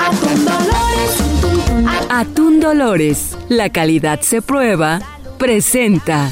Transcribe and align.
Atún 0.00 0.46
Dolores. 0.46 2.08
Atún 2.08 2.60
Dolores, 2.60 3.36
la 3.50 3.68
calidad 3.68 4.20
se 4.22 4.40
prueba, 4.40 4.98
presenta. 5.38 6.30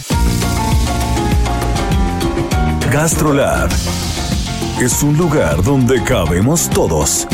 GastroLab 2.91 3.69
es 4.81 5.03
un 5.03 5.19
lugar 5.19 5.63
donde 5.63 6.03
cabemos 6.03 6.71
todos. 6.71 7.29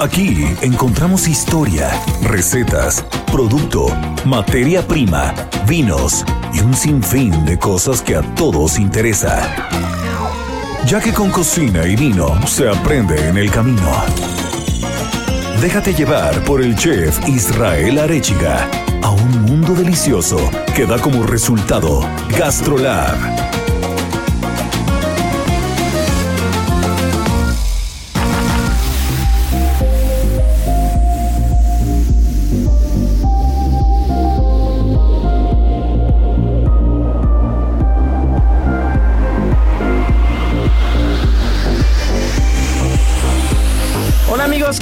Aquí 0.00 0.46
encontramos 0.62 1.28
historia, 1.28 1.90
recetas, 2.22 3.04
producto, 3.30 3.86
materia 4.24 4.86
prima, 4.86 5.34
vinos 5.68 6.24
y 6.54 6.60
un 6.60 6.72
sinfín 6.72 7.44
de 7.44 7.58
cosas 7.58 8.00
que 8.00 8.16
a 8.16 8.22
todos 8.34 8.78
interesa. 8.78 9.42
Ya 10.86 11.00
que 11.00 11.12
con 11.12 11.30
cocina 11.30 11.86
y 11.86 11.96
vino 11.96 12.34
se 12.46 12.66
aprende 12.66 13.28
en 13.28 13.36
el 13.36 13.50
camino. 13.50 13.92
Déjate 15.64 15.94
llevar 15.94 16.44
por 16.44 16.60
el 16.60 16.76
chef 16.76 17.26
Israel 17.26 17.98
Arechiga 17.98 18.68
a 19.02 19.08
un 19.08 19.30
mundo 19.44 19.72
delicioso 19.72 20.36
que 20.76 20.84
da 20.84 20.98
como 20.98 21.22
resultado 21.22 22.06
GastroLab. 22.36 23.53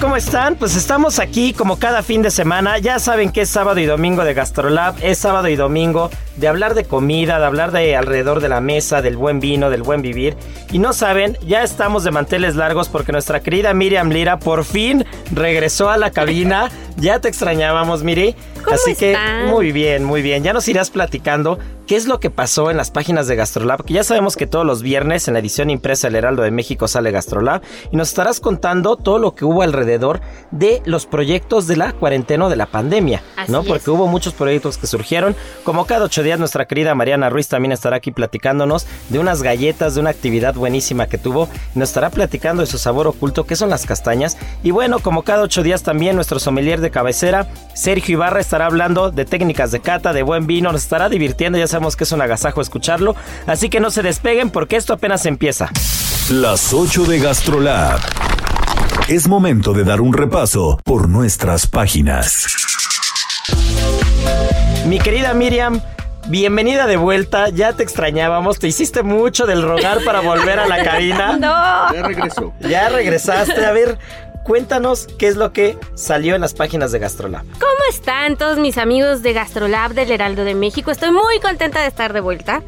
¿Cómo 0.03 0.17
están? 0.17 0.57
Pues 0.57 0.75
estamos 0.75 1.21
aquí 1.21 1.53
como 1.53 1.79
cada 1.79 2.03
fin 2.03 2.23
de 2.23 2.33
semana. 2.33 2.79
Ya 2.79 2.99
saben 2.99 3.31
que 3.31 3.43
es 3.43 3.49
sábado 3.49 3.79
y 3.79 3.87
domingo 3.87 4.25
de 4.25 4.35
GastroLab. 4.35 4.97
Es 5.01 5.19
sábado 5.19 5.47
y 5.47 5.55
domingo 5.55 6.11
de 6.37 6.49
hablar 6.49 6.75
de 6.75 6.85
comida, 6.85 7.39
de 7.39 7.45
hablar 7.45 7.71
de 7.71 7.95
alrededor 7.95 8.41
de 8.41 8.49
la 8.49 8.61
mesa, 8.61 9.01
del 9.01 9.17
buen 9.17 9.39
vino, 9.39 9.71
del 9.71 9.85
buen 9.85 10.03
vivir. 10.03 10.37
Y 10.73 10.81
no 10.81 10.93
saben, 10.93 11.39
ya 11.47 11.63
estamos 11.63 12.03
de 12.03 12.11
manteles 12.11 12.57
largos 12.57 12.89
porque 12.89 13.13
nuestra 13.13 13.41
querida 13.41 13.75
Miriam 13.75 14.11
Lira 14.11 14.41
por 14.41 14.65
fin 14.65 15.05
regresó 15.31 15.89
a 15.89 15.97
la 15.97 16.11
cabina. 16.11 16.69
Ya 16.99 17.21
te 17.21 17.29
extrañábamos, 17.29 18.03
Miri. 18.03 18.37
¿Cómo 18.63 18.75
Así 18.77 18.95
que 18.95 19.17
muy 19.49 19.73
bien, 19.73 20.05
muy 20.05 20.21
bien. 20.21 20.43
Ya 20.43 20.53
nos 20.53 20.69
irás 20.69 20.91
platicando 20.91 21.59
qué 21.93 21.97
es 21.97 22.07
lo 22.07 22.21
que 22.21 22.31
pasó 22.31 22.71
en 22.71 22.79
las 22.79 22.91
páginas 22.91 23.27
de 23.27 23.37
GastroLab. 23.37 23.85
Que 23.85 23.93
ya 23.93 24.03
sabemos 24.03 24.35
que 24.35 24.47
todos 24.47 24.65
los 24.65 24.81
viernes 24.81 25.29
en 25.29 25.35
la 25.35 25.41
edición 25.41 25.69
impresa 25.69 26.07
del 26.07 26.17
Heraldo 26.17 26.43
de 26.43 26.51
México 26.51 26.89
sale 26.89 27.11
GastroLab. 27.11 27.61
Y 27.91 27.97
nos 27.99 28.09
estarás 28.09 28.41
contando 28.41 28.97
todo 28.97 29.19
lo 29.19 29.35
que 29.35 29.45
hubo 29.45 29.61
alrededor 29.61 30.23
de 30.53 30.81
los 30.87 31.05
proyectos 31.05 31.67
de 31.67 31.77
la 31.77 31.93
cuarentena 31.93 32.47
o 32.47 32.49
de 32.49 32.57
la 32.57 32.65
pandemia. 32.65 33.23
Así 33.37 33.53
¿no? 33.53 33.61
es. 33.61 33.67
Porque 33.67 33.91
hubo 33.91 34.07
muchos 34.07 34.33
proyectos 34.33 34.79
que 34.79 34.87
surgieron. 34.87 35.37
Como 35.65 35.85
cada 35.85 36.07
ocho 36.07 36.23
días, 36.23 36.39
nuestra 36.39 36.65
querida 36.65 36.95
Mariana 36.95 37.29
Ruiz 37.29 37.49
también 37.49 37.73
estará 37.73 37.97
aquí 37.97 38.11
platicándonos 38.11 38.87
de 39.11 39.19
unas 39.19 39.43
galletas, 39.43 39.95
de 39.95 40.01
una 40.01 40.09
actividad 40.09 40.55
buenísima 40.55 41.09
que 41.09 41.19
tuvo. 41.19 41.51
Y 41.77 41.79
nos 41.79 41.91
estará 41.91 42.09
platicando 42.09 42.63
de 42.63 42.69
su 42.69 42.79
sabor 42.79 43.07
oculto, 43.07 43.45
que 43.45 43.55
son 43.55 43.69
las 43.69 43.85
castañas. 43.85 44.39
Y 44.63 44.71
bueno, 44.71 45.01
como 45.01 45.25
cada 45.25 45.43
ocho 45.43 45.63
días 45.63 45.83
también, 45.83 46.17
nuestro 46.17 46.39
sommelier 46.39 46.81
de 46.81 46.91
cabecera, 46.91 47.49
Sergio 47.75 48.15
Ibarra, 48.15 48.41
estará 48.41 48.65
hablando 48.65 49.11
de 49.11 49.27
técnicas 49.27 49.73
de 49.73 49.81
cata, 49.81 50.15
de 50.15 50.23
buen 50.23 50.47
vino. 50.47 50.73
Nos 50.73 50.85
estará 50.85 51.11
divirtiendo. 51.11 51.59
Ya 51.59 51.67
sabemos 51.67 51.82
que 51.97 52.05
es 52.05 52.13
un 52.13 52.21
agasajo 52.23 52.61
escucharlo. 52.61 53.15
Así 53.47 53.69
que 53.69 53.81
no 53.81 53.91
se 53.91 54.03
despeguen 54.03 54.51
porque 54.51 54.77
esto 54.77 54.93
apenas 54.93 55.27
empieza. 55.27 55.71
Las 56.31 56.73
8 56.73 57.05
de 57.05 57.19
GastroLab. 57.19 58.01
Es 59.09 59.27
momento 59.29 59.73
de 59.73 59.85
dar 59.85 60.01
un 60.01 60.13
repaso 60.13 60.79
por 60.85 61.09
nuestras 61.09 61.67
páginas. 61.67 62.47
Mi 64.87 64.99
querida 64.99 65.35
Miriam, 65.35 65.81
bienvenida 66.29 66.87
de 66.87 66.97
vuelta. 66.97 67.49
Ya 67.49 67.73
te 67.73 67.83
extrañábamos. 67.83 68.59
Te 68.59 68.69
hiciste 68.69 69.03
mucho 69.03 69.47
del 69.47 69.63
rogar 69.63 70.05
para 70.05 70.21
volver 70.21 70.59
a 70.61 70.67
la 70.67 70.83
cabina. 70.85 71.37
No. 71.39 71.93
Ya 71.93 72.03
regresó. 72.03 72.53
Ya 72.61 72.89
regresaste. 72.89 73.65
A 73.67 73.73
ver, 73.73 73.99
cuéntanos 74.45 75.07
qué 75.19 75.29
es 75.29 75.37
lo 75.37 75.53
que 75.53 75.79
salió 75.95 76.35
en 76.35 76.41
las 76.41 76.55
páginas 76.55 76.93
de 76.93 76.99
GastroLab. 76.99 77.45
¿Cómo 77.53 77.73
están 77.91 78.37
todos 78.37 78.59
mis 78.59 78.79
amigos 78.79 79.23
de 79.23 79.33
GastroLab 79.33 79.95
del 79.95 80.11
Heraldo 80.11 80.45
de 80.45 80.55
México? 80.55 80.91
Estoy 80.91 81.11
muy 81.11 81.41
contenta 81.41 81.81
de 81.81 81.89
estar 81.89 82.13
de 82.13 82.21
vuelta. 82.21 82.63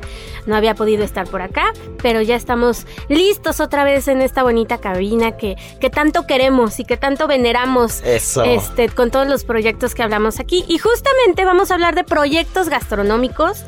No 0.46 0.56
había 0.56 0.74
podido 0.74 1.04
estar 1.04 1.26
por 1.26 1.40
acá, 1.40 1.72
pero 2.02 2.20
ya 2.20 2.36
estamos 2.36 2.86
listos 3.08 3.60
otra 3.60 3.82
vez 3.84 4.08
en 4.08 4.20
esta 4.20 4.42
bonita 4.42 4.78
cabina 4.78 5.36
que, 5.38 5.56
que 5.80 5.88
tanto 5.88 6.26
queremos 6.26 6.78
y 6.80 6.84
que 6.84 6.96
tanto 6.98 7.26
veneramos 7.26 8.02
Eso. 8.02 8.44
este, 8.44 8.90
con 8.90 9.10
todos 9.10 9.26
los 9.26 9.44
proyectos 9.44 9.94
que 9.94 10.02
hablamos 10.02 10.40
aquí. 10.40 10.64
Y 10.68 10.78
justamente 10.78 11.44
vamos 11.44 11.70
a 11.70 11.74
hablar 11.74 11.94
de 11.94 12.04
proyectos 12.04 12.68
gastronómicos 12.68 13.62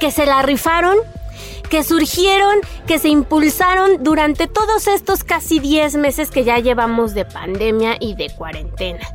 que 0.00 0.10
se 0.10 0.24
la 0.24 0.40
rifaron 0.42 0.96
que 1.72 1.84
surgieron, 1.84 2.58
que 2.86 2.98
se 2.98 3.08
impulsaron 3.08 4.04
durante 4.04 4.46
todos 4.46 4.86
estos 4.88 5.24
casi 5.24 5.58
10 5.58 5.94
meses 5.94 6.30
que 6.30 6.44
ya 6.44 6.58
llevamos 6.58 7.14
de 7.14 7.24
pandemia 7.24 7.96
y 7.98 8.14
de 8.14 8.28
cuarentena, 8.28 9.08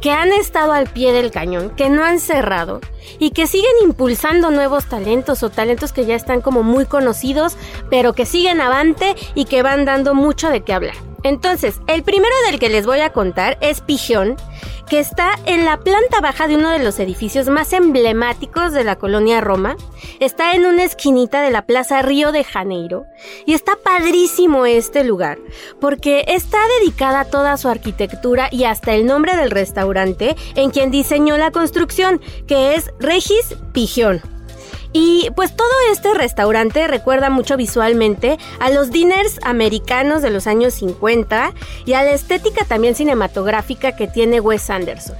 que 0.00 0.10
han 0.10 0.32
estado 0.32 0.72
al 0.72 0.86
pie 0.86 1.12
del 1.12 1.30
cañón, 1.30 1.68
que 1.76 1.90
no 1.90 2.02
han 2.02 2.18
cerrado 2.18 2.80
y 3.18 3.32
que 3.32 3.46
siguen 3.46 3.72
impulsando 3.84 4.50
nuevos 4.50 4.86
talentos 4.86 5.42
o 5.42 5.50
talentos 5.50 5.92
que 5.92 6.06
ya 6.06 6.14
están 6.14 6.40
como 6.40 6.62
muy 6.62 6.86
conocidos, 6.86 7.58
pero 7.90 8.14
que 8.14 8.24
siguen 8.24 8.62
avante 8.62 9.14
y 9.34 9.44
que 9.44 9.62
van 9.62 9.84
dando 9.84 10.14
mucho 10.14 10.48
de 10.48 10.62
qué 10.62 10.72
hablar. 10.72 11.07
Entonces, 11.22 11.80
el 11.86 12.02
primero 12.02 12.34
del 12.46 12.58
que 12.58 12.68
les 12.68 12.86
voy 12.86 13.00
a 13.00 13.12
contar 13.12 13.58
es 13.60 13.80
Pigeón, 13.80 14.36
que 14.88 14.98
está 14.98 15.32
en 15.44 15.64
la 15.64 15.78
planta 15.78 16.20
baja 16.20 16.48
de 16.48 16.56
uno 16.56 16.70
de 16.70 16.78
los 16.78 16.98
edificios 16.98 17.48
más 17.48 17.72
emblemáticos 17.72 18.72
de 18.72 18.84
la 18.84 18.96
colonia 18.96 19.40
Roma. 19.40 19.76
Está 20.20 20.52
en 20.52 20.64
una 20.64 20.84
esquinita 20.84 21.42
de 21.42 21.50
la 21.50 21.66
Plaza 21.66 22.00
Río 22.02 22.32
de 22.32 22.44
Janeiro. 22.44 23.04
Y 23.44 23.54
está 23.54 23.72
padrísimo 23.76 24.64
este 24.64 25.04
lugar, 25.04 25.38
porque 25.80 26.24
está 26.28 26.58
dedicada 26.80 27.24
toda 27.24 27.56
su 27.56 27.68
arquitectura 27.68 28.48
y 28.50 28.64
hasta 28.64 28.94
el 28.94 29.04
nombre 29.04 29.36
del 29.36 29.50
restaurante 29.50 30.36
en 30.54 30.70
quien 30.70 30.90
diseñó 30.90 31.36
la 31.36 31.50
construcción, 31.50 32.20
que 32.46 32.74
es 32.74 32.90
Regis 32.98 33.56
Pigeón. 33.72 34.37
Y 34.92 35.28
pues 35.36 35.54
todo 35.54 35.68
este 35.92 36.14
restaurante 36.14 36.86
recuerda 36.86 37.30
mucho 37.30 37.56
visualmente 37.56 38.38
a 38.60 38.70
los 38.70 38.90
diners 38.90 39.38
americanos 39.42 40.22
de 40.22 40.30
los 40.30 40.46
años 40.46 40.74
50 40.74 41.52
y 41.84 41.92
a 41.92 42.02
la 42.02 42.12
estética 42.12 42.64
también 42.64 42.94
cinematográfica 42.94 43.94
que 43.94 44.08
tiene 44.08 44.40
Wes 44.40 44.70
Anderson. 44.70 45.16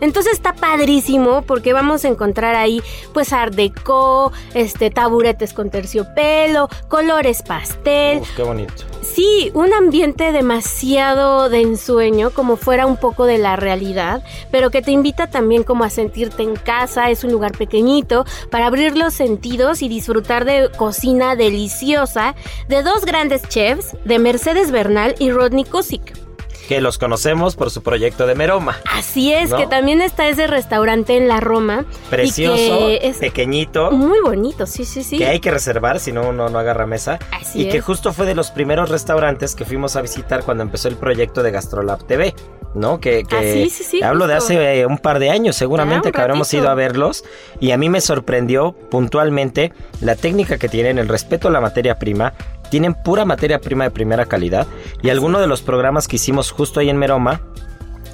Entonces 0.00 0.34
está 0.34 0.54
padrísimo 0.54 1.42
porque 1.42 1.72
vamos 1.72 2.04
a 2.04 2.08
encontrar 2.08 2.54
ahí 2.54 2.82
pues 3.12 3.32
art 3.32 3.54
deco, 3.54 4.32
este 4.54 4.90
taburetes 4.90 5.52
con 5.52 5.70
terciopelo, 5.70 6.68
colores 6.88 7.42
pastel, 7.42 8.20
Uf, 8.20 8.36
qué 8.36 8.42
bonito. 8.42 8.84
Sí, 9.02 9.50
un 9.54 9.72
ambiente 9.72 10.32
demasiado 10.32 11.48
de 11.48 11.62
ensueño, 11.62 12.30
como 12.30 12.56
fuera 12.56 12.86
un 12.86 12.96
poco 12.96 13.24
de 13.24 13.38
la 13.38 13.56
realidad, 13.56 14.22
pero 14.50 14.70
que 14.70 14.82
te 14.82 14.90
invita 14.90 15.28
también 15.28 15.62
como 15.62 15.84
a 15.84 15.90
sentirte 15.90 16.42
en 16.42 16.56
casa, 16.56 17.10
es 17.10 17.24
un 17.24 17.32
lugar 17.32 17.56
pequeñito 17.56 18.26
para 18.50 18.66
abrir 18.66 18.96
los 18.96 19.14
sentidos 19.14 19.80
y 19.80 19.88
disfrutar 19.88 20.44
de 20.44 20.70
cocina 20.76 21.36
deliciosa 21.36 22.34
de 22.68 22.82
dos 22.82 23.04
grandes 23.04 23.48
chefs, 23.48 23.96
de 24.04 24.18
Mercedes 24.18 24.70
Bernal 24.70 25.14
y 25.18 25.30
Rodney 25.30 25.64
Cusick. 25.64 26.25
Que 26.68 26.80
los 26.80 26.98
conocemos 26.98 27.54
por 27.56 27.70
su 27.70 27.82
proyecto 27.82 28.26
de 28.26 28.34
Meroma. 28.34 28.76
Así 28.92 29.32
es, 29.32 29.50
¿No? 29.50 29.56
que 29.56 29.66
también 29.66 30.00
está 30.00 30.28
ese 30.28 30.46
restaurante 30.46 31.16
en 31.16 31.28
la 31.28 31.40
Roma. 31.40 31.84
y 31.88 32.10
Precioso, 32.10 32.78
que 32.86 33.00
es 33.02 33.18
pequeñito. 33.18 33.90
muy 33.92 34.20
bonito, 34.20 34.66
sí, 34.66 34.84
sí, 34.84 35.02
sí. 35.04 35.18
Que 35.18 35.26
hay 35.26 35.40
que 35.40 35.50
reservar, 35.50 36.00
si 36.00 36.12
no, 36.12 36.28
uno 36.28 36.48
no 36.48 36.58
agarra 36.58 36.86
mesa. 36.86 37.18
Así 37.32 37.62
y 37.62 37.68
que 37.68 37.80
justo 37.80 38.12
fue 38.12 38.26
de 38.26 38.34
los 38.34 38.50
primeros 38.50 38.88
restaurantes 38.90 39.54
que 39.54 39.64
fuimos 39.64 39.96
a 39.96 40.02
visitar 40.02 40.42
cuando 40.44 40.62
empezó 40.64 40.88
el 40.88 40.96
proyecto 40.96 41.42
de 41.42 41.50
GastroLab 41.52 42.04
TV, 42.06 42.34
¿no? 42.74 42.98
Que, 43.00 43.22
que 43.24 43.36
Ah, 43.36 43.42
sí, 43.42 43.70
sí, 43.70 43.84
sí, 43.84 44.02
hablo 44.02 44.26
de 44.26 44.34
hace 44.34 44.80
eh, 44.80 44.86
un 44.86 44.98
par 44.98 45.18
de 45.20 45.30
años, 45.30 45.54
seguramente 45.56 46.08
un 46.08 46.12
que 46.12 46.20
habremos 46.20 46.52
ido 46.52 46.68
a 46.68 46.74
verlos. 46.74 47.24
Y 47.60 47.70
a 47.70 47.76
mí 47.78 47.88
me 47.88 48.00
sorprendió 48.00 48.72
puntualmente 48.90 49.72
la 50.00 50.16
técnica 50.16 50.58
que 50.58 50.68
tienen, 50.68 50.98
el 50.98 51.08
respeto 51.08 51.48
a 51.48 51.50
la 51.50 51.60
materia 51.60 51.98
prima, 51.98 52.34
tienen 52.70 52.94
pura 52.94 53.24
materia 53.24 53.60
prima 53.60 53.84
de 53.84 53.90
primera 53.90 54.26
calidad 54.26 54.66
y 55.02 55.10
alguno 55.10 55.40
de 55.40 55.46
los 55.46 55.62
programas 55.62 56.08
que 56.08 56.16
hicimos 56.16 56.50
justo 56.50 56.80
ahí 56.80 56.88
en 56.90 56.96
Meroma 56.98 57.40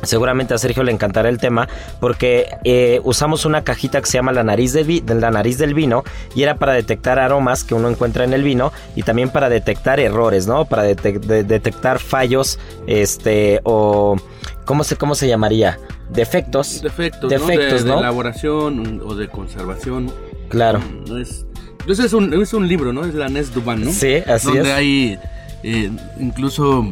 Seguramente 0.04 0.52
a 0.52 0.58
Sergio 0.58 0.82
le 0.82 0.90
encantará 0.90 1.28
el 1.28 1.38
tema 1.38 1.68
porque 2.00 2.48
eh, 2.64 3.00
usamos 3.04 3.44
una 3.44 3.62
cajita 3.62 4.00
que 4.00 4.06
se 4.06 4.14
llama 4.18 4.32
la 4.32 4.42
nariz, 4.42 4.72
de 4.72 4.82
vi- 4.82 4.98
de 4.98 5.14
la 5.14 5.30
nariz 5.30 5.58
del 5.58 5.74
vino 5.74 6.02
y 6.34 6.42
era 6.42 6.56
para 6.56 6.72
detectar 6.72 7.20
aromas 7.20 7.62
que 7.62 7.74
uno 7.76 7.88
encuentra 7.88 8.24
en 8.24 8.32
el 8.32 8.42
vino 8.42 8.72
y 8.96 9.04
también 9.04 9.30
para 9.30 9.48
detectar 9.48 10.00
errores, 10.00 10.48
¿no? 10.48 10.64
Para 10.64 10.88
detec- 10.90 11.20
de- 11.20 11.44
detectar 11.44 12.00
fallos, 12.00 12.58
este, 12.88 13.60
o 13.62 14.16
¿cómo 14.64 14.82
se, 14.82 14.96
cómo 14.96 15.14
se 15.14 15.28
llamaría? 15.28 15.78
Defectos. 16.10 16.82
Defectos, 16.82 17.30
Defectos, 17.30 17.84
¿no? 17.84 17.94
De, 17.94 18.00
elaboración 18.00 19.00
o 19.06 19.14
de 19.14 19.28
conservación. 19.28 20.10
Claro. 20.48 20.80
No 21.06 21.16
es, 21.16 21.46
entonces 21.82 22.06
es 22.06 22.12
un, 22.12 22.32
es 22.32 22.54
un 22.54 22.66
libro, 22.66 22.92
¿no? 22.92 23.04
Es 23.04 23.14
la 23.14 23.28
Nes 23.28 23.52
Duban, 23.52 23.84
¿no? 23.84 23.92
Sí, 23.92 24.16
así 24.26 24.46
Donde 24.46 24.62
es. 24.62 24.68
hay 24.70 25.18
eh, 25.62 25.90
incluso 26.18 26.86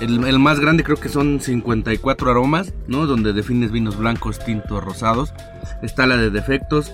el, 0.00 0.24
el 0.24 0.38
más 0.38 0.60
grande 0.60 0.82
creo 0.84 0.96
que 0.96 1.08
son 1.08 1.40
54 1.40 2.30
aromas, 2.30 2.72
¿no? 2.86 3.06
Donde 3.06 3.32
defines 3.32 3.70
vinos 3.70 3.96
blancos, 3.96 4.38
tintos, 4.44 4.82
rosados. 4.82 5.32
Está 5.82 6.06
la 6.06 6.16
de 6.16 6.30
defectos. 6.30 6.92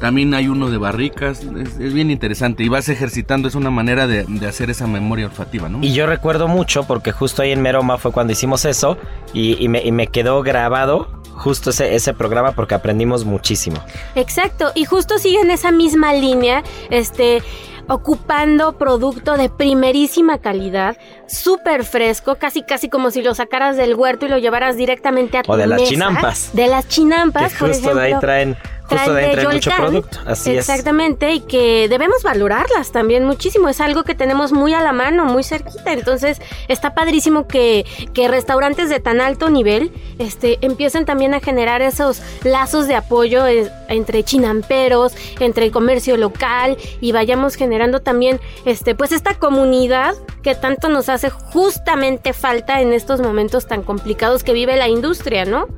También 0.00 0.34
hay 0.34 0.48
uno 0.48 0.68
de 0.68 0.78
barricas. 0.78 1.42
Es, 1.44 1.78
es 1.78 1.94
bien 1.94 2.10
interesante. 2.10 2.64
Y 2.64 2.68
vas 2.68 2.88
ejercitando, 2.88 3.48
es 3.48 3.54
una 3.54 3.70
manera 3.70 4.06
de, 4.06 4.24
de 4.24 4.46
hacer 4.46 4.68
esa 4.68 4.86
memoria 4.86 5.26
olfativa, 5.26 5.68
¿no? 5.68 5.78
Y 5.82 5.92
yo 5.92 6.06
recuerdo 6.06 6.48
mucho 6.48 6.84
porque 6.84 7.12
justo 7.12 7.42
ahí 7.42 7.52
en 7.52 7.62
Meroma 7.62 7.98
fue 7.98 8.12
cuando 8.12 8.32
hicimos 8.32 8.64
eso 8.64 8.98
y, 9.32 9.62
y 9.62 9.68
me, 9.68 9.82
y 9.82 9.92
me 9.92 10.08
quedó 10.08 10.42
grabado 10.42 11.21
justo 11.36 11.70
ese, 11.70 11.94
ese 11.94 12.14
programa 12.14 12.52
porque 12.52 12.74
aprendimos 12.74 13.24
muchísimo. 13.24 13.82
Exacto, 14.14 14.72
y 14.74 14.84
justo 14.84 15.18
siguen 15.18 15.50
esa 15.50 15.72
misma 15.72 16.12
línea, 16.14 16.62
este, 16.90 17.42
ocupando 17.88 18.78
producto 18.78 19.36
de 19.36 19.48
primerísima 19.48 20.38
calidad, 20.38 20.96
súper 21.26 21.84
fresco, 21.84 22.36
casi 22.36 22.62
casi 22.62 22.88
como 22.88 23.10
si 23.10 23.22
lo 23.22 23.34
sacaras 23.34 23.76
del 23.76 23.94
huerto 23.94 24.26
y 24.26 24.28
lo 24.28 24.38
llevaras 24.38 24.76
directamente 24.76 25.38
a 25.38 25.42
tu 25.42 25.52
O 25.52 25.56
de 25.56 25.66
las 25.66 25.82
chinampas. 25.82 26.50
De 26.54 26.68
las 26.68 26.88
chinampas, 26.88 27.52
Que 27.52 27.58
por 27.58 27.68
justo 27.68 27.94
de 27.94 28.02
ahí 28.02 28.14
traen, 28.20 28.56
justo 28.84 29.14
de 29.14 29.48
mucho 29.52 29.70
producto. 29.76 30.18
Así 30.26 30.50
es. 30.50 30.58
Exactamente, 30.58 31.32
y 31.32 31.40
que 31.40 31.88
debemos 31.88 32.22
valorarlas 32.22 32.92
también 32.92 33.24
muchísimo. 33.24 33.68
Es 33.68 33.80
algo 33.80 34.04
que 34.04 34.14
tenemos 34.14 34.52
muy 34.52 34.74
a 34.74 34.82
la 34.82 34.92
mano, 34.92 35.24
muy 35.24 35.44
cerquita. 35.44 35.92
Entonces, 35.92 36.40
está 36.68 36.94
padrísimo 36.94 37.46
que, 37.46 37.84
que 38.12 38.28
restaurantes 38.28 38.88
de 38.88 39.00
tan 39.00 39.20
alto 39.20 39.50
nivel 39.50 39.92
este, 40.18 40.58
empiecen 40.60 41.04
también 41.04 41.34
a 41.34 41.40
generar 41.40 41.82
esos 41.82 42.22
lazos 42.44 42.86
de 42.86 42.94
apoyo 42.94 43.46
eh, 43.46 43.70
entre 43.88 44.22
chinamperos, 44.22 45.14
entre 45.40 45.66
el 45.66 45.72
comercio 45.72 46.16
local, 46.16 46.76
y 47.00 47.12
vayamos 47.12 47.54
generando 47.54 48.00
también 48.00 48.40
este, 48.64 48.94
pues 48.94 49.12
esta 49.12 49.34
comunidad 49.34 50.14
que 50.42 50.54
tanto 50.54 50.88
nos 50.88 51.08
hace 51.08 51.30
justamente 51.30 52.32
falta 52.32 52.80
en 52.80 52.92
estos 52.92 53.20
momentos 53.20 53.66
tan 53.66 53.82
complicados 53.82 54.42
que 54.44 54.52
vive 54.52 54.76
la 54.76 54.88
industria, 54.88 55.44
¿no? 55.44 55.68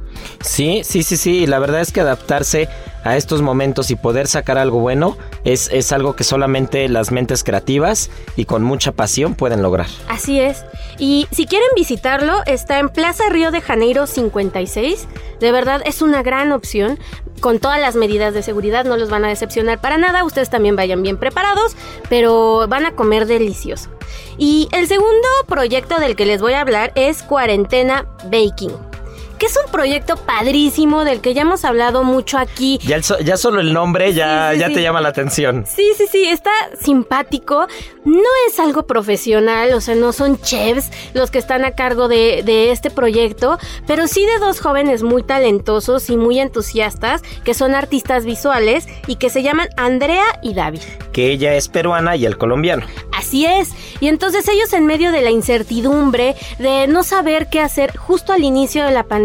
Sí, 0.42 0.82
sí, 0.84 1.02
sí, 1.02 1.16
sí. 1.16 1.46
La 1.46 1.58
verdad 1.58 1.80
es 1.80 1.92
que 1.92 2.00
adaptarse 2.00 2.68
a 3.04 3.16
estos 3.16 3.42
momentos 3.42 3.90
y 3.90 3.96
poder 3.96 4.26
sacar 4.26 4.56
algo 4.56 4.80
bueno 4.80 5.16
es, 5.44 5.68
es 5.70 5.92
algo 5.92 6.16
que 6.16 6.24
solamente 6.24 6.88
las 6.88 7.12
mentes 7.12 7.44
creativas 7.44 8.10
y 8.34 8.46
con 8.46 8.62
mucha 8.62 8.92
pasión 8.92 9.34
pueden 9.34 9.62
lograr. 9.62 9.86
Así 10.08 10.40
es. 10.40 10.64
Y 10.98 11.28
si 11.30 11.46
quieren 11.46 11.68
visitarlo, 11.76 12.42
está 12.46 12.78
en 12.78 12.88
Plaza 12.88 13.24
Río 13.28 13.50
de 13.50 13.60
Janeiro 13.60 14.06
56. 14.06 15.06
De 15.38 15.52
verdad 15.52 15.82
es 15.84 16.02
una 16.02 16.22
gran 16.22 16.50
opción. 16.52 16.98
Con 17.40 17.58
todas 17.58 17.78
las 17.78 17.94
medidas 17.94 18.32
de 18.32 18.42
seguridad 18.42 18.86
no 18.86 18.96
los 18.96 19.10
van 19.10 19.24
a 19.24 19.28
decepcionar 19.28 19.80
para 19.80 19.98
nada. 19.98 20.24
Ustedes 20.24 20.48
también 20.48 20.76
vayan 20.76 21.02
bien 21.02 21.18
preparados, 21.18 21.76
pero 22.08 22.66
van 22.68 22.86
a 22.86 22.92
comer 22.92 23.26
delicioso. 23.26 23.90
Y 24.38 24.68
el 24.72 24.88
segundo 24.88 25.28
proyecto 25.46 25.98
del 25.98 26.16
que 26.16 26.24
les 26.24 26.40
voy 26.40 26.54
a 26.54 26.62
hablar 26.62 26.92
es 26.94 27.22
Cuarentena 27.22 28.06
Baking. 28.30 28.93
Que 29.38 29.46
es 29.46 29.56
un 29.64 29.70
proyecto 29.70 30.16
padrísimo 30.16 31.04
del 31.04 31.20
que 31.20 31.34
ya 31.34 31.42
hemos 31.42 31.64
hablado 31.64 32.04
mucho 32.04 32.38
aquí. 32.38 32.78
Ya, 32.84 32.96
el 32.96 33.04
so- 33.04 33.18
ya 33.18 33.36
solo 33.36 33.60
el 33.60 33.72
nombre 33.72 34.12
ya, 34.14 34.50
Sí, 34.50 34.54
sí, 34.56 34.60
ya 34.60 34.68
sí. 34.68 34.74
te 34.74 34.82
llama 34.82 35.00
la 35.00 35.08
atención. 35.08 35.64
Sí, 35.66 35.82
sí, 35.96 36.06
sí, 36.10 36.24
está 36.26 36.50
simpático. 36.80 37.66
No 38.04 38.28
es 38.48 38.58
algo 38.60 38.86
profesional, 38.86 39.72
o 39.74 39.80
sea, 39.80 39.94
no 39.96 40.12
son 40.12 40.38
chefs 40.40 40.90
los 41.14 41.30
que 41.30 41.38
están 41.38 41.64
a 41.64 41.72
cargo 41.72 42.06
de, 42.08 42.42
de 42.44 42.70
este 42.70 42.90
proyecto, 42.90 43.58
pero 43.86 44.06
sí 44.06 44.24
de 44.24 44.38
dos 44.38 44.60
jóvenes 44.60 45.02
muy 45.02 45.22
talentosos 45.22 46.10
y 46.10 46.16
muy 46.16 46.38
entusiastas 46.38 47.22
que 47.44 47.54
son 47.54 47.74
artistas 47.74 48.24
visuales 48.24 48.86
y 49.06 49.16
que 49.16 49.30
se 49.30 49.42
llaman 49.42 49.68
Andrea 49.76 50.24
y 50.42 50.54
David. 50.54 50.82
Que 51.12 51.30
ella 51.32 51.54
es 51.54 51.68
peruana 51.68 52.14
y 52.16 52.24
el 52.26 52.38
colombiano. 52.38 52.86
Así 53.16 53.46
es. 53.46 53.70
Y 54.00 54.08
entonces 54.08 54.46
ellos 54.48 54.72
en 54.72 54.86
medio 54.86 55.10
de 55.12 55.22
la 55.22 55.30
incertidumbre, 55.30 56.34
de 56.58 56.86
no 56.88 57.02
saber 57.04 57.48
qué 57.48 57.60
hacer 57.60 57.96
justo 57.96 58.32
al 58.32 58.42
inicio 58.44 58.84
de 58.84 58.90
la 58.90 59.04
pandemia, 59.04 59.23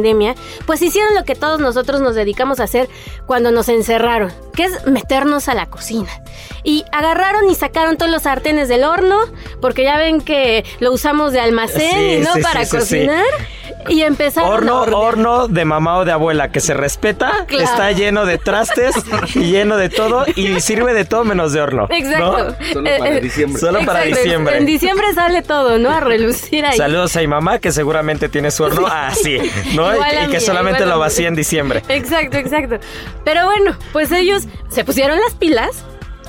pues 0.65 0.81
hicieron 0.81 1.15
lo 1.15 1.23
que 1.23 1.35
todos 1.35 1.59
nosotros 1.59 2.01
nos 2.01 2.15
dedicamos 2.15 2.59
a 2.59 2.63
hacer 2.63 2.89
cuando 3.25 3.51
nos 3.51 3.69
encerraron, 3.69 4.31
que 4.55 4.65
es 4.65 4.85
meternos 4.87 5.47
a 5.47 5.53
la 5.55 5.67
cocina. 5.67 6.09
Y 6.63 6.83
agarraron 6.91 7.49
y 7.49 7.55
sacaron 7.55 7.97
todos 7.97 8.11
los 8.11 8.23
sartenes 8.23 8.67
del 8.69 8.83
horno, 8.83 9.17
porque 9.61 9.83
ya 9.83 9.97
ven 9.97 10.21
que 10.21 10.65
lo 10.79 10.91
usamos 10.91 11.31
de 11.33 11.39
almacén, 11.39 11.91
Sí, 11.91 12.19
¿no? 12.23 12.33
sí, 12.35 12.41
Para 12.41 12.65
sí, 12.65 12.65
sí, 12.65 12.69
sí. 12.71 12.77
cocinar. 12.77 13.25
Y 13.87 14.01
empezaron 14.01 14.51
Horno, 14.51 14.77
a 14.79 14.97
horno 14.99 15.47
de 15.47 15.63
mamá 15.63 15.97
o 15.99 16.05
de 16.05 16.11
abuela 16.11 16.51
que 16.51 16.59
se 16.59 16.73
respeta, 16.73 17.45
Claro. 17.47 17.63
está 17.63 17.91
lleno 17.91 18.25
de 18.25 18.37
trastes 18.37 18.93
y 19.35 19.51
lleno 19.51 19.77
de 19.77 19.89
todo 19.89 20.25
y 20.35 20.59
sirve 20.59 20.93
de 20.93 21.05
todo 21.05 21.23
menos 21.23 21.53
de 21.53 21.61
horno. 21.61 21.87
¿no? 21.89 21.95
Exacto. 21.95 22.55
Solo 22.73 22.89
Eh, 22.89 22.95
para 22.99 23.17
eh, 23.17 23.21
diciembre. 23.21 23.59
Solo 23.59 23.79
para 23.85 24.01
diciembre. 24.01 24.57
En 24.57 24.65
diciembre 24.65 25.13
sale 25.13 25.41
todo, 25.43 25.77
¿no? 25.77 25.89
A 25.91 26.01
relucir 26.01 26.65
ahí. 26.65 26.77
Saludos 26.77 27.15
a 27.15 27.19
mi 27.21 27.27
mamá 27.27 27.59
que 27.59 27.71
seguramente 27.71 28.27
tiene 28.27 28.51
su 28.51 28.63
horno 28.63 28.85
así, 28.87 29.37
¿no? 29.75 29.88
Igual 29.93 30.13
y, 30.13 30.17
a 30.17 30.23
y 30.23 30.27
mí, 30.27 30.33
que 30.33 30.39
solamente 30.39 30.79
igual 30.79 30.91
a 30.91 30.95
lo 30.95 30.99
vacía 30.99 31.27
en 31.27 31.35
diciembre. 31.35 31.83
Exacto, 31.89 32.37
exacto. 32.37 32.79
Pero 33.23 33.45
bueno, 33.45 33.77
pues 33.91 34.11
ellos 34.11 34.43
se 34.69 34.83
pusieron 34.83 35.19
las 35.19 35.33
pilas, 35.35 35.83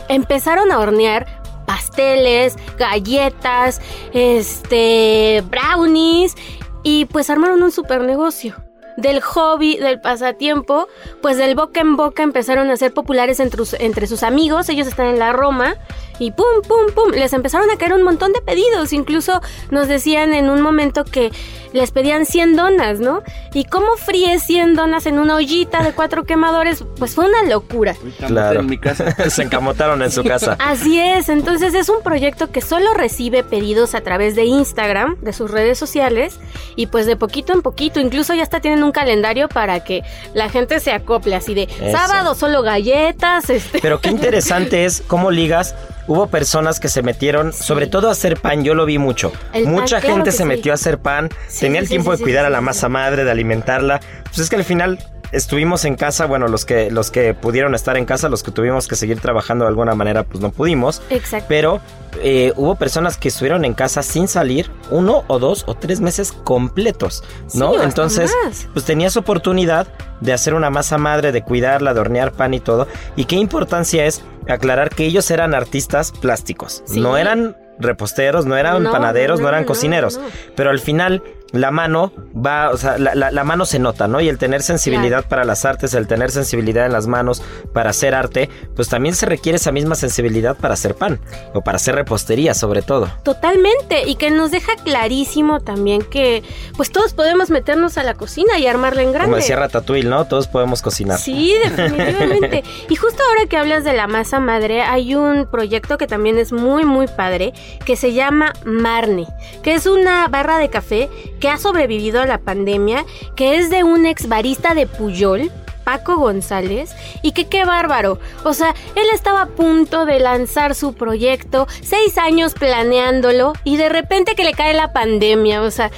empezaron 0.08 0.72
a 0.72 0.78
hornear 0.78 1.40
pasteles, 1.66 2.56
galletas, 2.78 3.80
este, 4.12 5.42
brownies 5.48 6.34
y 6.82 7.04
pues 7.04 7.30
armaron 7.30 7.62
un 7.62 7.70
super 7.70 8.00
negocio. 8.00 8.56
Del 8.96 9.20
hobby, 9.20 9.76
del 9.76 10.00
pasatiempo, 10.00 10.88
pues 11.22 11.36
del 11.36 11.54
boca 11.54 11.80
en 11.80 11.96
boca 11.96 12.22
empezaron 12.22 12.70
a 12.70 12.76
ser 12.76 12.92
populares 12.92 13.40
entre, 13.40 13.62
entre 13.78 14.06
sus 14.08 14.22
amigos. 14.24 14.68
Ellos 14.68 14.88
están 14.88 15.06
en 15.06 15.18
la 15.18 15.32
Roma 15.32 15.76
y 16.20 16.30
pum, 16.30 16.62
pum, 16.68 16.92
pum. 16.94 17.10
Les 17.10 17.32
empezaron 17.32 17.68
a 17.70 17.76
caer 17.76 17.94
un 17.94 18.02
montón 18.02 18.32
de 18.32 18.40
pedidos. 18.42 18.92
Incluso 18.92 19.40
nos 19.70 19.88
decían 19.88 20.34
en 20.34 20.48
un 20.48 20.60
momento 20.60 21.04
que 21.04 21.32
les 21.72 21.90
pedían 21.90 22.26
100 22.26 22.56
donas, 22.56 23.00
¿no? 23.00 23.22
¿Y 23.54 23.64
cómo 23.64 23.96
fríes 23.96 24.42
100 24.44 24.74
donas 24.74 25.06
en 25.06 25.18
una 25.18 25.36
ollita 25.36 25.82
de 25.82 25.92
cuatro 25.92 26.24
quemadores? 26.24 26.84
Pues 26.98 27.14
fue 27.14 27.26
una 27.26 27.42
locura. 27.44 27.96
Claro. 28.26 28.60
En 28.60 28.66
mi 28.66 28.78
casa. 28.78 29.10
Se 29.30 29.42
encamotaron 29.42 30.02
en 30.02 30.10
su 30.10 30.22
casa. 30.22 30.56
Así 30.58 31.00
es, 31.00 31.28
entonces 31.28 31.74
es 31.74 31.88
un 31.88 32.02
proyecto 32.02 32.50
que 32.50 32.60
solo 32.60 32.92
recibe 32.94 33.42
pedidos 33.42 33.94
a 33.94 34.02
través 34.02 34.34
de 34.34 34.44
Instagram, 34.44 35.16
de 35.20 35.32
sus 35.32 35.50
redes 35.50 35.78
sociales, 35.78 36.38
y 36.76 36.86
pues 36.86 37.06
de 37.06 37.16
poquito 37.16 37.52
en 37.52 37.62
poquito, 37.62 38.00
incluso 38.00 38.34
ya 38.34 38.42
hasta 38.42 38.60
tienen 38.60 38.82
un 38.82 38.92
calendario 38.92 39.48
para 39.48 39.82
que 39.84 40.02
la 40.34 40.48
gente 40.50 40.80
se 40.80 40.92
acople, 40.92 41.34
así 41.34 41.54
de 41.54 41.62
Eso. 41.62 41.96
sábado 41.96 42.34
solo 42.34 42.62
galletas, 42.62 43.48
este... 43.48 43.78
Pero 43.80 44.00
qué 44.00 44.10
interesante 44.10 44.84
es 44.84 45.02
cómo 45.06 45.30
ligas. 45.30 45.74
Hubo 46.10 46.26
personas 46.26 46.80
que 46.80 46.88
se 46.88 47.02
metieron, 47.02 47.52
sobre 47.52 47.86
todo 47.86 48.08
a 48.08 48.10
hacer 48.10 48.36
pan, 48.36 48.64
yo 48.64 48.74
lo 48.74 48.84
vi 48.84 48.98
mucho. 48.98 49.30
El 49.52 49.68
Mucha 49.68 50.00
gente 50.00 50.32
se 50.32 50.38
sí. 50.38 50.44
metió 50.44 50.72
a 50.72 50.74
hacer 50.74 50.98
pan, 50.98 51.28
Sí, 51.46 51.60
tenía 51.60 51.78
el 51.80 51.88
tiempo 51.88 52.10
de 52.10 52.20
cuidar 52.20 52.44
a 52.44 52.50
la 52.50 52.60
masa 52.60 52.88
madre, 52.88 53.22
de 53.22 53.30
alimentarla. 53.30 54.00
Pues 54.24 54.40
es 54.40 54.50
que 54.50 54.56
al 54.56 54.64
final 54.64 54.98
estuvimos 55.32 55.84
en 55.84 55.96
casa, 55.96 56.26
bueno, 56.26 56.48
los 56.48 56.64
que 56.64 56.90
los 56.90 57.10
que 57.10 57.34
pudieron 57.34 57.74
estar 57.74 57.96
en 57.96 58.04
casa, 58.04 58.28
los 58.28 58.42
que 58.42 58.50
tuvimos 58.50 58.88
que 58.88 58.96
seguir 58.96 59.20
trabajando 59.20 59.64
de 59.64 59.68
alguna 59.68 59.94
manera, 59.94 60.24
pues 60.24 60.40
no 60.40 60.50
pudimos. 60.50 61.02
Exacto. 61.10 61.46
Pero 61.48 61.80
eh, 62.22 62.52
hubo 62.56 62.74
personas 62.74 63.16
que 63.16 63.28
estuvieron 63.28 63.64
en 63.64 63.74
casa 63.74 64.02
sin 64.02 64.26
salir 64.28 64.70
uno 64.90 65.24
o 65.28 65.38
dos 65.38 65.64
o 65.66 65.74
tres 65.74 66.00
meses 66.00 66.32
completos, 66.32 67.22
¿no? 67.54 67.80
Entonces, 67.82 68.32
más. 68.44 68.68
pues 68.72 68.84
tenías 68.84 69.16
oportunidad 69.16 69.86
de 70.20 70.32
hacer 70.32 70.54
una 70.54 70.70
masa 70.70 70.98
madre, 70.98 71.32
de 71.32 71.42
cuidarla, 71.42 71.94
de 71.94 72.00
hornear 72.00 72.32
pan 72.32 72.52
y 72.54 72.60
todo. 72.60 72.88
Y 73.16 73.24
qué 73.26 73.36
importancia 73.36 74.04
es 74.06 74.22
aclarar 74.48 74.90
que 74.90 75.04
ellos 75.06 75.30
eran 75.30 75.54
artistas 75.54 76.12
plásticos, 76.12 76.82
Sí. 76.86 77.00
no 77.00 77.16
eran 77.16 77.56
reposteros, 77.78 78.44
no 78.44 78.56
eran 78.58 78.82
No, 78.82 78.90
panaderos, 78.92 79.40
no, 79.40 79.48
eran 79.48 79.62
no, 79.62 79.66
cocineros, 79.66 80.20
pero 80.54 80.68
al 80.70 80.80
final 80.80 81.22
la 81.52 81.70
mano 81.70 82.12
va, 82.34 82.70
o 82.70 82.76
sea, 82.76 82.98
la, 82.98 83.14
la- 83.14 83.30
la 83.30 83.44
mano 83.44 83.64
se 83.66 83.78
nota, 83.78 84.06
¿no? 84.08 84.20
Y 84.20 84.28
el 84.28 84.38
tener 84.38 84.62
sensibilidad 84.62 85.26
para 85.28 85.44
las 85.44 85.64
artes, 85.64 85.94
el 85.94 86.06
tener 86.06 86.30
sensibilidad 86.30 86.86
en 86.86 86.92
las 86.92 87.06
manos 87.06 87.42
para 87.72 87.90
hacer 87.90 88.14
arte, 88.14 88.48
pues 88.76 88.88
también 88.88 89.14
se 89.14 89.26
requiere 89.26 89.56
esa 89.56 89.72
misma 89.72 89.94
sensibilidad 89.94 90.56
para 90.56 90.74
hacer 90.74 90.94
pan 90.94 91.20
o 91.54 91.60
para 91.62 91.76
hacer 91.76 91.94
repostería, 91.94 92.54
sobre 92.54 92.82
todo. 92.82 93.08
Totalmente, 93.24 94.08
y 94.08 94.14
que 94.16 94.30
nos 94.30 94.50
deja 94.50 94.72
clarísimo 94.84 95.60
también 95.60 96.02
que 96.02 96.42
pues 96.76 96.90
todos 96.92 97.14
podemos 97.14 97.50
meternos 97.50 97.98
a 97.98 98.02
la 98.02 98.14
cocina 98.14 98.58
y 98.58 98.66
armarla 98.66 99.02
en 99.02 99.12
grande. 99.12 99.26
Como 99.26 99.36
decía 99.36 99.56
Ratatouille, 99.56 100.08
¿no? 100.08 100.24
Todos 100.26 100.46
podemos 100.46 100.82
cocinar. 100.82 101.18
Sí, 101.18 101.52
definitivamente. 101.64 102.62
y 102.88 102.96
justo 102.96 103.22
ahora 103.28 103.46
que 103.48 103.56
hablas 103.56 103.84
de 103.84 103.92
la 103.92 104.06
masa 104.06 104.40
madre, 104.40 104.82
hay 104.82 105.14
un 105.14 105.46
proyecto 105.50 105.98
que 105.98 106.06
también 106.06 106.38
es 106.38 106.52
muy, 106.52 106.84
muy 106.84 107.06
padre, 107.08 107.52
que 107.84 107.96
se 107.96 108.12
llama 108.12 108.52
Marne, 108.64 109.26
que 109.62 109.74
es 109.74 109.86
una 109.86 110.28
barra 110.28 110.58
de 110.58 110.68
café 110.70 111.08
que 111.40 111.48
ha 111.48 111.58
sobrevivido 111.58 112.20
a 112.20 112.26
la 112.26 112.38
pandemia, 112.38 113.04
que 113.34 113.56
es 113.56 113.70
de 113.70 113.82
un 113.82 114.06
ex 114.06 114.28
barista 114.28 114.74
de 114.74 114.86
Puyol. 114.86 115.50
Paco 115.82 116.18
González 116.18 116.94
y 117.22 117.32
que 117.32 117.46
qué 117.46 117.64
bárbaro. 117.64 118.20
O 118.44 118.52
sea, 118.52 118.74
él 118.94 119.06
estaba 119.12 119.42
a 119.42 119.46
punto 119.46 120.04
de 120.04 120.20
lanzar 120.20 120.76
su 120.76 120.92
proyecto, 120.94 121.66
seis 121.82 122.16
años 122.16 122.54
planeándolo 122.54 123.54
y 123.64 123.76
de 123.76 123.88
repente 123.88 124.36
que 124.36 124.44
le 124.44 124.52
cae 124.52 124.72
la 124.74 124.92
pandemia. 124.92 125.62
O 125.62 125.70
sea, 125.72 125.90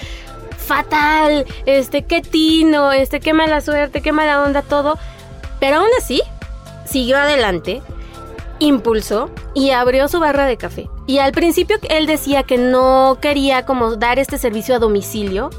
fatal, 0.56 1.44
este, 1.66 2.04
qué 2.04 2.22
tino, 2.22 2.92
este, 2.92 3.20
qué 3.20 3.34
mala 3.34 3.60
suerte, 3.60 4.00
qué 4.00 4.12
mala 4.12 4.42
onda, 4.42 4.62
todo. 4.62 4.98
Pero 5.60 5.78
aún 5.78 5.90
así, 5.98 6.22
siguió 6.86 7.18
adelante, 7.18 7.82
impulsó 8.66 9.30
y 9.54 9.70
abrió 9.70 10.08
su 10.08 10.20
barra 10.20 10.46
de 10.46 10.56
café. 10.56 10.88
Y 11.06 11.18
al 11.18 11.32
principio 11.32 11.76
él 11.88 12.06
decía 12.06 12.42
que 12.42 12.58
no 12.58 13.18
quería 13.20 13.64
como 13.64 13.96
dar 13.96 14.18
este 14.18 14.38
servicio 14.38 14.74
a 14.74 14.78
domicilio. 14.78 15.50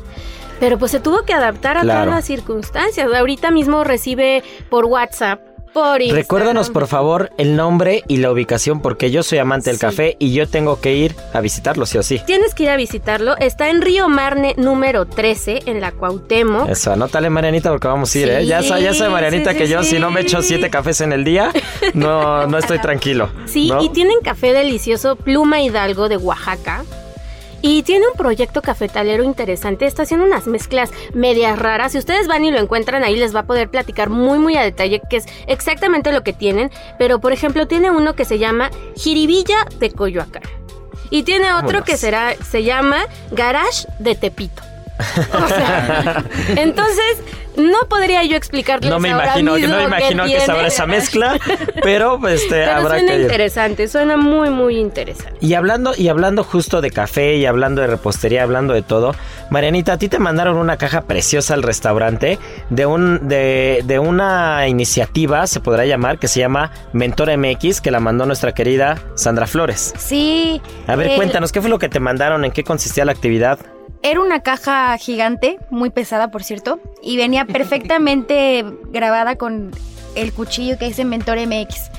Pero 0.60 0.78
pues 0.78 0.92
se 0.92 1.00
tuvo 1.00 1.24
que 1.24 1.34
adaptar 1.34 1.78
a 1.78 1.82
Claro. 1.82 2.04
todas 2.06 2.16
las 2.16 2.26
circunstancias. 2.26 3.10
Ahorita 3.14 3.52
mismo 3.52 3.84
recibe 3.84 4.44
por 4.70 4.86
WhatsApp, 4.86 5.42
por 5.74 6.01
Instagram. 6.01 6.15
Recuérdanos, 6.24 6.70
por 6.70 6.88
favor, 6.88 7.32
el 7.38 7.56
nombre 7.56 8.03
y 8.08 8.18
la 8.18 8.32
ubicación, 8.32 8.82
porque 8.82 9.12
yo 9.12 9.24
soy 9.24 9.39
amante 9.39 9.70
del 9.70 9.77
Sí. 9.77 9.82
café 9.82 10.15
y 10.20 10.34
yo 10.34 10.48
tengo 10.48 10.80
que 10.80 10.96
ir 10.96 11.15
a 11.34 11.42
visitarlo, 11.42 11.86
sí 11.86 11.98
o 11.98 12.03
sí. 12.03 12.22
Tienes 12.25 12.53
que 12.53 12.63
ir 12.63 12.70
a 12.70 12.77
visitarlo. 12.77 13.36
Está 13.38 13.70
en 13.70 13.82
Río 13.82 14.08
Marne 14.10 14.53
número 14.58 15.06
13, 15.06 15.63
en 15.65 15.82
la 15.82 15.92
Cuauhtémoc. 15.92 16.70
Eso, 16.70 16.92
anótale, 16.94 17.30
Marianita, 17.30 17.70
porque 17.70 17.88
vamos 17.88 18.13
a 18.13 18.20
ir, 18.20 18.30
¿eh? 18.30 18.46
Ya, 18.46 18.62
ya 18.62 18.94
sabe, 18.94 19.10
Marianita, 19.10 19.51
sí, 19.51 19.58
que 19.58 19.68
yo 19.68 19.84
si 19.84 20.00
no 20.00 20.12
me 20.12 20.22
echo 20.22 20.42
siete 20.42 20.70
cafés 20.70 21.01
en 21.01 21.12
el 21.13 21.24
día, 21.24 21.51
no, 21.94 22.46
no 22.48 22.58
estoy 22.58 22.77
tranquilo. 22.82 23.30
Sí, 23.46 23.70
¿no? 23.70 23.84
y 23.84 23.89
tienen 23.89 24.20
café 24.24 24.53
delicioso 24.53 25.15
Pluma 25.15 25.62
Hidalgo 25.62 26.10
de 26.10 26.18
Oaxaca. 26.18 26.84
Y 27.65 27.84
tiene 27.84 28.05
un 28.08 28.17
proyecto 28.17 28.62
cafetalero 28.62 29.24
interesante. 29.24 29.86
Está 29.86 30.03
haciendo 30.03 30.25
unas 30.25 30.48
mezclas 30.48 30.91
medias 31.13 31.58
raras. 31.58 31.93
Si 31.93 31.98
ustedes 31.98 32.27
van 32.27 32.43
y 32.43 32.51
lo 32.51 32.60
encuentran 32.60 33.05
ahí, 33.05 33.15
les 33.15 33.34
va 33.34 33.39
a 33.39 33.46
poder 33.46 33.70
platicar 33.70 34.10
muy, 34.10 34.38
muy 34.38 34.58
a 34.58 34.62
detalle 34.63 35.01
qué 35.10 35.15
es 35.15 35.27
exactamente 35.48 36.12
lo 36.12 36.24
que 36.24 36.34
tienen. 36.34 36.72
Pero, 37.00 37.22
por 37.22 37.32
ejemplo, 37.32 37.65
tiene 37.65 37.89
uno 37.89 38.15
que 38.15 38.25
se 38.25 38.38
llama 38.38 38.70
Jiribilla 38.98 39.65
de 39.79 39.91
Coyoacán. 39.91 40.43
Y 41.10 41.24
tiene 41.24 41.53
otro 41.53 41.67
Vámonos. 41.67 41.86
que 41.86 41.96
será, 41.96 42.36
se 42.36 42.63
llama 42.63 42.98
Garage 43.32 43.88
de 43.98 44.15
Tepito. 44.15 44.62
O 45.34 45.48
sea, 45.48 46.24
entonces, 46.56 47.18
no 47.56 47.78
podría 47.90 48.24
yo 48.24 48.36
explicarles 48.36 48.90
No 48.90 49.00
me 49.00 49.12
ahora 49.12 49.26
imagino, 49.26 49.54
mismo 49.54 49.68
no 49.70 49.78
me 49.78 49.84
imagino 49.84 50.24
que 50.24 50.30
tiene. 50.30 50.46
sabrá 50.46 50.68
esa 50.68 50.86
mezcla, 50.88 51.40
pero 51.84 52.20
este 52.28 52.50
Pero 52.50 52.72
habrá 52.72 52.98
suena 53.00 53.14
que 53.14 53.22
interesante, 53.22 53.88
suena 53.88 54.18
muy, 54.18 54.50
muy 54.50 54.78
interesante. 54.78 55.34
Y 55.40 55.54
hablando, 55.54 55.94
y 55.96 56.08
hablando 56.08 56.44
justo 56.44 56.82
de 56.82 56.92
café 56.92 57.36
y 57.36 57.46
hablando 57.46 57.82
de 57.82 57.88
repostería, 57.88 58.44
hablando 58.44 58.74
de 58.74 58.82
todo, 58.82 59.14
Marianita, 59.50 59.94
a 59.94 59.98
ti 59.98 60.10
te 60.10 60.20
mandaron 60.20 60.58
una 60.58 60.78
caja 60.78 61.02
preciosa 61.02 61.54
al 61.54 61.64
restaurante 61.64 62.40
de 62.70 62.86
un, 62.86 63.28
de, 63.28 63.82
de 63.86 64.00
una 64.00 64.68
iniciativa, 64.68 65.46
se 65.48 65.60
podrá 65.60 65.86
llamar, 65.86 66.18
que 66.18 66.28
se 66.28 66.40
llama 66.40 66.72
Mentor 66.94 67.36
MX, 67.38 67.82
que 67.82 67.92
la 67.92 68.00
mandó 68.00 68.26
nuestra 68.26 68.54
querida 68.54 68.98
Sandra 69.16 69.46
Flores. 69.48 69.94
Sí. 69.98 70.62
A 70.88 70.96
ver, 70.96 71.16
cuéntanos, 71.16 71.52
¿qué 71.52 71.62
fue 71.62 71.70
lo 71.70 71.78
que 71.78 71.90
te 71.90 72.00
mandaron? 72.00 72.46
¿En 72.46 72.52
qué 72.52 72.64
consistía 72.64 73.06
la 73.06 73.12
actividad? 73.12 73.60
Era 74.04 74.20
una 74.22 74.42
caja 74.42 74.96
gigante, 74.98 75.60
muy 75.70 75.90
pesada 75.90 76.30
por 76.30 76.44
cierto, 76.44 76.80
y 77.02 77.18
venía 77.18 77.46
perfectamente 77.46 78.66
grabada 78.92 79.36
con 79.38 79.72
el 80.16 80.34
cuchillo 80.34 80.78
que 80.78 80.86
dice 80.86 81.06
Mentor 81.06 81.38
MX. 81.48 81.90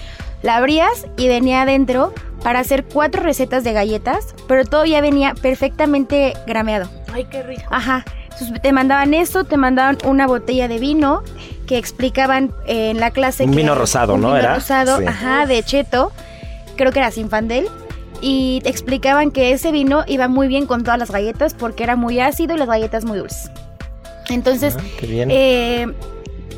La 0.42 0.56
abrías 0.56 1.06
y 1.16 1.26
venía 1.28 1.62
adentro 1.62 2.12
para 2.42 2.60
hacer 2.60 2.84
cuatro 2.84 3.22
recetas 3.22 3.64
de 3.64 3.72
galletas, 3.72 4.34
pero 4.46 4.64
todo 4.66 4.84
ya 4.84 5.00
venía 5.00 5.34
perfectamente 5.34 6.34
grameado. 6.46 6.90
Ay, 7.12 7.24
qué 7.30 7.42
rico. 7.42 7.62
Ajá. 7.70 8.04
Entonces, 8.30 8.60
te 8.60 8.72
mandaban 8.72 9.14
esto, 9.14 9.44
te 9.44 9.56
mandaban 9.56 9.96
una 10.04 10.26
botella 10.26 10.68
de 10.68 10.78
vino 10.78 11.22
que 11.66 11.78
explicaban 11.78 12.52
eh, 12.66 12.90
en 12.90 13.00
la 13.00 13.10
clase. 13.12 13.44
Un 13.44 13.50
que- 13.52 13.56
vino 13.56 13.74
rosado, 13.74 14.14
un 14.16 14.20
¿no? 14.20 14.26
Vino 14.28 14.40
¿Era? 14.40 14.54
rosado, 14.56 14.98
Sí. 14.98 15.06
ajá, 15.06 15.46
de 15.46 15.62
cheto. 15.62 16.12
Creo 16.76 16.92
que 16.92 16.98
era 16.98 17.10
Sinfandel. 17.10 17.68
Y 18.26 18.62
explicaban 18.64 19.30
que 19.30 19.52
ese 19.52 19.70
vino 19.70 20.02
iba 20.06 20.28
muy 20.28 20.48
bien 20.48 20.64
con 20.64 20.82
todas 20.82 20.98
las 20.98 21.10
galletas 21.10 21.52
porque 21.52 21.82
era 21.84 21.94
muy 21.94 22.20
ácido 22.20 22.54
y 22.54 22.58
las 22.58 22.68
galletas 22.68 23.04
muy 23.04 23.18
dulces. 23.18 23.50
Entonces, 24.30 24.76
Ah, 24.78 24.82
eh, 25.02 25.86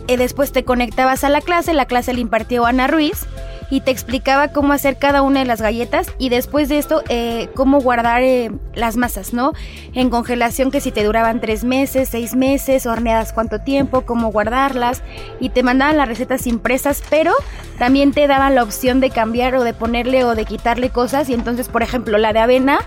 eh, 0.06 0.16
después 0.16 0.52
te 0.52 0.62
conectabas 0.64 1.24
a 1.24 1.28
la 1.28 1.40
clase, 1.40 1.74
la 1.74 1.86
clase 1.86 2.14
la 2.14 2.20
impartió 2.20 2.66
Ana 2.66 2.86
Ruiz 2.86 3.26
y 3.70 3.80
te 3.80 3.90
explicaba 3.90 4.48
cómo 4.48 4.72
hacer 4.72 4.96
cada 4.96 5.22
una 5.22 5.40
de 5.40 5.46
las 5.46 5.60
galletas 5.60 6.08
y 6.18 6.28
después 6.28 6.68
de 6.68 6.78
esto 6.78 7.02
eh, 7.08 7.48
cómo 7.54 7.80
guardar 7.80 8.22
eh, 8.22 8.50
las 8.74 8.96
masas, 8.96 9.32
¿no? 9.32 9.52
En 9.92 10.10
congelación 10.10 10.70
que 10.70 10.80
si 10.80 10.92
te 10.92 11.04
duraban 11.04 11.40
tres 11.40 11.64
meses, 11.64 12.08
seis 12.08 12.34
meses, 12.34 12.86
horneadas 12.86 13.32
cuánto 13.32 13.60
tiempo, 13.60 14.02
cómo 14.02 14.30
guardarlas 14.30 15.02
y 15.40 15.50
te 15.50 15.62
mandaban 15.62 15.96
las 15.96 16.08
recetas 16.08 16.46
impresas, 16.46 17.02
pero 17.10 17.32
también 17.78 18.12
te 18.12 18.26
daban 18.26 18.54
la 18.54 18.62
opción 18.62 19.00
de 19.00 19.10
cambiar 19.10 19.54
o 19.56 19.64
de 19.64 19.74
ponerle 19.74 20.24
o 20.24 20.34
de 20.34 20.44
quitarle 20.44 20.90
cosas 20.90 21.28
y 21.28 21.34
entonces, 21.34 21.68
por 21.68 21.82
ejemplo, 21.82 22.18
la 22.18 22.32
de 22.32 22.38
avena 22.40 22.78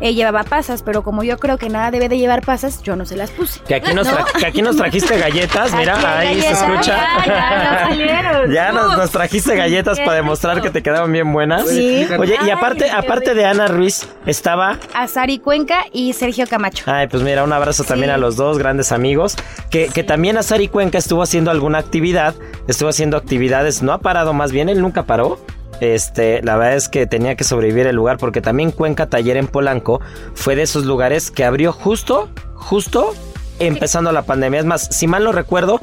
eh, 0.00 0.14
llevaba 0.14 0.44
pasas, 0.44 0.82
pero 0.82 1.02
como 1.02 1.22
yo 1.22 1.38
creo 1.38 1.58
que 1.58 1.68
nada 1.68 1.90
debe 1.90 2.08
de 2.08 2.18
llevar 2.18 2.42
pasas, 2.44 2.82
yo 2.82 2.96
no 2.96 3.04
se 3.06 3.16
las 3.16 3.30
puse. 3.30 3.60
Que 3.66 3.74
aquí 3.76 3.92
nos, 3.94 4.08
tra- 4.08 4.24
que 4.38 4.46
aquí 4.46 4.62
nos 4.62 4.76
trajiste 4.76 5.18
galletas, 5.18 5.72
mira, 5.74 6.18
ahí 6.18 6.40
se 6.40 6.50
escucha. 6.52 6.98
Ya, 7.18 7.26
ya, 7.26 7.72
no 7.72 7.88
salieron. 7.88 8.52
Ya 8.52 8.72
nos, 8.72 8.96
nos 8.96 9.10
trajiste 9.10 9.56
galletas 9.56 9.98
para 10.00 10.14
demostrar 10.14 10.60
que 10.62 10.70
te 10.70 10.82
quedaban 10.82 11.12
bien 11.12 11.32
buenas. 11.32 11.68
Sí. 11.68 12.06
Oye, 12.18 12.36
y 12.46 12.50
aparte, 12.50 12.90
aparte 12.90 13.34
de 13.34 13.44
Ana 13.46 13.66
Ruiz, 13.68 14.08
estaba. 14.26 14.78
a 14.94 15.06
Sari 15.08 15.38
Cuenca 15.38 15.84
y 15.92 16.12
Sergio 16.12 16.46
Camacho. 16.46 16.84
Ay, 16.86 17.06
pues 17.08 17.22
mira, 17.22 17.44
un 17.44 17.52
abrazo 17.52 17.84
también 17.84 18.10
Sí. 18.10 18.14
a 18.14 18.18
los 18.18 18.36
dos 18.36 18.58
grandes 18.58 18.92
amigos. 18.92 19.36
Que, 19.70 19.86
que 19.88 20.02
también 20.04 20.36
Azari 20.36 20.68
Cuenca 20.68 20.98
estuvo 20.98 21.22
haciendo 21.22 21.50
alguna 21.50 21.78
actividad. 21.78 22.34
Estuvo 22.68 22.88
haciendo 22.88 23.16
actividades, 23.16 23.82
no 23.82 23.92
ha 23.92 23.98
parado, 23.98 24.32
más 24.32 24.52
bien 24.52 24.68
él 24.68 24.80
nunca 24.80 25.04
paró. 25.04 25.38
Este, 25.80 26.42
la 26.42 26.56
verdad 26.56 26.76
es 26.76 26.88
que 26.88 27.06
tenía 27.06 27.34
que 27.34 27.44
sobrevivir 27.44 27.86
el 27.86 27.96
lugar 27.96 28.18
porque 28.18 28.40
también 28.40 28.70
Cuenca 28.70 29.06
Taller 29.06 29.36
en 29.36 29.48
Polanco 29.48 30.00
fue 30.34 30.56
de 30.56 30.62
esos 30.62 30.84
lugares 30.84 31.30
que 31.30 31.44
abrió 31.44 31.72
justo, 31.72 32.28
justo 32.54 33.12
empezando 33.58 34.12
la 34.12 34.22
pandemia. 34.22 34.60
Es 34.60 34.66
más, 34.66 34.88
si 34.90 35.06
mal 35.06 35.24
no 35.24 35.32
recuerdo, 35.32 35.80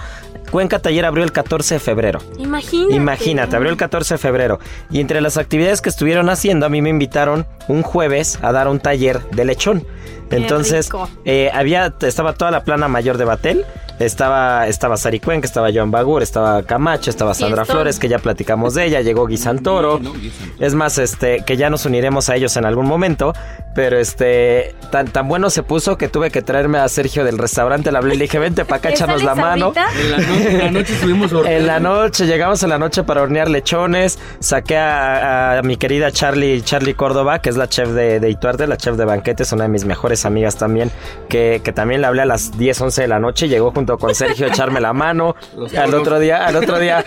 Cuenca 0.51 0.79
Taller 0.79 1.05
abrió 1.05 1.23
el 1.23 1.31
14 1.31 1.75
de 1.75 1.79
febrero. 1.79 2.19
Imagínate. 2.37 2.95
Imagínate, 2.95 3.55
abrió 3.55 3.71
el 3.71 3.77
14 3.77 4.15
de 4.15 4.17
febrero. 4.17 4.59
Y 4.89 4.99
entre 4.99 5.21
las 5.21 5.37
actividades 5.37 5.81
que 5.81 5.89
estuvieron 5.89 6.29
haciendo, 6.29 6.65
a 6.65 6.69
mí 6.69 6.81
me 6.81 6.89
invitaron 6.89 7.45
un 7.67 7.83
jueves 7.83 8.37
a 8.41 8.51
dar 8.51 8.67
un 8.67 8.79
taller 8.79 9.21
de 9.31 9.45
lechón. 9.45 9.85
Entonces, 10.29 10.89
eh, 11.25 11.51
había, 11.53 11.93
estaba 12.01 12.33
toda 12.33 12.51
la 12.51 12.63
plana 12.63 12.87
mayor 12.87 13.17
de 13.17 13.25
Batel. 13.25 13.65
Estaba, 14.01 14.67
estaba 14.67 14.97
Sari 14.97 15.19
Cuenca, 15.19 15.45
estaba 15.45 15.69
Joan 15.71 15.91
Bagur, 15.91 16.23
estaba 16.23 16.63
Camacho, 16.63 17.11
estaba 17.11 17.35
Sandra. 17.35 17.65
Flores, 17.65 17.99
que 17.99 18.09
ya 18.09 18.17
platicamos 18.17 18.73
de 18.73 18.85
ella, 18.85 19.01
llegó 19.01 19.27
Guisantoro. 19.27 19.99
No, 19.99 20.13
Guisantoro. 20.13 20.65
Es 20.65 20.73
más, 20.73 20.97
este, 20.97 21.43
que 21.45 21.55
ya 21.55 21.69
nos 21.69 21.85
uniremos 21.85 22.29
a 22.29 22.35
ellos 22.35 22.57
en 22.57 22.65
algún 22.65 22.87
momento. 22.87 23.33
Pero 23.73 23.97
este, 23.97 24.75
tan, 24.89 25.07
tan 25.07 25.27
bueno 25.27 25.49
se 25.49 25.63
puso 25.63 25.97
que 25.97 26.09
tuve 26.09 26.29
que 26.29 26.41
traerme 26.41 26.79
a 26.79 26.89
Sergio 26.89 27.23
del 27.23 27.37
restaurante. 27.37 27.91
Le 27.91 27.97
hablé 27.97 28.15
y 28.15 28.17
le 28.17 28.23
dije, 28.25 28.39
vente 28.39 28.65
para 28.65 28.77
acá, 28.77 28.89
¿Te 28.89 28.95
échanos 28.95 29.23
la 29.23 29.35
mano. 29.35 29.71
En 29.75 30.11
la, 30.11 30.17
noche, 30.17 30.51
en 30.51 30.57
la 30.57 30.71
noche 30.71 30.93
estuvimos 30.93 31.31
En 31.45 31.67
la 31.67 31.79
noche, 31.79 32.25
llegamos 32.25 32.63
en 32.63 32.69
la 32.69 32.77
noche 32.77 33.03
para 33.03 33.21
hornear 33.21 33.49
lechones. 33.49 34.19
Saqué 34.39 34.77
a, 34.77 35.59
a 35.59 35.61
mi 35.61 35.77
querida 35.77 36.11
Charlie, 36.11 36.61
Charlie 36.63 36.95
Córdoba, 36.95 37.39
que 37.39 37.49
es 37.49 37.55
la 37.55 37.69
chef 37.69 37.89
de, 37.89 38.19
de 38.19 38.29
Ituarte, 38.29 38.67
la 38.67 38.77
chef 38.77 38.97
de 38.97 39.05
banquetes, 39.05 39.51
una 39.53 39.63
de 39.63 39.69
mis 39.69 39.85
mejores 39.85 40.25
amigas 40.25 40.57
también, 40.57 40.91
que, 41.29 41.61
que 41.63 41.71
también 41.71 42.01
le 42.01 42.07
hablé 42.07 42.23
a 42.23 42.25
las 42.25 42.57
10, 42.57 42.81
11 42.81 43.01
de 43.03 43.07
la 43.07 43.19
noche. 43.19 43.47
Llegó 43.47 43.71
junto 43.71 43.90
junto 43.91 43.97
con 44.05 44.15
Sergio 44.15 44.45
a 44.45 44.49
echarme 44.49 44.79
la 44.79 44.93
mano. 44.93 45.35
Al 45.77 45.93
otro 45.93 46.19
día, 46.19 46.45
al 46.45 46.55
otro 46.55 46.79
día, 46.79 47.03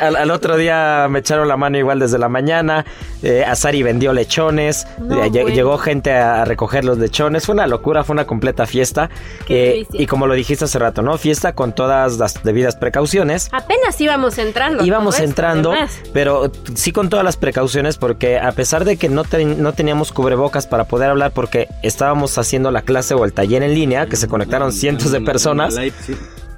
al, 0.00 0.16
al 0.16 0.30
otro 0.30 0.56
día 0.56 1.06
me 1.10 1.20
echaron 1.20 1.48
la 1.48 1.56
mano 1.56 1.78
igual 1.78 1.98
desde 1.98 2.18
la 2.18 2.28
mañana. 2.28 2.84
Eh, 3.22 3.44
Azari 3.44 3.82
vendió 3.82 4.12
lechones. 4.12 4.86
No, 4.98 5.22
Eh, 5.24 5.30
bueno. 5.30 5.48
Llegó 5.48 5.78
gente 5.78 6.12
a, 6.12 6.42
a 6.42 6.44
recoger 6.44 6.84
los 6.84 6.98
lechones. 6.98 7.46
Fue 7.46 7.54
una 7.54 7.66
locura, 7.66 8.04
fue 8.04 8.14
una 8.14 8.26
completa 8.26 8.66
fiesta. 8.66 9.10
Qué 9.46 9.80
Eh, 9.80 9.86
y 9.92 10.06
como 10.06 10.26
lo 10.26 10.34
dijiste 10.34 10.64
hace 10.64 10.78
rato, 10.78 11.02
¿no? 11.02 11.16
Fiesta 11.18 11.54
con 11.54 11.72
todas 11.74 12.18
las 12.18 12.42
debidas 12.42 12.76
precauciones. 12.76 13.48
Apenas 13.52 14.00
íbamos 14.00 14.38
entrando. 14.38 14.84
Íbamos 14.84 15.14
esto, 15.16 15.24
entrando, 15.24 15.72
además. 15.72 16.00
pero 16.12 16.50
sí 16.74 16.92
con 16.92 17.08
todas 17.08 17.24
las 17.24 17.36
precauciones 17.36 17.96
porque 17.96 18.38
a 18.38 18.52
pesar 18.52 18.84
de 18.84 18.96
que 18.96 19.08
no, 19.08 19.24
ten- 19.24 19.62
no 19.62 19.72
teníamos 19.72 20.12
cubrebocas 20.12 20.66
para 20.66 20.84
poder 20.84 21.10
hablar 21.10 21.30
porque 21.32 21.68
estábamos 21.82 22.36
haciendo 22.38 22.70
la 22.70 22.82
clase 22.82 23.14
o 23.14 23.24
el 23.24 23.32
taller 23.32 23.62
en 23.62 23.74
línea, 23.74 24.06
que 24.06 24.16
se 24.16 24.28
conectaron 24.28 24.72
cientos 24.72 25.12
de 25.12 25.20
personas, 25.20 25.74
live, 25.76 25.94
sí. 26.04 26.16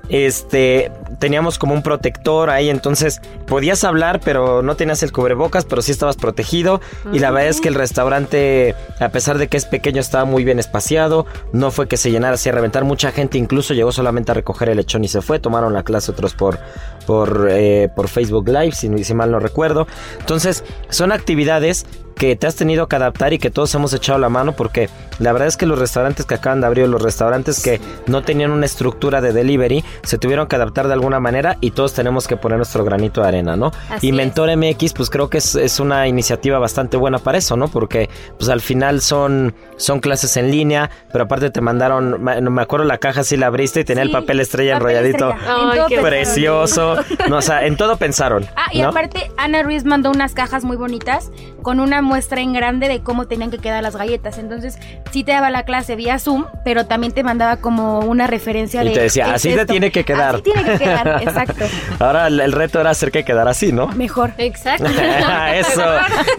Este, 0.09 0.93
teníamos 1.19 1.59
como 1.59 1.75
un 1.75 1.83
protector 1.83 2.51
ahí, 2.51 2.71
entonces 2.71 3.21
podías 3.47 3.85
hablar, 3.85 4.21
pero 4.25 4.63
no 4.63 4.77
tenías 4.77 5.03
el 5.03 5.13
cubrebocas, 5.13 5.65
pero 5.65 5.83
sí 5.83 5.93
estabas 5.93 6.17
protegido. 6.17 6.81
Y 7.13 7.19
la 7.19 7.31
verdad 7.31 7.49
es 7.49 7.61
que 7.61 7.69
el 7.69 7.75
restaurante, 7.75 8.75
a 9.01 9.09
pesar 9.09 9.39
de 9.39 9.49
que 9.49 9.57
es 9.57 9.65
pequeño, 9.65 10.01
estaba 10.01 10.25
muy 10.25 10.45
bien 10.45 10.59
espaciado. 10.59 11.27
No 11.53 11.71
fue 11.71 11.89
que 11.89 11.97
se 11.97 12.11
llenara 12.11 12.35
así 12.35 12.49
a 12.49 12.53
reventar. 12.53 12.85
Mucha 12.85 13.13
gente 13.13 13.39
incluso 13.39 13.75
llegó 13.75 13.93
solamente 13.93 14.31
a 14.31 14.35
recoger 14.35 14.69
el 14.69 14.77
lechón 14.77 15.05
y 15.05 15.09
se 15.09 15.23
fue. 15.23 15.39
Tomaron 15.39 15.73
la 15.73 15.83
clase 15.83 16.13
otros 16.13 16.35
por, 16.35 16.59
por, 17.07 17.49
eh, 17.51 17.89
por 17.95 18.09
Facebook 18.09 18.49
Live, 18.49 18.73
si, 18.73 19.05
si 19.05 19.15
mal 19.15 19.31
no 19.31 19.41
recuerdo. 19.41 19.87
Entonces, 20.21 20.65
son 20.89 21.13
actividades 21.13 21.87
que 22.17 22.35
te 22.35 22.47
has 22.47 22.57
tenido 22.57 22.89
que 22.89 22.97
adaptar 22.97 23.33
y 23.33 23.39
que 23.39 23.51
todos 23.51 23.75
hemos 23.75 23.93
echado 23.93 24.19
la 24.19 24.29
mano 24.29 24.53
porque 24.53 24.89
la 25.19 25.33
verdad 25.33 25.49
es 25.49 25.57
que 25.57 25.67
los 25.67 25.79
restaurantes 25.79 26.25
que 26.25 26.35
acaban 26.35 26.61
de 26.61 26.67
abrir, 26.67 26.89
los 26.89 27.03
restaurantes 27.03 27.63
que 27.63 27.81
no 28.07 28.23
tenían 28.23 28.51
una 28.51 28.67
estructura 28.67 29.21
de 29.21 29.33
delivery, 29.33 29.85
se 30.03 30.19
tuvieron 30.19 30.47
que 30.47 30.57
adaptar 30.57 30.87
de 30.87 30.93
alguna 30.95 31.21
manera 31.21 31.57
y 31.61 31.71
todos 31.73 31.95
tenemos 31.95 32.26
que 32.29 32.37
poner 32.37 32.59
nuestro 32.59 32.85
granito 32.85 33.23
de 33.23 33.29
arena, 33.29 33.57
¿no? 33.57 33.73
Así 33.91 34.07
y 34.09 34.11
es. 34.11 34.17
Mentor 34.17 34.57
MX, 34.57 34.93
pues 34.93 35.11
creo 35.11 35.29
que 35.31 35.38
es, 35.38 35.55
es 35.55 35.81
una 35.81 36.07
iniciativa 36.09 36.59
bastante 36.59 36.97
buena 36.97 37.19
para 37.19 37.38
eso, 37.38 37.57
¿no? 37.57 37.69
Porque 37.69 38.09
pues 38.38 38.49
al 38.50 38.61
final 38.61 39.00
son, 39.00 39.55
son 39.76 40.00
clases 40.00 40.37
en 40.37 40.50
línea, 40.50 40.91
pero 41.12 41.25
aparte 41.25 41.50
te 41.50 41.61
mandaron, 41.61 42.23
me 42.23 42.41
me 42.41 42.62
acuerdo 42.62 42.85
la 42.87 42.99
caja 42.99 43.23
si 43.25 43.37
la 43.37 43.47
abriste 43.49 43.81
y 43.81 43.85
tenía 43.85 44.03
el 44.03 44.11
papel 44.11 44.41
estrella 44.41 44.79
papel 44.79 44.97
enrolladito. 44.97 45.31
estrella. 45.31 45.87
Ay. 45.88 45.97
Precioso. 46.03 46.97
No, 47.29 47.38
o 47.38 47.43
sea, 47.43 47.67
en 47.67 47.76
todo 47.76 47.97
pensaron. 47.97 48.47
Ah, 48.57 48.67
y 48.73 48.81
¿no? 48.83 48.88
aparte, 48.88 49.31
Ana 49.37 49.62
Ruiz 49.62 49.85
mandó 49.85 50.11
unas 50.11 50.33
cajas 50.35 50.65
muy 50.65 50.76
bonitas 50.76 51.31
con 51.62 51.81
una 51.81 52.03
muestra 52.03 52.41
en 52.41 52.53
grande 52.53 52.88
de 52.88 53.00
cómo 53.00 53.26
tenían 53.26 53.50
que 53.50 53.59
quedar 53.59 53.83
las 53.83 53.97
galletas. 53.97 54.38
Entonces, 54.38 54.79
sí 55.11 55.25
te 55.25 55.33
daba 55.33 55.50
la 55.50 55.65
clase 55.65 55.97
vía 55.97 56.19
Zoom, 56.19 56.47
pero 56.65 56.87
también 56.87 57.12
te 57.12 57.23
mandaba 57.23 57.57
como 57.59 58.00
una 58.00 58.26
referencia 58.26 58.83
Y 58.85 58.88
de. 58.88 58.95
te 58.95 59.00
decía, 59.00 59.26
"Es 59.29 59.33
así 59.35 59.49
te 59.55 59.61
esto". 59.61 59.73
Tiene 59.90 59.93
que 59.93 60.05
quedar. 60.05 60.35
Así 60.37 60.43
tiene 60.43 60.62
que 60.64 60.78
quedar, 60.78 61.23
exacto. 61.23 61.64
Ahora 61.99 62.26
el, 62.26 62.40
el 62.40 62.52
reto 62.52 62.81
era 62.81 62.90
hacer 62.90 63.11
que 63.11 63.25
quedara 63.25 63.50
así, 63.50 63.73
¿no? 63.73 63.88
Mejor. 63.88 64.33
Exacto. 64.38 64.87
Eso. 65.55 65.83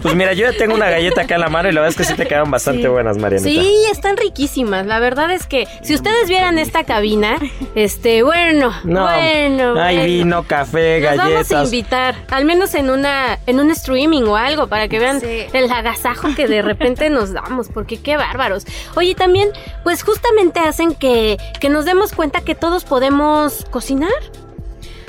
Pues 0.02 0.14
mira, 0.14 0.32
yo 0.32 0.50
ya 0.50 0.56
tengo 0.56 0.74
una 0.74 0.90
galleta 0.90 1.22
acá 1.22 1.34
en 1.36 1.40
la 1.40 1.48
mano 1.48 1.68
y 1.68 1.72
la 1.72 1.80
verdad 1.80 1.90
es 1.90 1.96
que 1.96 2.04
sí 2.12 2.14
te 2.16 2.26
quedaron 2.26 2.50
bastante 2.50 2.82
Sí. 2.82 2.88
buenas, 2.88 3.16
Marianita. 3.18 3.48
Sí, 3.48 3.74
están 3.90 4.16
riquísimas. 4.16 4.86
La 4.86 4.98
verdad 5.00 5.30
es 5.30 5.46
que 5.46 5.66
si 5.82 5.94
ustedes 5.94 6.28
vieran 6.28 6.58
esta 6.58 6.84
cabina, 6.84 7.38
este, 7.74 8.22
bueno, 8.22 8.72
No, 8.84 9.02
bueno. 9.04 9.80
hay 9.80 9.96
bueno. 9.96 10.04
vino, 10.04 10.42
café, 10.44 11.00
Los 11.00 11.16
vamos 11.16 11.24
a 11.26 11.32
galletas. 11.34 11.64
invitar, 11.64 12.14
al 12.30 12.44
menos 12.44 12.74
en 12.74 12.90
una 12.90 13.38
en 13.46 13.60
un 13.60 13.70
streaming 13.70 14.22
o 14.24 14.36
algo 14.36 14.66
para 14.68 14.88
que 14.88 14.98
vean 14.98 15.20
Sí. 15.20 15.46
el 15.52 15.70
agasajo 15.72 16.28
que 16.36 16.46
de 16.46 16.62
repente 16.62 17.10
nos 17.10 17.32
damos, 17.32 17.68
porque 17.68 18.00
qué 18.00 18.16
bárbaros. 18.16 18.64
Oye, 18.96 19.14
también 19.14 19.48
pues 19.82 20.02
justamente 20.02 20.60
hacen 20.60 20.94
que 20.94 21.36
que 21.60 21.68
nos 21.68 21.84
demos 21.84 22.12
cuenta 22.12 22.40
que 22.42 22.54
todos 22.54 22.84
podemos 22.84 23.37
cocinar. 23.70 24.10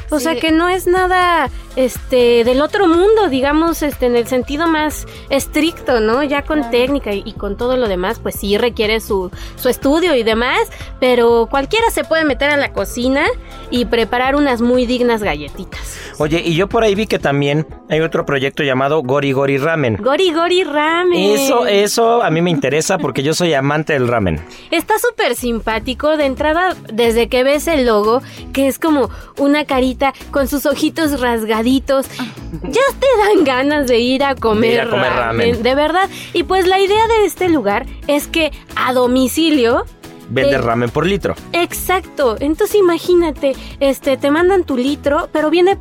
O 0.10 0.18
Sí. 0.18 0.24
sea 0.26 0.36
que 0.40 0.52
no 0.52 0.70
es 0.70 0.88
nada 0.88 1.50
este 1.76 2.44
del 2.44 2.62
otro 2.62 2.88
mundo, 2.88 3.30
digamos, 3.30 3.82
este 3.84 4.06
en 4.08 4.16
el 4.16 4.28
sentido 4.28 4.68
más 4.68 5.06
estricto, 5.30 6.00
¿no? 6.00 6.24
Ya 6.24 6.42
con 6.44 6.70
técnica 6.72 7.14
y, 7.14 7.22
y 7.26 7.34
con 7.34 7.56
todo 7.58 7.78
lo 7.78 7.88
demás, 7.88 8.20
pues 8.20 8.36
sí 8.36 8.58
requiere 8.58 9.00
su, 9.00 9.32
su 9.56 9.70
estudio 9.70 10.16
y 10.16 10.24
demás, 10.24 10.60
pero 11.00 11.48
cualquiera 11.50 11.90
se 11.92 12.04
puede 12.04 12.26
meter 12.26 12.50
a 12.50 12.58
la 12.58 12.74
cocina 12.74 13.26
y 13.70 13.86
preparar 13.86 14.36
unas 14.36 14.62
muy 14.62 14.86
dignas 14.86 15.22
galletitas. 15.24 15.98
Oye, 16.18 16.42
y 16.44 16.56
yo 16.56 16.68
por 16.68 16.84
ahí 16.84 16.96
vi 16.96 17.08
que 17.08 17.20
también 17.20 17.66
hay 17.90 18.02
otro 18.02 18.26
proyecto 18.26 18.64
llamado 18.64 19.02
Gori 19.04 19.32
Gori 19.32 19.58
Ramen. 19.58 19.98
Gori 20.02 20.34
Gori 20.34 20.64
Ramen. 20.64 21.14
Eso, 21.40 21.66
eso 21.66 22.22
a 22.24 22.30
mí 22.30 22.42
me 22.42 22.50
interesa 22.50 22.98
porque 22.98 23.24
yo 23.24 23.34
soy 23.34 23.54
amante 23.54 23.94
del 23.94 24.08
ramen. 24.08 24.44
Está 24.72 24.96
súper 25.00 25.36
simpático 25.36 26.18
de 26.18 26.26
entrada 26.26 26.76
desde 26.92 27.30
que 27.30 27.44
ves 27.44 27.68
el 27.68 27.86
logo, 27.86 28.22
que 28.52 28.68
es 28.68 28.80
como 28.80 29.10
una 29.38 29.64
carita 29.66 29.99
con 30.32 30.48
sus 30.48 30.66
ojitos 30.66 31.20
rasgaditos. 31.20 32.08
Ya 32.64 32.82
te 33.00 33.08
dan 33.18 33.44
ganas 33.44 33.88
de 33.88 34.00
ir 34.00 34.24
a 34.24 34.36
comer, 34.36 34.70
De 34.70 34.76
ir 34.76 34.82
a 34.82 34.90
comer 34.90 35.14
ramen. 35.14 35.64
De 35.64 35.76
verdad. 35.76 36.10
Y 36.34 36.44
pues 36.44 36.68
la 36.68 36.80
idea 36.80 37.08
de 37.08 37.26
este 37.26 37.50
lugar 37.50 37.86
es 38.08 38.28
que 38.28 38.52
a 38.76 38.94
domicilio 38.94 39.86
Vende 40.32 40.56
Eh, 40.56 40.58
ramen 40.60 40.90
por 40.90 41.06
litro. 41.08 41.34
Exacto. 41.54 42.38
Entonces 42.40 42.76
imagínate, 42.76 43.56
este, 43.80 44.16
te 44.16 44.30
mandan 44.30 44.64
tu 44.64 44.78
litro, 44.78 45.28
pero 45.32 45.50
viene 45.50 45.78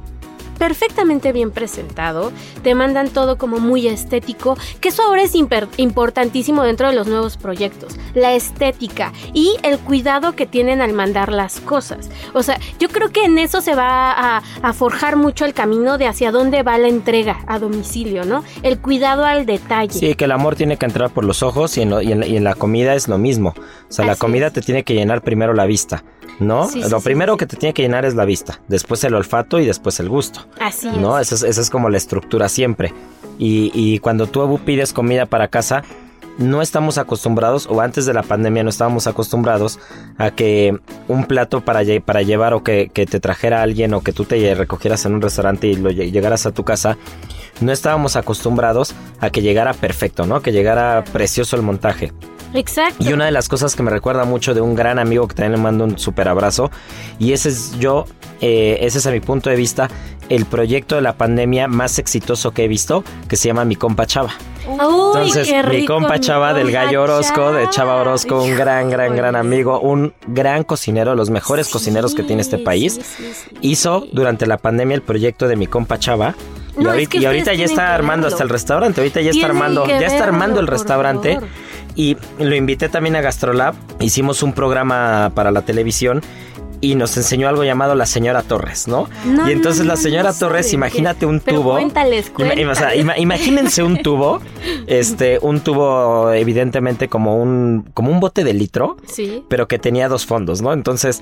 perfectamente 0.59 1.33
bien 1.33 1.51
presentado, 1.51 2.33
te 2.63 2.75
mandan 2.75 3.09
todo 3.11 3.39
como 3.39 3.59
muy 3.59 3.87
estético, 3.89 4.57
que 4.81 4.89
eso 4.91 5.03
ahora 5.03 5.23
es 5.23 5.35
importantísimo 5.35 6.63
dentro 6.63 6.89
de 6.89 6.95
los 6.95 7.07
nuevos 7.07 7.37
proyectos, 7.37 7.97
la 8.15 8.35
estética 8.35 9.13
y 9.33 9.57
el 9.63 9.79
cuidado 9.79 10.33
que 10.35 10.47
tienen 10.47 10.81
al 10.81 10.93
mandar 10.93 11.33
las 11.33 11.61
cosas. 11.61 12.11
O 12.35 12.43
sea, 12.43 12.59
yo 12.79 12.89
creo 12.89 13.11
que 13.11 13.25
en 13.25 13.39
eso 13.39 13.61
se 13.61 13.75
va 13.75 14.13
a, 14.13 14.43
a 14.63 14.73
forjar 14.73 15.17
mucho 15.17 15.45
el 15.45 15.55
camino 15.55 15.99
de 15.99 16.07
hacia 16.07 16.31
dónde 16.33 16.63
va 16.63 16.77
la 16.79 16.89
entrega 16.89 17.41
a 17.47 17.59
domicilio, 17.59 18.25
¿no? 18.25 18.45
El 18.63 18.79
cuidado 18.79 19.25
al 19.25 19.47
detalle. 19.47 19.93
Sí, 19.99 20.15
que 20.15 20.25
el 20.25 20.33
amor 20.33 20.57
tiene 20.57 20.77
que 20.77 20.87
entrar 20.87 21.11
por 21.11 21.25
los 21.25 21.43
ojos 21.43 21.77
y 21.79 21.83
en, 21.83 21.91
lo- 21.91 22.03
y 22.03 22.13
en 22.13 22.21
la- 22.21 22.27
y 22.27 22.37
en 22.37 22.45
la 22.45 22.55
comida 22.55 22.95
es 22.95 23.09
lo 23.09 23.19
mismo. 23.19 23.55
O 23.57 23.93
sea, 23.93 24.05
la 24.05 24.17
comida 24.17 24.49
es. 24.49 24.53
te 24.53 24.61
tiene 24.63 24.83
que 24.85 24.95
llenar 24.95 25.23
primero 25.23 25.55
la 25.55 25.67
vista, 25.67 26.03
¿no? 26.41 26.69
Sí, 26.69 26.81
lo 26.83 26.99
sí, 27.01 27.05
primero 27.05 27.35
sí. 27.35 27.39
que 27.39 27.47
te 27.47 27.57
tiene 27.57 27.73
que 27.75 27.83
llenar 27.83 28.05
es 28.05 28.15
la 28.15 28.25
vista, 28.25 28.61
después 28.69 29.03
el 29.05 29.15
olfato 29.15 29.59
y 29.61 29.67
después 29.67 29.99
el 30.01 30.09
gusto. 30.09 30.47
Así 30.61 30.89
¿no? 30.89 31.19
es. 31.19 31.33
Esa 31.33 31.47
es, 31.47 31.51
esa 31.53 31.61
es 31.61 31.71
como 31.71 31.89
la 31.91 31.97
estructura 31.97 32.49
siempre. 32.49 32.93
Y, 33.39 33.71
y 33.75 33.99
cuando 34.01 34.27
tú 34.27 34.59
pides 34.65 34.93
comida 34.93 35.27
para 35.27 35.49
casa, 35.49 35.83
no 36.39 36.63
estamos 36.63 36.99
acostumbrados, 36.99 37.67
o 37.69 37.81
antes 37.81 38.07
de 38.07 38.15
la 38.15 38.23
pandemia 38.23 38.63
no 38.63 38.71
estábamos 38.71 39.09
acostumbrados 39.09 39.81
a 40.19 40.31
que 40.31 40.79
un 41.09 41.25
plato 41.25 41.63
para, 41.65 41.83
lle- 41.83 42.01
para 42.01 42.23
llevar 42.23 42.55
o 42.55 42.63
que, 42.63 42.91
que 42.95 43.07
te 43.07 43.19
trajera 43.19 43.61
alguien 43.63 43.93
o 43.93 44.03
que 44.03 44.13
tú 44.13 44.25
te 44.25 44.55
recogieras 44.55 45.05
en 45.05 45.15
un 45.15 45.21
restaurante 45.23 45.67
y 45.67 45.75
lo 45.75 45.91
lle- 45.91 46.13
llegaras 46.13 46.47
a 46.47 46.53
tu 46.53 46.63
casa, 46.63 46.97
no 47.61 47.73
estábamos 47.73 48.15
acostumbrados 48.15 48.95
a 49.21 49.31
que 49.31 49.43
llegara 49.43 49.75
perfecto, 49.75 50.27
¿no? 50.27 50.41
Que 50.41 50.53
llegara 50.53 51.03
precioso 51.13 51.57
el 51.57 51.63
montaje. 51.63 52.13
Exacto. 52.55 53.05
Y 53.05 53.13
una 53.13 53.27
de 53.27 53.33
las 53.33 53.49
cosas 53.49 53.77
que 53.77 53.83
me 53.83 53.91
recuerda 53.91 54.25
mucho 54.25 54.55
de 54.55 54.61
un 54.61 54.75
gran 54.75 54.99
amigo 54.99 55.29
que 55.29 55.35
también 55.35 55.53
le 55.53 55.59
mando 55.59 55.85
un 55.85 55.99
súper 55.99 56.29
abrazo, 56.29 56.71
y 57.19 57.33
ese 57.33 57.51
es 57.51 57.79
yo, 57.79 58.07
eh, 58.41 58.79
ese 58.81 58.99
es 58.99 59.07
a 59.07 59.11
mi 59.11 59.21
punto 59.21 59.51
de 59.51 59.57
vista, 59.57 59.89
el 60.29 60.45
proyecto 60.45 60.95
de 60.97 61.03
la 61.03 61.15
pandemia 61.15 61.69
más 61.69 61.99
exitoso 61.99 62.53
que 62.53 62.65
he 62.65 62.69
visto, 62.69 63.05
que 63.29 63.37
se 63.37 63.49
llama 63.49 63.65
Mi 63.65 63.77
Compa 63.77 64.07
Chava. 64.07 64.31
Uy, 64.67 64.75
Entonces, 64.75 65.49
qué 65.49 65.63
mi 65.63 65.63
rico, 65.63 65.95
compa 65.95 66.15
mi 66.15 66.21
Chava 66.21 66.53
del 66.53 66.65
compa 66.67 66.85
Gallo 66.85 67.03
Orozco, 67.03 67.53
de 67.53 67.71
Chava. 67.71 67.97
Orozco, 67.97 68.43
un 68.43 68.55
gran, 68.55 68.91
gran, 68.91 69.17
gran 69.17 69.37
amigo, 69.37 69.81
un 69.81 70.13
gran 70.27 70.65
cocinero, 70.65 71.15
los 71.15 71.31
mejores 71.31 71.69
cocineros 71.69 72.15
que 72.15 72.23
tiene 72.23 72.43
este 72.43 72.59
país, 72.59 72.95
sí, 72.95 73.03
sí, 73.03 73.33
sí. 73.35 73.57
hizo 73.63 74.07
durante 74.13 74.47
la 74.47 74.59
pandemia 74.59 74.95
el 74.95 75.03
proyecto 75.03 75.49
de 75.49 75.57
Mi 75.57 75.67
Compa 75.67 75.99
Chava. 75.99 76.35
Y, 76.77 76.83
es 76.83 76.87
ahorita, 76.87 77.11
que 77.11 77.19
y 77.19 77.25
ahorita 77.25 77.43
ustedes 77.51 77.59
ya 77.59 77.65
está 77.65 77.95
armando 77.95 78.29
hasta 78.29 78.43
el 78.43 78.51
restaurante, 78.51 79.01
ahorita 79.01 79.21
ya 79.21 79.31
está 79.31 79.41
Tienen 79.41 79.57
armando, 79.57 79.87
ya 79.87 80.07
está 80.07 80.25
armando 80.25 80.61
el 80.61 80.67
restaurante. 80.67 81.35
favor. 81.35 81.49
Y 81.99 82.17
lo 82.39 82.55
invité 82.55 82.89
también 82.89 83.17
a 83.17 83.21
Gastrolab, 83.21 83.75
hicimos 83.99 84.45
un 84.45 84.53
programa 84.53 85.33
para 85.35 85.51
la 85.51 85.63
televisión 85.63 86.23
y 86.81 86.95
nos 86.95 87.17
enseñó 87.17 87.49
algo 87.49 87.65
llamado 87.65 87.97
la 87.97 88.07
señora 88.07 88.43
Torres, 88.45 88.87
¿no? 88.87 89.09
No, 89.27 89.49
y 89.49 89.53
entonces 89.53 89.83
no, 89.83 89.89
la 89.89 89.97
señora 89.97 90.31
no 90.31 90.39
Torres, 90.39 90.73
imagínate 90.73 91.27
un 91.27 91.41
Pero 91.41 91.59
tubo. 91.59 91.73
cuéntales, 91.73 92.33
Ima- 92.37 92.55
ima- 92.55 92.71
o 92.71 92.75
sea, 92.77 92.91
cuéntales. 92.91 93.05
ima- 93.05 93.19
imagínense 93.19 93.83
un 93.83 94.01
tubo, 94.01 94.41
este, 94.87 95.41
un 95.43 95.59
tubo 95.59 96.31
evidentemente 96.33 97.09
como 97.09 97.37
un, 97.43 97.91
como 97.95 98.13
un 98.13 98.21
bote 98.21 98.45
de 98.45 98.55
litro, 98.55 98.97
Sí. 99.09 99.43
pero 99.49 99.67
que 99.67 99.81
tenía 99.81 100.09
dos 100.09 100.25
fondos, 100.25 100.63
¿no? 100.63 100.73
Entonces 100.73 101.21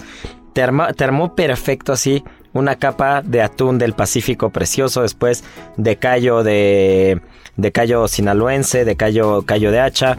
te, 0.57 1.05
armó 1.05 1.35
perfecto 1.35 1.93
así 1.93 2.25
una 2.55 2.77
capa 2.77 3.21
de 3.21 3.43
atún 3.43 3.77
del 3.77 3.93
Pacífico 3.93 4.49
precioso, 4.49 5.03
después 5.03 5.45
de 5.77 5.97
callo 5.97 6.43
de, 6.43 7.21
de 7.59 7.73
callo 7.73 8.09
sinaloense, 8.09 8.87
de 8.87 8.97
callo, 8.97 9.43
callo 9.43 9.71
de 9.71 9.81
hacha 9.81 10.17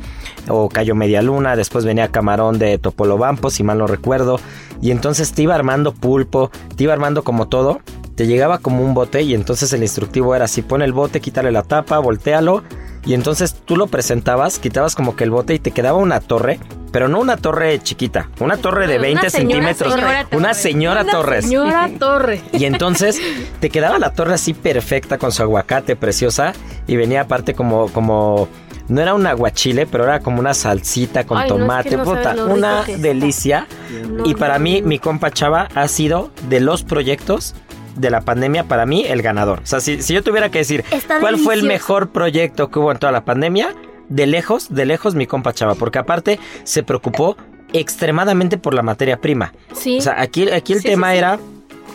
o 0.47 0.69
callo 0.69 0.93
media 0.93 1.23
luna, 1.23 1.55
después 1.55 1.85
venía 1.85 2.09
camarón 2.09 2.59
de 2.59 2.77
Topolobampo, 2.77 3.49
si 3.49 3.63
mal 3.63 3.79
no 3.79 3.87
recuerdo, 3.87 4.39
y 4.79 4.91
entonces 4.91 5.33
te 5.33 5.41
iba 5.41 5.55
armando 5.55 5.91
pulpo, 5.91 6.51
te 6.75 6.83
iba 6.83 6.93
armando 6.93 7.23
como 7.23 7.47
todo. 7.47 7.81
Te 8.17 8.25
llegaba 8.25 8.57
como 8.57 8.83
un 8.83 8.95
bote 8.95 9.21
y 9.21 9.35
entonces 9.35 9.71
el 9.73 9.83
instructivo 9.83 10.33
era 10.33 10.45
así, 10.45 10.63
pone 10.63 10.83
el 10.85 10.91
bote, 10.91 11.21
quítale 11.21 11.51
la 11.51 11.61
tapa, 11.61 11.99
voltealo 11.99 12.63
y 13.05 13.13
entonces 13.13 13.53
tú 13.63 13.77
lo 13.77 13.85
presentabas, 13.85 14.57
quitabas 14.57 14.95
como 14.95 15.15
que 15.15 15.23
el 15.23 15.29
bote 15.29 15.53
y 15.53 15.59
te 15.59 15.69
quedaba 15.69 15.99
una 15.99 16.19
torre, 16.19 16.59
pero 16.91 17.07
no 17.09 17.19
una 17.19 17.37
torre 17.37 17.79
chiquita, 17.79 18.31
una 18.39 18.57
torre 18.57 18.87
de 18.87 18.95
Una 18.95 19.03
20 19.03 19.29
señora 19.29 19.73
centímetros, 19.75 19.95
una 20.31 20.53
señora 20.55 21.01
Una 21.03 21.11
Torres. 21.11 21.45
Señora 21.45 21.89
Torre. 21.99 22.41
Y 22.53 22.65
entonces 22.65 23.21
te 23.59 23.69
quedaba 23.69 23.99
la 23.99 24.11
torre 24.13 24.33
así 24.33 24.55
perfecta 24.55 25.19
con 25.19 25.31
su 25.31 25.43
aguacate 25.43 25.95
preciosa 25.95 26.53
y 26.87 26.95
venía 26.95 27.21
aparte 27.21 27.53
como 27.53 27.87
como 27.89 28.49
no 28.87 29.01
era 29.01 29.13
un 29.13 29.27
aguachile, 29.27 29.85
pero 29.85 30.05
era 30.05 30.21
como 30.21 30.39
una 30.39 30.55
salsita 30.55 31.25
con 31.25 31.37
Ay, 31.37 31.49
no, 31.49 31.55
es 31.55 31.61
que 31.61 31.61
tomate, 31.61 31.97
no 31.97 32.03
puta, 32.03 32.35
una 32.45 32.83
delicia. 32.83 33.67
No, 34.09 34.25
y 34.25 34.33
para 34.33 34.57
mí 34.57 34.81
mi 34.81 34.97
compa 34.97 35.29
Chava 35.29 35.67
ha 35.75 35.87
sido 35.87 36.31
de 36.49 36.61
los 36.61 36.83
proyectos 36.83 37.53
de 37.99 38.09
la 38.09 38.21
pandemia 38.21 38.63
para 38.65 38.85
mí 38.85 39.03
el 39.07 39.21
ganador. 39.21 39.59
O 39.59 39.65
sea, 39.65 39.79
si, 39.79 40.01
si 40.01 40.13
yo 40.13 40.23
tuviera 40.23 40.49
que 40.49 40.59
decir 40.59 40.83
Está 40.91 41.19
cuál 41.19 41.37
fue 41.37 41.53
el 41.55 41.63
mejor 41.63 42.09
proyecto 42.09 42.69
que 42.69 42.79
hubo 42.79 42.91
en 42.91 42.97
toda 42.99 43.11
la 43.11 43.25
pandemia, 43.25 43.69
de 44.09 44.25
lejos, 44.25 44.73
de 44.73 44.85
lejos 44.85 45.15
mi 45.15 45.27
compa 45.27 45.51
Chava, 45.53 45.75
porque 45.75 45.99
aparte 45.99 46.39
se 46.63 46.83
preocupó 46.83 47.35
extremadamente 47.73 48.57
por 48.57 48.73
la 48.73 48.81
materia 48.81 49.17
prima. 49.19 49.53
Sí. 49.73 49.97
O 49.97 50.01
sea, 50.01 50.21
aquí, 50.21 50.49
aquí 50.49 50.73
el 50.73 50.79
Sí, 50.81 50.87
tema 50.87 51.11
sí, 51.11 51.17
era, 51.17 51.39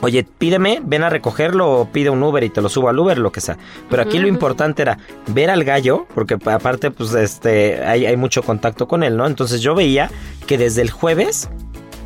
oye, 0.01 0.23
pídeme, 0.25 0.81
ven 0.85 1.03
a 1.03 1.11
recogerlo 1.11 1.71
o 1.71 1.85
pide 1.91 2.11
un 2.11 2.23
Uber 2.23 2.45
y 2.45 2.51
te 2.51 2.61
lo 2.61 2.69
subo 2.69 2.89
al 2.89 2.99
Uber, 2.99 3.19
lo 3.19 3.33
que 3.33 3.41
sea. 3.41 3.57
Pero 3.91 4.03
aquí 4.03 4.19
lo 4.19 4.29
importante 4.29 4.83
era 4.83 4.99
ver 5.29 5.51
al 5.51 5.65
gallo, 5.65 6.07
porque 6.15 6.39
pa- 6.39 6.55
aparte, 6.55 6.91
pues, 6.91 7.15
este, 7.15 7.83
hay, 7.85 8.07
hay 8.07 8.17
mucho 8.17 8.43
contacto 8.43 8.87
con 8.89 9.03
él, 9.03 9.17
¿no? 9.17 9.27
Entonces 9.27 9.61
yo 9.61 9.75
veía 9.75 10.11
que 10.47 10.59
desde 10.59 10.83
el 10.83 10.91
jueves 10.91 11.49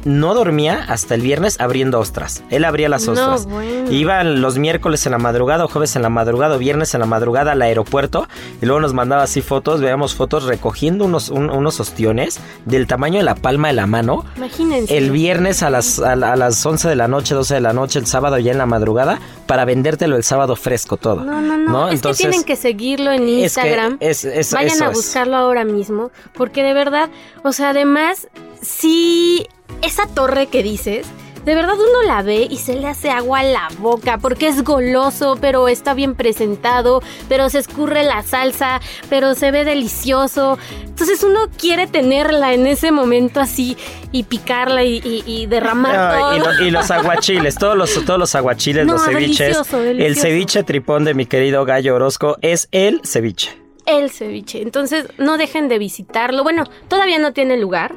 no 0.06 0.34
dormía 0.34 0.84
hasta 0.88 1.14
el 1.14 1.20
viernes 1.20 1.60
abriendo 1.60 2.00
ostras. 2.00 2.42
Él 2.48 2.64
abría 2.64 2.88
las 2.88 3.04
No, 3.06 3.12
ostras. 3.12 3.46
bueno. 3.46 3.90
Iba 3.92 4.24
los 4.24 4.56
miércoles 4.56 5.04
en 5.04 5.12
la 5.12 5.18
madrugada, 5.18 5.64
o 5.64 5.68
jueves 5.68 5.94
en 5.96 6.02
la 6.02 6.08
madrugada, 6.08 6.56
o 6.56 6.58
viernes 6.58 6.94
en 6.94 7.00
la 7.00 7.06
madrugada 7.06 7.52
al 7.52 7.60
aeropuerto. 7.62 8.28
Y 8.62 8.66
luego 8.66 8.80
nos 8.80 8.94
mandaba 8.94 9.22
así 9.24 9.42
fotos, 9.42 9.80
veíamos 9.80 10.14
fotos 10.14 10.44
recogiendo 10.44 11.04
unos, 11.04 11.28
un- 11.28 11.50
unos 11.50 11.78
ostiones 11.80 12.38
del 12.64 12.86
tamaño 12.86 13.18
de 13.18 13.24
la 13.24 13.34
palma 13.34 13.68
de 13.68 13.74
la 13.74 13.86
mano. 13.86 14.24
Imagínense. 14.36 14.96
El 14.96 15.10
viernes 15.10 15.62
a 15.62 15.70
las, 15.70 15.98
a, 15.98 16.16
la- 16.16 16.32
a 16.32 16.36
las 16.36 16.64
11 16.64 16.88
de 16.88 16.96
la 16.96 17.08
noche, 17.08 17.34
12 17.34 17.54
de 17.54 17.60
la 17.60 17.72
noche, 17.72 17.98
el 17.98 18.06
sábado 18.06 18.38
ya 18.38 18.52
en 18.52 18.58
la 18.58 18.66
madrugada, 18.66 19.18
para 19.46 19.64
vendértelo 19.64 20.16
el 20.16 20.22
sábado 20.24 20.56
fresco 20.56 20.96
todo. 20.96 21.24
No, 21.24 21.40
no, 21.40 21.56
no. 21.58 21.88
Es 21.90 22.00
que 22.00 22.14
tienen 22.14 22.44
que 22.44 22.56
seguirlo 22.56 23.10
en 23.12 23.22
es 23.24 23.28
que 23.28 23.42
Instagram. 23.42 23.96
es- 24.00 24.24
es- 24.24 24.52
Vayan 24.52 24.82
a 24.82 24.90
buscarlo 24.90 25.36
ahora 25.36 25.64
mismo. 25.64 26.10
Porque 26.34 26.62
de 26.62 26.74
verdad, 26.74 27.10
o 27.42 27.52
sea, 27.52 27.70
además, 27.70 28.28
sí, 28.62 29.46
esa 29.82 30.06
torre 30.06 30.46
que 30.46 30.62
dices. 30.62 31.06
De 31.44 31.54
verdad 31.54 31.74
uno 31.76 32.02
la 32.08 32.22
ve 32.22 32.48
y 32.50 32.56
se 32.56 32.74
le 32.74 32.88
hace 32.88 33.08
agua 33.08 33.38
a 33.38 33.44
la 33.44 33.68
boca 33.78 34.18
porque 34.18 34.48
es 34.48 34.64
goloso, 34.64 35.38
pero 35.40 35.68
está 35.68 35.94
bien 35.94 36.16
presentado, 36.16 37.02
pero 37.28 37.48
se 37.50 37.60
escurre 37.60 38.02
la 38.02 38.24
salsa, 38.24 38.80
pero 39.08 39.36
se 39.36 39.52
ve 39.52 39.64
delicioso. 39.64 40.58
Entonces 40.84 41.22
uno 41.22 41.42
quiere 41.56 41.86
tenerla 41.86 42.52
en 42.52 42.66
ese 42.66 42.90
momento 42.90 43.38
así 43.38 43.76
y 44.10 44.24
picarla 44.24 44.82
y, 44.82 44.96
y- 45.04 45.22
y 45.24 45.46
derramar 45.46 46.18
todo. 46.18 46.36
y, 46.36 46.38
lo- 46.40 46.64
y 46.66 46.70
los 46.72 46.90
aguachiles, 46.90 47.54
todos 47.54 47.76
los, 47.76 47.94
todos 48.04 48.18
los 48.18 48.34
aguachiles, 48.34 48.84
No, 48.84 48.94
los 48.94 49.04
ceviches. 49.04 49.38
delicioso, 49.38 49.80
El 49.84 50.16
ceviche 50.16 50.64
tripón 50.64 51.04
de 51.04 51.14
mi 51.14 51.26
querido 51.26 51.64
Gallo 51.64 51.94
Orozco 51.94 52.38
es 52.42 52.66
el 52.72 53.02
ceviche. 53.04 53.56
el 53.86 54.10
ceviche. 54.10 54.62
Entonces, 54.62 55.06
no 55.16 55.38
dejen 55.38 55.68
de 55.68 55.78
visitarlo. 55.78 56.42
Bueno, 56.42 56.64
todavía 56.88 57.20
no 57.20 57.32
tiene 57.32 57.56
lugar. 57.56 57.94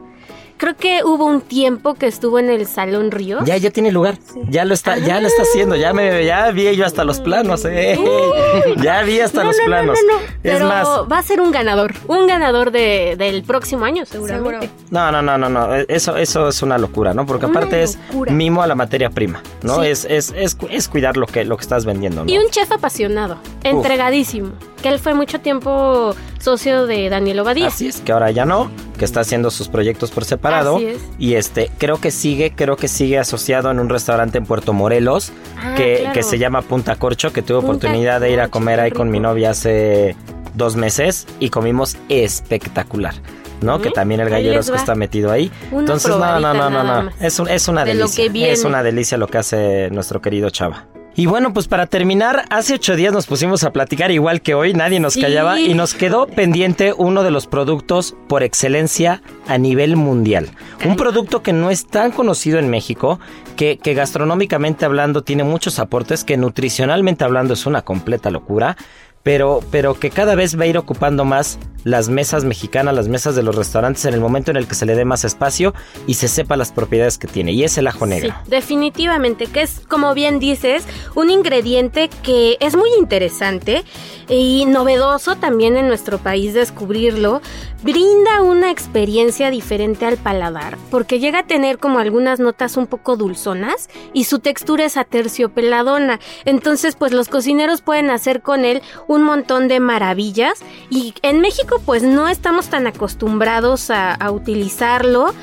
Creo 0.60 0.76
que 0.76 1.06
hubo 1.06 1.26
un 1.26 1.39
tiempo 1.39 1.93
que 1.93 2.06
estuvo 2.06 2.38
en 2.38 2.50
el 2.50 2.67
Salón 2.67 3.12
Río. 3.12 3.39
Ya, 3.45 3.56
ya 3.56 3.72
tiene 3.72 3.93
lugar. 3.93 4.17
Ya 4.50 4.65
lo 4.65 4.74
está, 4.74 4.98
ya 4.98 5.22
lo 5.22 5.28
está 5.28 5.43
haciendo. 5.43 5.78
Ya 5.78 5.93
me, 5.93 6.26
ya 6.26 6.52
vi 6.52 6.76
yo 6.76 6.86
hasta 6.86 7.06
los 7.06 7.22
planos, 7.22 7.63
eh. 7.63 7.98
Ya 8.84 9.02
vi 9.04 9.22
hasta 9.22 9.41
No, 9.43 9.48
los 9.52 9.56
no, 9.58 9.63
no, 9.63 9.67
planos. 9.67 10.00
no, 10.06 10.13
no. 10.15 10.19
Es 10.22 10.30
Pero 10.43 10.67
más, 10.67 10.86
va 11.10 11.17
a 11.17 11.24
ser 11.24 11.39
un 11.39 11.52
ganador. 11.52 11.93
Un 12.08 12.28
ganador 12.28 12.72
de, 12.72 13.15
del 13.17 13.43
próximo 13.43 13.86
año, 13.86 14.06
seguramente. 14.06 14.69
no, 14.91 15.10
no, 15.13 15.22
no, 15.22 15.38
no, 15.38 15.48
no. 15.48 15.76
Eso, 15.76 16.17
eso 16.17 16.50
es 16.50 16.62
una 16.62 16.78
locura, 16.78 17.13
¿no? 17.13 17.26
Porque 17.26 17.45
Una 17.45 17.58
aparte 17.58 17.82
es 17.82 17.98
mimo 18.30 18.62
a 18.62 18.67
la 18.67 18.76
materia 18.76 19.10
prima, 19.10 19.41
¿no? 19.63 19.82
Sí. 19.82 19.88
Es, 19.88 20.04
es, 20.04 20.34
es, 20.36 20.58
es 20.69 20.89
cuidar 20.89 21.15
lo 21.15 21.26
que, 21.26 21.45
lo 21.45 21.56
que 21.56 21.62
estás 21.63 21.86
vendiendo, 21.86 22.26
¿no? 22.26 22.30
Y 22.32 22.38
un 22.38 22.50
chef 22.50 22.69
apasionado, 22.69 23.38
entregadísimo. 23.63 24.52
Que 24.82 24.89
él 24.89 25.00
fue 25.00 25.13
mucho 25.13 25.39
tiempo 25.42 26.15
socio 26.39 26.86
de 26.86 27.10
Daniel 27.10 27.39
Obadía. 27.42 27.68
Así 27.68 27.88
es, 27.88 28.00
que 28.00 28.13
ahora 28.13 28.32
ya 28.32 28.46
no, 28.46 28.72
que 28.98 29.04
está 29.04 29.20
haciendo 29.20 29.52
sus 29.52 29.68
proyectos 29.68 30.10
por 30.12 30.24
separado. 30.24 30.78
Así 30.78 30.86
es. 30.86 30.98
Y 31.20 31.34
este, 31.36 31.70
creo 31.78 32.00
que 32.00 32.12
sigue, 32.12 32.54
creo 32.56 32.78
que 32.78 32.88
sigue 32.88 33.18
asociado 33.20 33.70
en 33.72 33.80
un 33.80 33.89
restaurante 33.89 34.38
en 34.38 34.46
Puerto 34.46 34.72
Morelos, 34.72 35.34
Ah, 35.58 35.76
que, 35.76 35.98
claro. 36.00 36.13
que 36.13 36.24
se 36.24 36.38
llama 36.39 36.62
Punta 36.62 36.96
Corcho, 36.96 37.34
que 37.34 37.42
tuve 37.42 37.58
Punta 37.60 37.72
oportunidad 37.88 38.22
de 38.22 38.32
ir 38.32 38.39
a 38.39 38.48
comer 38.48 38.80
ahí 38.80 38.92
con 38.92 39.12
mi 39.12 39.20
novia 39.20 39.50
hace 39.50 40.15
dos 40.56 40.78
meses 40.78 41.28
y 41.42 41.50
comimos 41.50 41.98
espectacular. 42.08 43.15
¿no? 43.62 43.82
Que 43.82 43.92
también 43.92 44.22
el 44.22 44.32
va. 44.72 44.78
está 44.78 44.96
metido 44.96 45.30
ahí. 45.34 45.52
Una 45.72 45.82
Entonces, 45.82 46.12
no, 46.12 46.39
no, 46.39 46.54
no, 46.54 46.70
no, 46.70 46.84
no. 47.04 47.12
Es, 47.20 47.38
un- 47.39 47.50
es 47.50 47.68
una 47.68 47.84
De 47.84 47.94
lo 47.94 48.04
delicia. 48.06 48.24
que 48.24 48.30
viene. 48.30 48.54
Es 48.54 48.63
una 48.63 48.82
delicia 48.84 49.18
lo 49.18 49.28
que 49.28 49.38
hace 49.38 49.89
nuestro 49.92 50.22
querido 50.22 50.50
Chava. 50.50 50.86
Y 51.20 51.26
bueno, 51.26 51.52
pues 51.54 51.68
para 51.68 51.86
terminar, 51.86 52.46
hace 52.50 52.76
ocho 52.76 52.96
días 52.96 53.12
nos 53.12 53.28
pusimos 53.28 53.66
a 53.66 53.74
platicar 53.74 54.10
igual 54.10 54.42
que 54.42 54.54
hoy, 54.54 54.72
nadie 54.74 55.02
nos 55.02 55.16
Sí. 55.16 55.22
callaba 55.22 55.60
y 55.60 55.74
nos 55.74 55.94
quedó 55.94 56.28
pendiente 56.28 56.94
uno 56.96 57.24
de 57.24 57.30
los 57.30 57.46
productos 57.46 58.16
por 58.30 58.42
excelencia 58.42 59.22
a 59.46 59.58
nivel 59.58 59.98
mundial. 59.98 60.50
Un 60.86 60.96
producto 60.96 61.44
que 61.44 61.52
no 61.52 61.72
es 61.72 61.88
tan 61.88 62.12
conocido 62.14 62.58
en 62.58 62.70
México, 62.70 63.20
que, 63.58 63.78
que 63.84 63.96
gastronómicamente 63.96 64.86
hablando 64.86 65.22
tiene 65.22 65.44
muchos 65.44 65.80
aportes, 65.80 66.24
que 66.24 66.38
nutricionalmente 66.38 67.26
hablando 67.26 67.54
es 67.54 67.66
una 67.66 67.82
completa 67.82 68.32
locura, 68.32 68.78
pero, 69.24 69.62
pero 69.72 69.94
que 70.00 70.10
cada 70.10 70.36
vez 70.36 70.60
va 70.60 70.64
a 70.64 70.68
ir 70.68 70.78
ocupando 70.78 71.26
más 71.26 71.60
las 71.84 72.10
mesas 72.10 72.44
mexicanas, 72.44 72.94
las 72.94 73.08
mesas 73.08 73.36
de 73.36 73.44
los 73.44 73.56
restaurantes 73.56 74.04
en 74.06 74.14
el 74.14 74.20
momento 74.20 74.52
en 74.52 74.58
el 74.58 74.68
que 74.68 74.76
se 74.76 74.86
le 74.86 74.96
dé 74.96 75.06
más 75.06 75.24
espacio 75.24 75.74
y 76.08 76.16
se 76.16 76.28
sepa 76.28 76.58
las 76.58 76.72
propiedades 76.72 77.18
que 77.18 77.28
tiene, 77.28 77.54
y 77.54 77.64
es 77.64 77.78
el 77.78 77.88
ajo 77.88 78.06
negro. 78.06 78.34
Sí, 78.44 78.50
definitivamente, 78.50 79.48
que 79.48 79.62
es, 79.62 79.82
como 79.88 80.14
bien 80.14 80.40
dices, 80.40 80.86
un 81.16 81.30
ingrediente 81.30 82.10
que 82.24 82.58
es 82.60 82.76
muy 82.76 82.90
interesante 83.00 83.84
y 84.28 84.66
novedoso 84.66 85.36
también 85.38 85.78
en 85.78 85.88
nuestro 85.88 86.18
país 86.18 86.54
descubrirlo. 86.54 87.42
Brinda 87.82 88.42
una 88.42 88.72
experiencia 88.72 89.50
diferente 89.50 90.06
al 90.06 90.18
paladar, 90.18 90.78
porque 90.92 91.20
llega 91.20 91.40
a 91.40 91.48
tener 91.48 91.78
como 91.78 92.00
algunas 92.00 92.42
notas 92.42 92.76
un 92.76 92.88
poco 92.88 93.16
dulzonas 93.16 93.90
y 94.14 94.26
su 94.26 94.40
textura 94.40 94.84
es 94.84 94.98
aterciopeladona. 94.98 96.20
Entonces, 96.44 96.98
pues 96.98 97.14
los 97.14 97.30
cocineros 97.30 97.82
pueden 97.82 98.10
hacer 98.10 98.42
con 98.42 98.66
él 98.66 98.82
un 99.10 99.24
montón 99.24 99.67
de 99.67 99.80
maravillas 99.80 100.60
y 100.91 101.15
en 101.24 101.41
México 101.41 101.82
pues 101.84 102.04
no 102.04 102.28
estamos 102.30 102.67
tan 102.67 102.86
acostumbrados 102.86 103.89
a, 103.89 104.13
a 104.13 104.32
utilizarlo, 104.32 105.34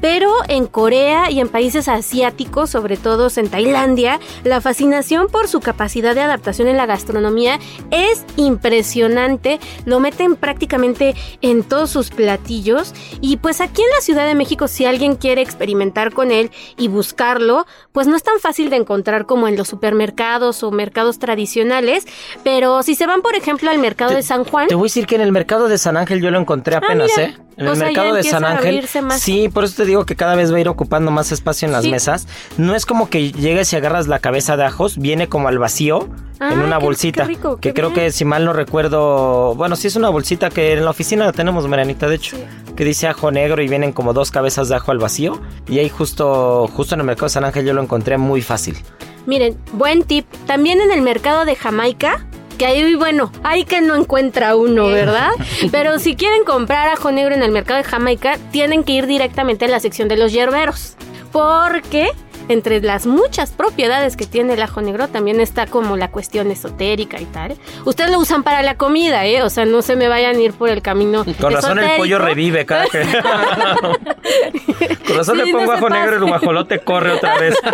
pero 0.00 0.32
en 0.48 0.66
Corea 0.66 1.30
y 1.30 1.40
en 1.40 1.48
países 1.48 1.88
asiáticos, 1.88 2.70
sobre 2.70 2.96
todo 2.96 3.26
en 3.36 3.48
Tailandia, 3.48 4.20
la 4.44 4.60
fascinación 4.60 5.26
por 5.26 5.48
su 5.48 5.58
capacidad 5.58 6.14
de 6.14 6.20
adaptación 6.20 6.68
en 6.68 6.76
la 6.76 6.86
gastronomía 6.86 7.58
es 7.90 8.24
impresionante. 8.36 9.58
Lo 9.84 9.98
meten 9.98 10.36
prácticamente 10.36 11.16
en 11.42 11.64
todos 11.64 11.90
sus 11.90 12.10
platillos 12.10 12.94
y 13.20 13.38
pues 13.38 13.60
aquí 13.60 13.82
en 13.82 13.90
la 13.90 14.00
Ciudad 14.00 14.26
de 14.26 14.36
México 14.36 14.68
si 14.68 14.84
alguien 14.84 15.16
quiere 15.16 15.42
experimentar 15.42 16.12
con 16.12 16.30
él 16.30 16.52
y 16.76 16.86
buscarlo, 16.86 17.66
pues 17.90 18.06
no 18.06 18.14
es 18.14 18.22
tan 18.22 18.38
fácil 18.38 18.70
de 18.70 18.76
encontrar 18.76 19.26
como 19.26 19.48
en 19.48 19.56
los 19.56 19.66
supermercados 19.66 20.62
o 20.62 20.70
mercados 20.70 21.18
tradicionales, 21.18 22.06
pero 22.44 22.84
si 22.84 22.94
se 22.94 23.06
van 23.16 23.22
por 23.22 23.34
ejemplo 23.34 23.70
al 23.70 23.78
mercado 23.78 24.10
Te- 24.10 24.16
de 24.16 24.22
San 24.22 24.44
Juan, 24.44 24.68
Te 24.68 24.74
voy 24.74 24.84
a 24.84 24.88
decir 24.88 25.06
que 25.06 25.14
en 25.16 25.20
el 25.22 25.32
mercado 25.32 25.68
de 25.68 25.78
San 25.78 25.96
Ángel 25.96 26.20
yo 26.20 26.30
lo 26.30 26.38
encontré 26.38 26.76
apenas, 26.76 27.10
mira. 27.16 27.28
¿eh? 27.30 27.36
En 27.56 27.66
O 27.68 27.70
el 27.72 27.76
sea, 27.78 27.86
mercado 27.86 28.14
de 28.14 28.22
San 28.22 28.44
Ángel. 28.44 28.86
Sí, 29.18 29.48
por 29.48 29.64
eso 29.64 29.76
te 29.76 29.86
digo 29.86 30.04
que 30.04 30.14
cada 30.14 30.34
vez 30.34 30.52
va 30.52 30.58
a 30.58 30.60
ir 30.60 30.68
ocupando 30.68 31.10
más 31.10 31.32
espacio 31.32 31.64
en 31.66 31.72
las 31.72 31.84
Sí. 31.84 31.90
mesas. 31.90 32.28
No 32.58 32.74
es 32.74 32.84
como 32.84 33.08
que 33.08 33.32
llegues 33.32 33.72
y 33.72 33.76
agarras 33.76 34.08
la 34.08 34.18
cabeza 34.18 34.58
de 34.58 34.64
ajos, 34.64 34.98
viene 34.98 35.28
como 35.28 35.48
al 35.48 35.58
vacío 35.58 36.10
Ah, 36.38 36.52
en 36.52 36.58
una 36.60 36.78
qué- 36.78 36.84
bolsita. 36.84 37.22
qué 37.22 37.28
rico, 37.28 37.56
que 37.56 37.72
creo 37.72 37.88
bien. 37.90 38.04
que 38.06 38.12
si 38.12 38.26
mal 38.26 38.44
no 38.44 38.52
recuerdo, 38.52 39.54
bueno, 39.54 39.74
sí 39.74 39.86
es 39.88 39.96
una 39.96 40.10
bolsita 40.10 40.50
que 40.50 40.74
en 40.74 40.84
la 40.84 40.90
oficina 40.90 41.24
la 41.24 41.32
tenemos, 41.32 41.66
Marianita, 41.66 42.08
de 42.08 42.16
hecho, 42.16 42.36
que 42.76 42.84
dice 42.84 43.06
ajo 43.08 43.30
negro 43.30 43.62
y 43.62 43.68
vienen 43.68 43.92
como 43.92 44.12
dos 44.12 44.30
cabezas 44.30 44.68
de 44.68 44.74
ajo 44.76 44.90
al 44.92 44.98
vacío. 44.98 45.40
Y 45.66 45.78
ahí 45.78 45.88
justo, 45.88 46.68
justo 46.74 46.94
en 46.94 47.00
el 47.00 47.06
mercado 47.06 47.24
de 47.26 47.30
San 47.30 47.44
Ángel 47.44 47.64
yo 47.64 47.72
lo 47.72 47.80
encontré 47.82 48.18
muy 48.18 48.42
fácil. 48.42 48.76
Miren, 49.24 49.56
buen 49.72 50.02
tip. 50.02 50.26
También 50.46 50.80
en 50.82 50.92
el 50.92 51.00
mercado 51.00 51.46
de 51.46 51.56
Jamaica, 51.56 52.26
que 52.56 52.66
ahí, 52.66 52.94
bueno, 52.94 53.30
hay 53.42 53.64
que 53.64 53.80
no 53.80 53.94
encuentra 53.94 54.56
uno, 54.56 54.86
¿verdad? 54.86 55.30
Pero 55.70 55.98
si 55.98 56.16
quieren 56.16 56.44
comprar 56.44 56.88
ajo 56.88 57.12
negro 57.12 57.34
en 57.34 57.42
el 57.42 57.52
mercado 57.52 57.78
de 57.78 57.84
Jamaica, 57.84 58.38
tienen 58.50 58.84
que 58.84 58.92
ir 58.92 59.06
directamente 59.06 59.66
a 59.66 59.68
la 59.68 59.80
sección 59.80 60.08
de 60.08 60.16
los 60.16 60.32
hierberos. 60.32 60.96
Porque 61.32 62.10
entre 62.48 62.80
las 62.80 63.06
muchas 63.06 63.50
propiedades 63.50 64.16
que 64.16 64.26
tiene 64.26 64.54
el 64.54 64.62
ajo 64.62 64.80
negro 64.80 65.08
también 65.08 65.40
está 65.40 65.66
como 65.66 65.96
la 65.96 66.10
cuestión 66.10 66.50
esotérica 66.50 67.20
y 67.20 67.24
tal. 67.26 67.56
Ustedes 67.84 68.10
lo 68.10 68.18
usan 68.18 68.42
para 68.42 68.62
la 68.62 68.76
comida, 68.76 69.26
¿eh? 69.26 69.42
O 69.42 69.50
sea, 69.50 69.64
no 69.64 69.82
se 69.82 69.96
me 69.96 70.08
vayan 70.08 70.36
a 70.36 70.40
ir 70.40 70.52
por 70.52 70.68
el 70.68 70.82
camino. 70.82 71.24
Con 71.40 71.52
razón 71.52 71.78
el 71.78 71.96
pollo 71.96 72.18
revive 72.18 72.64
cada 72.64 72.86
que... 72.86 73.02
Con 75.06 75.16
razón 75.16 75.38
Sí, 75.38 75.46
le 75.46 75.52
pongo 75.52 75.72
ajo 75.72 75.88
negro 75.88 76.12
y 76.12 76.18
el 76.18 76.24
guajolote 76.24 76.80
corre 76.80 77.12
otra 77.12 77.38
vez. 77.38 77.54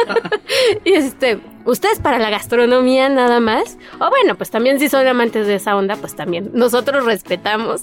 Y 0.84 0.92
este, 0.92 1.38
Ustedes 1.64 2.00
para 2.00 2.18
la 2.18 2.30
gastronomía 2.30 3.08
nada 3.08 3.40
más. 3.40 3.78
O 3.98 4.10
bueno, 4.10 4.34
pues 4.36 4.50
también 4.50 4.78
si 4.78 4.88
son 4.88 5.06
amantes 5.06 5.46
de 5.46 5.56
esa 5.56 5.76
onda, 5.76 5.96
pues 5.96 6.14
también 6.14 6.50
nosotros 6.52 7.04
respetamos. 7.04 7.82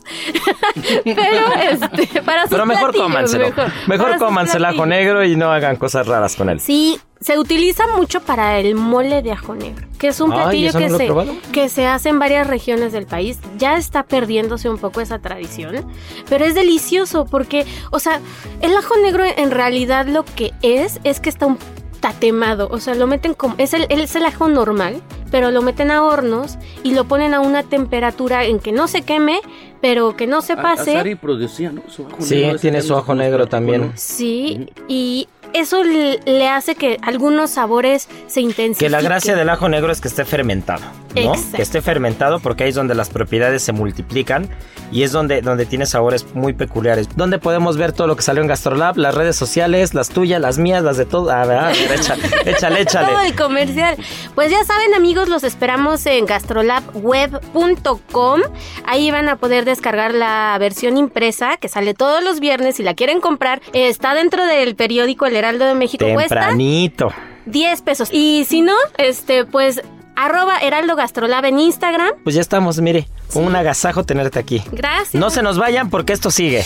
Pero 1.04 1.54
este, 1.72 2.22
para 2.22 2.44
sus 2.44 2.52
Pero 2.52 2.66
mejor 2.66 2.96
cómanselo. 2.96 3.46
Mejor, 3.48 3.72
Mejor, 3.88 4.06
para 4.06 4.18
sus 4.18 4.28
cómanse 4.28 4.58
el 4.58 4.66
ajo 4.66 4.86
negro 4.86 5.24
y 5.24 5.36
no 5.36 5.52
hagan 5.52 5.76
cosas 5.76 6.08
raras 6.08 6.36
con 6.36 6.50
él. 6.50 6.60
Sí, 6.60 7.00
se 7.22 7.38
utiliza 7.38 7.84
mucho 7.98 8.22
para 8.22 8.60
el 8.60 8.76
mole 8.76 9.22
de 9.22 9.32
ajo 9.32 9.54
negro, 9.54 9.88
que 9.98 10.08
es 10.08 10.22
un 10.22 10.32
platillo 10.32 10.70
¿eso 10.70 10.80
no 10.80 10.98
que, 10.98 11.08
se, 11.08 11.52
que 11.52 11.70
se 11.70 11.86
hace 11.86 12.10
en 12.10 12.20
varias 12.20 12.48
regiones 12.48 12.94
del 12.94 13.06
país. 13.06 13.40
Ya 13.58 13.78
está 13.78 14.04
perdiéndose 14.04 14.70
un 14.70 14.78
poco 14.78 15.02
esa 15.02 15.20
tradición, 15.20 15.86
pero 16.30 16.46
es 16.46 16.56
delicioso 16.56 17.26
porque, 17.26 17.66
o 17.92 18.00
sea, 18.00 18.22
el 18.62 18.76
ajo 18.76 18.96
negro 18.98 19.24
en 19.26 19.52
realidad 19.52 20.08
lo 20.08 20.24
que 20.24 20.54
es 20.62 21.00
es 21.04 21.20
que 21.20 21.30
está 21.30 21.46
un 21.46 21.58
tatemado, 22.00 22.68
o 22.72 22.80
sea, 22.80 22.96
lo 22.96 23.08
meten 23.08 23.34
como 23.34 23.56
es 23.58 23.74
el 23.74 23.86
es 23.90 24.16
el 24.16 24.26
ajo 24.26 24.48
normal, 24.48 25.02
pero 25.32 25.52
lo 25.52 25.62
meten 25.62 25.92
a 25.92 26.04
hornos 26.04 26.58
y 26.84 26.94
lo 26.94 27.06
ponen 27.06 27.34
a 27.34 27.40
una 27.40 27.64
temperatura 27.64 28.46
en 28.46 28.60
que 28.60 28.72
no 28.72 28.88
se 28.88 29.02
queme, 29.02 29.42
pero 29.82 30.16
que 30.16 30.28
no 30.28 30.42
se 30.42 30.56
pase. 30.56 30.92
Azari 30.96 31.16
producía, 31.16 31.72
¿no? 31.72 31.82
Su 31.88 32.06
ajo 32.08 32.18
Sí, 32.20 32.42
negro, 32.42 32.60
tiene 32.60 32.82
su 32.82 32.96
ajo 32.96 33.16
negro 33.16 33.48
también. 33.48 33.92
Sí, 33.96 34.68
y 34.88 35.28
eso 35.54 35.84
le, 35.84 36.48
hace 36.48 36.76
que 36.76 36.98
algunos 37.02 37.52
sabores 37.52 38.08
se 38.28 38.42
intensifiquen. 38.42 38.88
Que 38.88 38.90
la 38.90 39.02
gracia 39.02 39.36
del 39.36 39.50
ajo 39.50 39.70
negro 39.70 39.92
es 39.92 40.02
que 40.02 40.08
esté 40.08 40.26
fermentado, 40.26 40.84
¿no? 41.16 41.34
Exacto. 41.34 41.58
Que 41.58 41.62
esté 41.62 41.82
fermentado 41.82 42.40
porque 42.40 42.64
ahí 42.64 42.70
es 42.70 42.76
donde 42.76 42.96
las 42.96 43.10
propiedades 43.10 43.64
se 43.64 43.72
multiplican 43.72 44.50
y 44.92 45.04
es 45.04 45.12
donde, 45.12 45.42
donde 45.42 45.66
tiene 45.66 45.86
sabores 45.86 46.26
muy 46.34 46.54
peculiares. 46.54 47.08
Donde 47.16 47.40
podemos 47.40 47.78
ver 47.78 47.94
todo 47.94 48.08
lo 48.08 48.16
que 48.16 48.22
salió 48.22 48.42
en 48.42 48.48
Gastrolab, 48.48 48.98
las 48.98 49.16
redes 49.16 49.36
sociales, 49.36 49.94
las 49.94 50.10
tuyas, 50.10 50.42
las 50.42 50.58
mías, 50.58 50.84
las 50.84 50.98
de 50.98 51.06
todo. 51.06 51.32
A 51.32 51.46
ver, 51.46 51.58
a 51.58 51.68
ver, 51.68 51.92
échale, 51.94 52.24
échale, 52.46 52.82
échale. 52.82 53.08
Todo 53.08 53.22
el 53.22 53.36
comercial. 53.36 53.98
Pues 54.36 54.52
ya 54.52 54.64
saben, 54.64 54.94
amigos, 54.94 55.30
los 55.30 55.44
esperamos 55.44 56.06
en 56.06 56.26
gastrolabweb.com. 56.26 58.42
Ahí 58.86 59.12
van 59.12 59.30
a 59.30 59.38
poder 59.38 59.66
descargar 59.66 60.14
la 60.14 60.58
versión 60.60 60.98
impresa 60.98 61.58
que 61.58 61.70
sale 61.70 61.94
todos 61.94 62.24
los 62.24 62.40
viernes. 62.40 62.78
Si 62.78 62.84
la 62.84 62.94
quieren 62.94 63.22
comprar, 63.22 63.62
está 63.74 64.14
dentro 64.14 64.46
del 64.46 64.76
periódico 64.76 65.26
El 65.26 65.38
Heraldo 65.40 65.66
de 65.66 65.76
México. 65.76 66.06
Cuesta 66.14 66.36
Tempranito. 66.36 67.12
10 67.46 67.82
pesos. 67.82 68.10
Y 68.12 68.46
si 68.48 68.62
no, 68.62 68.76
este, 68.98 69.46
pues 69.46 69.82
arroba 70.16 70.60
Heraldo 70.60 70.96
Gastrolab 70.96 71.46
en 71.46 71.60
Instagram. 71.60 72.12
Pues 72.24 72.36
ya 72.36 72.42
estamos, 72.42 72.80
mire, 72.82 73.08
un 73.34 73.56
agasajo 73.56 74.04
tenerte 74.04 74.40
aquí. 74.40 74.62
Gracias. 74.72 75.16
No 75.16 75.30
se 75.30 75.42
nos 75.42 75.58
vayan 75.58 75.90
porque 75.90 76.14
esto 76.14 76.30
sigue. 76.30 76.64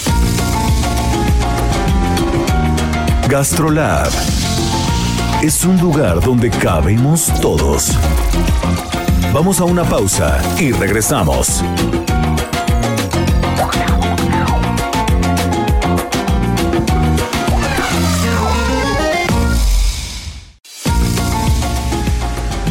Gastrolab 3.30 4.12
es 5.42 5.64
un 5.66 5.80
lugar 5.80 6.22
donde 6.22 6.50
cabemos 6.50 7.28
todos. 7.42 7.92
Vamos 9.34 9.60
a 9.60 9.66
una 9.66 9.84
pausa 9.84 10.40
y 10.60 10.72
regresamos. 10.72 11.64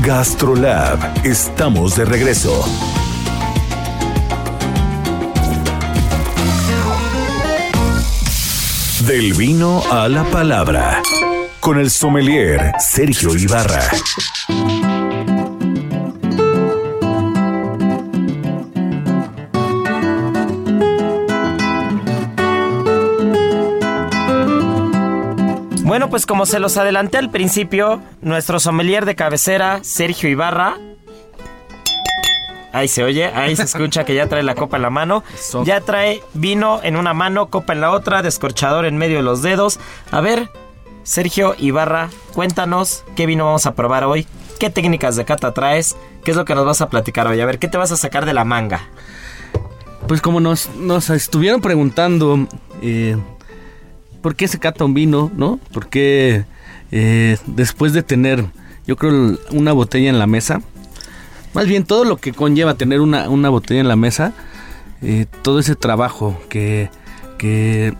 Gastrolab, 0.05 0.99
estamos 1.25 1.95
de 1.95 2.05
regreso. 2.05 2.65
Del 9.07 9.33
vino 9.35 9.81
a 9.93 10.09
la 10.09 10.25
palabra. 10.25 11.01
Con 11.61 11.79
el 11.79 11.89
sommelier 11.89 12.73
Sergio 12.81 13.37
Ibarra. 13.37 13.89
Pues 26.13 26.27
como 26.27 26.45
se 26.45 26.59
los 26.59 26.77
adelanté 26.77 27.17
al 27.17 27.31
principio, 27.31 28.03
nuestro 28.21 28.61
sommelier 28.61 29.07
de 29.07 29.15
cabecera, 29.15 29.81
Sergio 29.83 30.29
Ibarra. 30.29 30.77
Ahí 32.71 32.87
se 32.87 33.03
oye, 33.03 33.29
ahí 33.29 33.57
se 33.57 33.63
escucha 33.63 34.05
que 34.05 34.15
ya 34.15 34.29
trae 34.29 34.43
la 34.43 34.55
copa 34.55 34.77
en 34.77 34.83
la 34.83 34.91
mano. 34.91 35.25
Eso. 35.33 35.65
Ya 35.65 35.81
trae 35.81 36.23
vino 36.35 36.81
en 36.83 36.97
una 36.97 37.15
mano, 37.15 37.49
copa 37.49 37.73
en 37.73 37.81
la 37.81 37.93
otra, 37.93 38.21
descorchador 38.21 38.85
en 38.85 38.99
medio 38.99 39.17
de 39.17 39.23
los 39.23 39.41
dedos. 39.41 39.81
A 40.11 40.21
ver, 40.21 40.51
Sergio 41.03 41.55
Ibarra, 41.59 42.11
cuéntanos 42.35 43.05
qué 43.17 43.25
vino 43.25 43.47
vamos 43.47 43.65
a 43.65 43.75
probar 43.75 44.05
hoy, 44.05 44.27
qué 44.61 44.69
técnicas 44.69 45.17
de 45.17 45.25
cata 45.25 45.55
traes, 45.55 45.97
qué 46.25 46.33
es 46.33 46.37
lo 46.37 46.45
que 46.45 46.55
nos 46.55 46.67
vas 46.67 46.83
a 46.83 46.91
platicar 46.91 47.27
hoy. 47.27 47.41
A 47.41 47.47
ver, 47.47 47.59
¿qué 47.59 47.69
te 47.69 47.79
vas 47.79 47.91
a 47.91 47.97
sacar 47.97 48.27
de 48.27 48.35
la 48.35 48.45
manga? 48.45 48.83
Pues 50.09 50.21
como 50.21 50.41
nos, 50.41 50.69
nos 50.77 51.09
estuvieron 51.09 51.63
preguntando 51.63 52.47
eh, 52.83 53.17
por 54.23 54.37
qué 54.37 54.49
se 54.49 54.59
cata 54.59 54.85
un 54.85 54.95
vino, 54.95 55.31
¿no? 55.37 55.59
Por 55.73 55.89
qué 55.89 56.45
eh, 56.93 57.37
después 57.47 57.93
de 57.93 58.03
tener, 58.03 58.47
yo 58.87 58.97
creo, 58.97 59.39
una 59.51 59.73
botella 59.73 60.09
en 60.09 60.19
la 60.19 60.27
mesa, 60.27 60.63
más 61.55 61.67
bien 61.67 61.85
todo 61.85 62.05
lo 62.05 62.17
que 62.17 62.33
conlleva 62.33 62.75
tener 62.75 63.01
una, 63.01 63.29
una 63.29 63.51
botella 63.51 63.81
en 63.81 63.89
la 63.89 63.97
mesa, 63.97 64.33
eh, 65.03 65.27
todo 65.43 65.59
ese 65.59 65.75
trabajo 65.75 66.41
que, 66.49 66.89
que, 67.37 67.95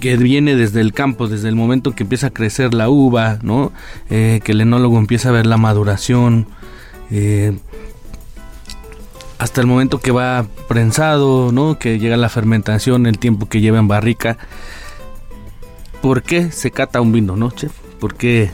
que 0.00 0.16
viene 0.16 0.54
desde 0.54 0.80
el 0.80 0.92
campo, 0.92 1.26
desde 1.26 1.48
el 1.48 1.56
momento 1.56 1.92
que 1.92 2.04
empieza 2.04 2.28
a 2.28 2.30
crecer 2.30 2.74
la 2.74 2.88
uva, 2.88 3.38
¿no? 3.42 3.72
Eh, 4.10 4.40
que 4.44 4.52
el 4.52 4.60
enólogo 4.60 4.98
empieza 4.98 5.30
a 5.30 5.32
ver 5.32 5.46
la 5.46 5.56
maduración, 5.56 6.46
hasta 9.38 9.60
el 9.60 9.66
momento 9.66 10.00
que 10.00 10.12
va 10.12 10.46
prensado, 10.68 11.52
¿no? 11.52 11.78
Que 11.78 11.98
llega 11.98 12.16
la 12.16 12.28
fermentación, 12.28 13.06
el 13.06 13.18
tiempo 13.18 13.48
que 13.48 13.60
lleva 13.60 13.78
en 13.78 13.88
barrica. 13.88 14.38
¿Por 16.02 16.22
qué 16.22 16.50
se 16.50 16.72
cata 16.72 17.00
un 17.00 17.12
vino, 17.12 17.36
no, 17.36 17.52
chef? 17.52 17.72
¿Por 18.00 18.16
qué 18.16 18.50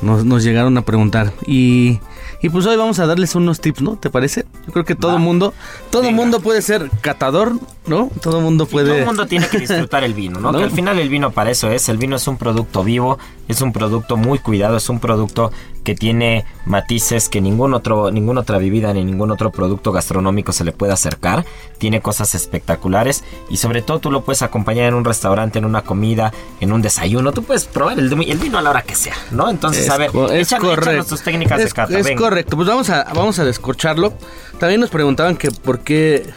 nos, 0.00 0.24
nos 0.24 0.42
llegaron 0.42 0.78
a 0.78 0.82
preguntar? 0.82 1.34
Y, 1.46 2.00
y 2.40 2.48
pues 2.48 2.64
hoy 2.64 2.76
vamos 2.76 2.98
a 2.98 3.06
darles 3.06 3.34
unos 3.34 3.60
tips, 3.60 3.82
¿no? 3.82 3.96
¿Te 3.96 4.08
parece? 4.08 4.46
Yo 4.66 4.72
creo 4.72 4.84
que 4.86 4.94
todo 4.94 5.18
mundo, 5.18 5.52
todo 5.90 6.10
mundo 6.10 6.40
puede 6.40 6.62
ser 6.62 6.90
catador, 7.02 7.52
¿no? 7.86 8.10
Todo 8.22 8.40
mundo 8.40 8.64
puede. 8.64 8.88
Todo 8.88 8.98
el 8.98 9.04
mundo 9.04 9.26
tiene 9.26 9.46
que 9.48 9.58
disfrutar 9.58 10.02
el 10.02 10.14
vino, 10.14 10.40
¿no? 10.40 10.50
¿No? 10.52 10.58
Que 10.58 10.64
al 10.64 10.70
final 10.70 10.98
el 10.98 11.10
vino 11.10 11.30
para 11.30 11.50
eso 11.50 11.70
es. 11.70 11.90
El 11.90 11.98
vino 11.98 12.16
es 12.16 12.26
un 12.26 12.38
producto 12.38 12.82
vivo, 12.82 13.18
es 13.52 13.60
un 13.62 13.72
producto 13.72 14.16
muy 14.16 14.38
cuidado, 14.38 14.76
es 14.76 14.88
un 14.88 15.00
producto 15.00 15.52
que 15.84 15.94
tiene 15.94 16.44
matices 16.64 17.28
que 17.28 17.40
ningún 17.40 17.74
otro, 17.74 18.10
ninguna 18.10 18.42
otra 18.42 18.58
bebida 18.58 18.92
ni 18.92 19.04
ningún 19.04 19.30
otro 19.32 19.50
producto 19.50 19.90
gastronómico 19.92 20.52
se 20.52 20.64
le 20.64 20.72
puede 20.72 20.92
acercar. 20.92 21.44
Tiene 21.78 22.00
cosas 22.00 22.34
espectaculares 22.34 23.24
y 23.50 23.56
sobre 23.56 23.82
todo 23.82 23.98
tú 23.98 24.10
lo 24.10 24.22
puedes 24.24 24.42
acompañar 24.42 24.86
en 24.86 24.94
un 24.94 25.04
restaurante, 25.04 25.58
en 25.58 25.64
una 25.64 25.82
comida, 25.82 26.32
en 26.60 26.72
un 26.72 26.82
desayuno. 26.82 27.32
Tú 27.32 27.42
puedes 27.42 27.64
probar 27.64 27.98
el, 27.98 28.12
el 28.12 28.38
vino 28.38 28.58
a 28.58 28.62
la 28.62 28.70
hora 28.70 28.82
que 28.82 28.94
sea, 28.94 29.14
¿no? 29.32 29.50
Entonces, 29.50 29.88
a 29.90 29.96
ver, 29.98 30.10
es 30.32 30.52
échame- 30.52 30.60
correcto. 30.60 31.04
tus 31.04 31.22
técnicas 31.22 31.58
es, 31.60 31.66
de 31.66 31.72
cata. 31.72 31.98
es 31.98 32.06
venga. 32.06 32.20
correcto. 32.20 32.56
Pues 32.56 32.68
vamos 32.68 32.88
a, 32.90 33.04
vamos 33.14 33.38
a 33.38 33.44
descorcharlo. 33.44 34.12
También 34.60 34.80
nos 34.80 34.90
preguntaban 34.90 35.36
que 35.36 35.50
por 35.50 35.80
qué, 35.80 36.30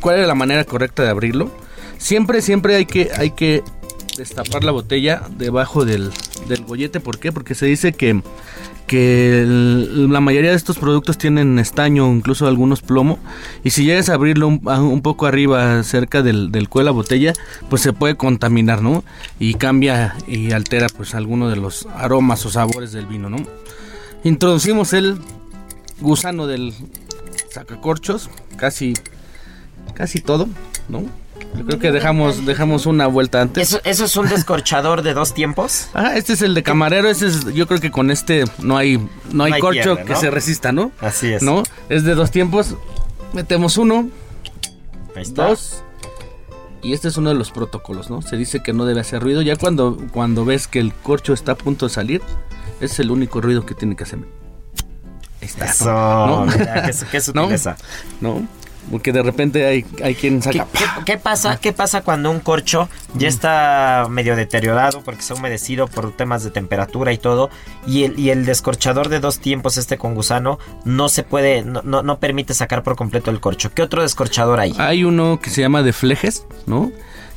cuál 0.00 0.16
era 0.16 0.26
la 0.26 0.34
manera 0.34 0.64
correcta 0.64 1.02
de 1.02 1.10
abrirlo. 1.10 1.50
Siempre, 1.98 2.40
siempre 2.42 2.76
hay 2.76 2.86
que, 2.86 3.10
hay 3.16 3.30
que 3.32 3.62
destapar 4.16 4.64
la 4.64 4.72
botella 4.72 5.22
debajo 5.36 5.84
del, 5.84 6.10
del 6.48 6.62
bollete. 6.62 7.00
¿Por 7.00 7.18
qué? 7.18 7.32
Porque 7.32 7.54
se 7.54 7.66
dice 7.66 7.92
que, 7.92 8.22
que 8.86 9.44
la 9.46 10.20
mayoría 10.20 10.50
de 10.50 10.56
estos 10.56 10.78
productos 10.78 11.18
tienen 11.18 11.58
estaño, 11.58 12.12
incluso 12.12 12.46
algunos 12.46 12.82
plomo. 12.82 13.18
Y 13.62 13.70
si 13.70 13.84
llegas 13.84 14.08
a 14.08 14.14
abrirlo 14.14 14.48
un 14.48 15.02
poco 15.02 15.26
arriba, 15.26 15.82
cerca 15.82 16.22
del, 16.22 16.52
del 16.52 16.68
cuello 16.68 16.84
de 16.84 16.90
la 16.90 16.96
botella, 16.96 17.32
pues 17.70 17.82
se 17.82 17.92
puede 17.92 18.16
contaminar, 18.16 18.82
¿no? 18.82 19.04
Y 19.38 19.54
cambia 19.54 20.16
y 20.26 20.52
altera 20.52 20.88
pues 20.88 21.14
alguno 21.14 21.48
de 21.48 21.56
los 21.56 21.86
aromas 21.94 22.44
o 22.46 22.50
sabores 22.50 22.92
del 22.92 23.06
vino, 23.06 23.30
¿no? 23.30 23.38
Introducimos 24.22 24.92
el 24.92 25.18
gusano 26.00 26.46
del 26.46 26.72
sacacorchos, 27.50 28.30
casi, 28.56 28.94
casi 29.94 30.20
todo, 30.20 30.48
¿no? 30.88 31.04
Yo 31.56 31.64
creo 31.64 31.78
que 31.78 31.92
dejamos, 31.92 32.44
dejamos 32.46 32.86
una 32.86 33.06
vuelta 33.06 33.40
antes. 33.40 33.68
¿Eso, 33.68 33.80
¿Eso 33.84 34.04
es 34.06 34.16
un 34.16 34.28
descorchador 34.28 35.02
de 35.02 35.14
dos 35.14 35.34
tiempos? 35.34 35.88
Ah, 35.94 36.16
este 36.16 36.32
es 36.32 36.42
el 36.42 36.54
de 36.54 36.62
camarero, 36.62 37.08
ese 37.08 37.26
es, 37.28 37.44
yo 37.54 37.66
creo 37.68 37.80
que 37.80 37.90
con 37.90 38.10
este 38.10 38.44
no 38.58 38.76
hay, 38.76 38.98
no 39.30 39.44
hay, 39.44 39.50
No 39.50 39.54
hay 39.56 39.60
corcho 39.60 39.94
pierde, 39.94 40.04
que 40.04 40.12
¿no? 40.14 40.20
se 40.20 40.30
resista, 40.30 40.72
¿no? 40.72 40.90
Así 41.00 41.32
es. 41.32 41.42
¿No? 41.42 41.62
Es 41.88 42.02
de 42.04 42.14
dos 42.16 42.30
tiempos, 42.32 42.74
metemos 43.32 43.76
uno, 43.78 44.08
Ahí 45.14 45.22
está. 45.22 45.48
dos, 45.48 45.82
y 46.82 46.92
este 46.92 47.08
es 47.08 47.16
uno 47.16 47.28
de 47.30 47.36
los 47.36 47.50
protocolos, 47.52 48.10
¿no? 48.10 48.20
Se 48.20 48.36
dice 48.36 48.60
que 48.62 48.72
no 48.72 48.84
debe 48.84 49.00
hacer 49.00 49.22
ruido, 49.22 49.40
ya 49.40 49.56
cuando, 49.56 49.96
cuando 50.12 50.44
ves 50.44 50.66
que 50.66 50.80
el 50.80 50.92
corcho 50.92 51.32
está 51.32 51.52
a 51.52 51.56
punto 51.56 51.86
de 51.86 51.94
salir, 51.94 52.20
es 52.80 52.98
el 52.98 53.10
único 53.12 53.40
ruido 53.40 53.64
que 53.64 53.74
tiene 53.74 53.94
que 53.96 54.02
hacer. 54.02 54.18
Ahí 55.40 55.46
está. 55.46 55.66
Eso, 55.66 55.86
¿no? 55.86 56.46
mira, 56.46 56.82
qué, 56.86 56.92
qué 57.10 57.18
¿No? 57.34 57.42
sutileza. 57.42 57.76
¿no? 58.20 58.46
Porque 58.90 59.12
de 59.12 59.22
repente 59.22 59.64
hay, 59.66 59.84
hay 60.02 60.14
quien 60.14 60.40
¿Qué, 60.40 60.52
saca... 60.58 60.66
qué- 60.72 60.84
qué 61.06 61.16
pasa? 61.18 61.56
¿Qué 61.58 61.72
pasa 61.72 62.02
cuando 62.02 62.30
un 62.30 62.40
corcho 62.40 62.88
ya 63.14 63.28
está 63.28 64.06
medio 64.10 64.36
deteriorado 64.36 65.00
porque 65.02 65.22
se 65.22 65.32
ha 65.32 65.36
humedecido 65.36 65.86
por 65.88 66.12
temas 66.12 66.44
de 66.44 66.50
temperatura 66.50 67.12
y 67.12 67.18
todo? 67.18 67.48
Y 67.86 68.04
el, 68.04 68.18
y 68.18 68.30
el 68.30 68.44
descorchador 68.44 69.08
de 69.08 69.20
dos 69.20 69.38
tiempos, 69.38 69.78
este 69.78 69.96
con 69.98 70.14
gusano, 70.14 70.58
no 70.84 71.08
se 71.08 71.22
puede, 71.22 71.62
no, 71.62 71.80
no, 71.82 72.02
no 72.02 72.18
permite 72.18 72.52
sacar 72.54 72.82
por 72.82 72.94
completo 72.96 73.30
el 73.30 73.40
corcho. 73.40 73.72
¿Qué 73.74 73.82
otro 73.82 74.02
descorchador 74.02 74.60
hay? 74.60 74.74
Hay 74.78 75.04
uno 75.04 75.40
que 75.42 75.50
se 75.50 75.62
llama 75.62 75.82
de 75.82 75.92
flejes, 75.92 76.46
¿no? 76.66 76.92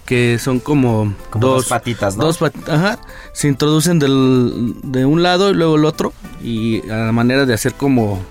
Que 0.06 0.40
son 0.40 0.60
como, 0.60 1.14
Como 1.30 1.48
dos 1.48 1.68
patitas, 1.68 2.16
¿no? 2.18 2.26
Dos 2.26 2.38
pat- 2.38 2.70
ajá. 2.70 3.00
Se 3.34 3.48
introducen 3.50 4.00
del, 4.00 4.76
de 4.84 5.06
un 5.06 5.22
lado 5.24 5.50
y 5.50 5.54
luego 5.54 5.76
el 5.76 5.84
otro. 5.86 6.14
Y 6.42 6.90
a 6.90 6.96
la 7.08 7.12
manera 7.12 7.46
de 7.46 7.54
hacer 7.54 7.74
como, 7.74 8.22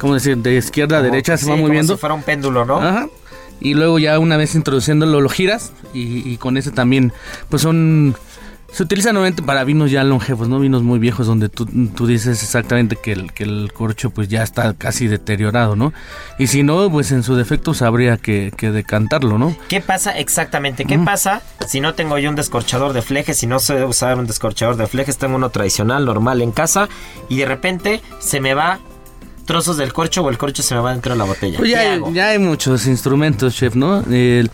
¿cómo 0.00 0.14
decir? 0.14 0.36
De 0.38 0.56
izquierda 0.56 0.96
a 0.96 1.00
Como- 1.00 1.12
derecha 1.12 1.36
se 1.36 1.44
sí, 1.44 1.50
va 1.50 1.56
como 1.56 1.68
moviendo. 1.68 1.94
si 1.94 2.00
fuera 2.00 2.14
un 2.14 2.22
péndulo, 2.24 2.64
¿no? 2.64 2.78
Ajá. 2.80 3.06
Y 3.60 3.74
luego 3.74 3.98
ya 3.98 4.18
una 4.18 4.36
vez 4.38 4.54
introduciéndolo 4.54 5.20
lo 5.20 5.28
giras 5.28 5.72
y, 5.92 6.28
y 6.28 6.38
con 6.38 6.56
ese 6.56 6.70
también, 6.72 7.12
pues 7.50 7.62
son... 7.62 8.16
Se 8.72 8.84
utiliza 8.84 9.12
nuevamente 9.12 9.42
para 9.42 9.64
vinos 9.64 9.90
ya 9.90 10.04
longevos, 10.04 10.48
¿no? 10.48 10.60
Vinos 10.60 10.84
muy 10.84 11.00
viejos 11.00 11.26
donde 11.26 11.48
tú, 11.48 11.66
tú 11.66 12.06
dices 12.06 12.40
exactamente 12.40 12.94
que 12.94 13.10
el, 13.10 13.32
que 13.32 13.42
el 13.42 13.72
corcho 13.72 14.10
pues 14.10 14.28
ya 14.28 14.44
está 14.44 14.74
casi 14.74 15.08
deteriorado, 15.08 15.74
¿no? 15.74 15.92
Y 16.38 16.46
si 16.46 16.62
no, 16.62 16.88
pues 16.88 17.10
en 17.10 17.24
su 17.24 17.34
defecto 17.34 17.72
habría 17.80 18.16
que, 18.16 18.52
que 18.56 18.70
decantarlo, 18.70 19.38
¿no? 19.38 19.56
¿Qué 19.68 19.80
pasa 19.80 20.12
exactamente? 20.16 20.84
¿Qué 20.84 21.00
pasa 21.00 21.42
si 21.66 21.80
no 21.80 21.94
tengo 21.94 22.16
yo 22.18 22.30
un 22.30 22.36
descorchador 22.36 22.92
de 22.92 23.02
flejes? 23.02 23.38
Si 23.38 23.48
no 23.48 23.58
sé 23.58 23.84
usar 23.84 24.16
un 24.16 24.28
descorchador 24.28 24.76
de 24.76 24.86
flejes, 24.86 25.18
tengo 25.18 25.34
uno 25.34 25.50
tradicional, 25.50 26.04
normal 26.04 26.40
en 26.40 26.52
casa 26.52 26.88
y 27.28 27.38
de 27.38 27.46
repente 27.46 28.00
se 28.20 28.40
me 28.40 28.54
va 28.54 28.78
trozos 29.44 29.76
del 29.76 29.92
corcho 29.92 30.22
o 30.22 30.30
el 30.30 30.38
corcho 30.38 30.62
se 30.62 30.74
me 30.74 30.80
va 30.80 30.92
dentro 30.92 31.12
de 31.12 31.18
la 31.18 31.24
botella. 31.24 31.58
Pues 31.58 31.68
¿Qué 31.70 31.74
ya, 31.76 31.80
hay, 31.80 31.86
hago? 31.96 32.12
ya 32.12 32.28
hay 32.28 32.38
muchos 32.38 32.86
instrumentos, 32.86 33.54
chef, 33.54 33.74
¿no? 33.74 34.00
El- 34.10 34.50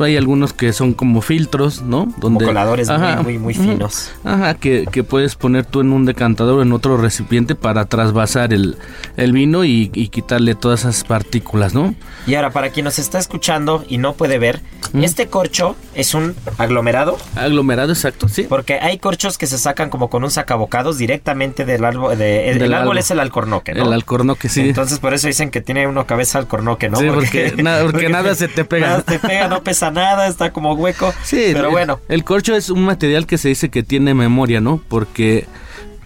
hay 0.00 0.16
algunos 0.16 0.52
que 0.52 0.72
son 0.72 0.94
como 0.94 1.20
filtros, 1.22 1.82
¿no? 1.82 2.12
Como 2.20 2.38
coladores 2.40 2.88
muy, 2.88 3.16
muy, 3.24 3.38
muy 3.38 3.54
finos. 3.54 4.12
Ajá, 4.24 4.54
que, 4.54 4.86
que 4.92 5.02
puedes 5.02 5.34
poner 5.34 5.64
tú 5.66 5.80
en 5.80 5.92
un 5.92 6.04
decantador 6.04 6.58
o 6.60 6.62
en 6.62 6.72
otro 6.72 6.96
recipiente 6.96 7.54
para 7.56 7.84
trasvasar 7.86 8.52
el, 8.52 8.76
el 9.16 9.32
vino 9.32 9.64
y, 9.64 9.90
y 9.92 10.08
quitarle 10.08 10.54
todas 10.54 10.80
esas 10.80 11.02
partículas, 11.02 11.74
¿no? 11.74 11.94
Y 12.26 12.34
ahora, 12.36 12.50
para 12.50 12.70
quien 12.70 12.84
nos 12.84 12.98
está 13.00 13.18
escuchando 13.18 13.84
y 13.88 13.98
no 13.98 14.12
puede 14.14 14.38
ver, 14.38 14.60
este 14.94 15.26
corcho 15.26 15.74
es 15.94 16.14
un 16.14 16.36
aglomerado. 16.58 17.18
Aglomerado, 17.34 17.92
exacto, 17.92 18.28
sí. 18.28 18.44
Porque 18.48 18.74
hay 18.74 18.98
corchos 18.98 19.36
que 19.36 19.46
se 19.48 19.58
sacan 19.58 19.90
como 19.90 20.08
con 20.10 20.22
un 20.22 20.30
sacabocados 20.30 20.96
directamente 20.98 21.64
del 21.64 21.84
árbol. 21.84 22.16
De, 22.16 22.50
el, 22.50 22.54
Del 22.58 22.66
el 22.68 22.74
árbol 22.74 22.82
árbol. 22.90 22.98
es 22.98 23.10
el 23.10 23.18
alcornoque, 23.18 23.74
¿no? 23.74 23.84
El 23.86 23.92
alcornoque, 23.92 24.37
sí. 24.48 24.60
Entonces 24.60 24.98
por 24.98 25.14
eso 25.14 25.26
dicen 25.26 25.50
que 25.50 25.60
tiene 25.62 25.86
uno 25.88 26.06
cabeza 26.06 26.38
alcornoque, 26.38 26.90
¿no? 26.90 26.98
Sí, 26.98 27.06
porque 27.12 27.54
na- 27.62 27.78
porque 27.82 28.08
nada 28.10 28.34
se 28.34 28.46
te 28.48 28.64
pega. 28.64 28.86
Nada 28.88 28.98
se 29.08 29.18
te 29.18 29.26
pega, 29.26 29.48
no 29.48 29.62
pesa 29.64 29.90
nada, 29.90 30.28
está 30.28 30.52
como 30.52 30.74
hueco. 30.74 31.12
Sí, 31.24 31.50
pero 31.54 31.64
el- 31.66 31.70
bueno. 31.70 31.98
El 32.08 32.24
corcho 32.24 32.54
es 32.54 32.68
un 32.70 32.82
material 32.84 33.26
que 33.26 33.38
se 33.38 33.48
dice 33.48 33.70
que 33.70 33.82
tiene 33.82 34.12
memoria, 34.12 34.60
¿no? 34.60 34.80
Porque, 34.88 35.46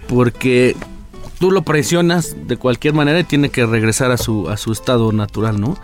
porque 0.09 0.77
tú 1.39 1.51
lo 1.51 1.63
presionas 1.63 2.37
de 2.47 2.57
cualquier 2.57 2.95
manera 2.95 3.19
y 3.21 3.25
tiene 3.25 3.51
que 3.51 3.67
regresar 3.67 4.11
a 4.11 4.17
su, 4.17 4.49
a 4.49 4.57
su 4.57 4.73
estado 4.73 5.13
natural, 5.13 5.61
¿no? 5.61 5.77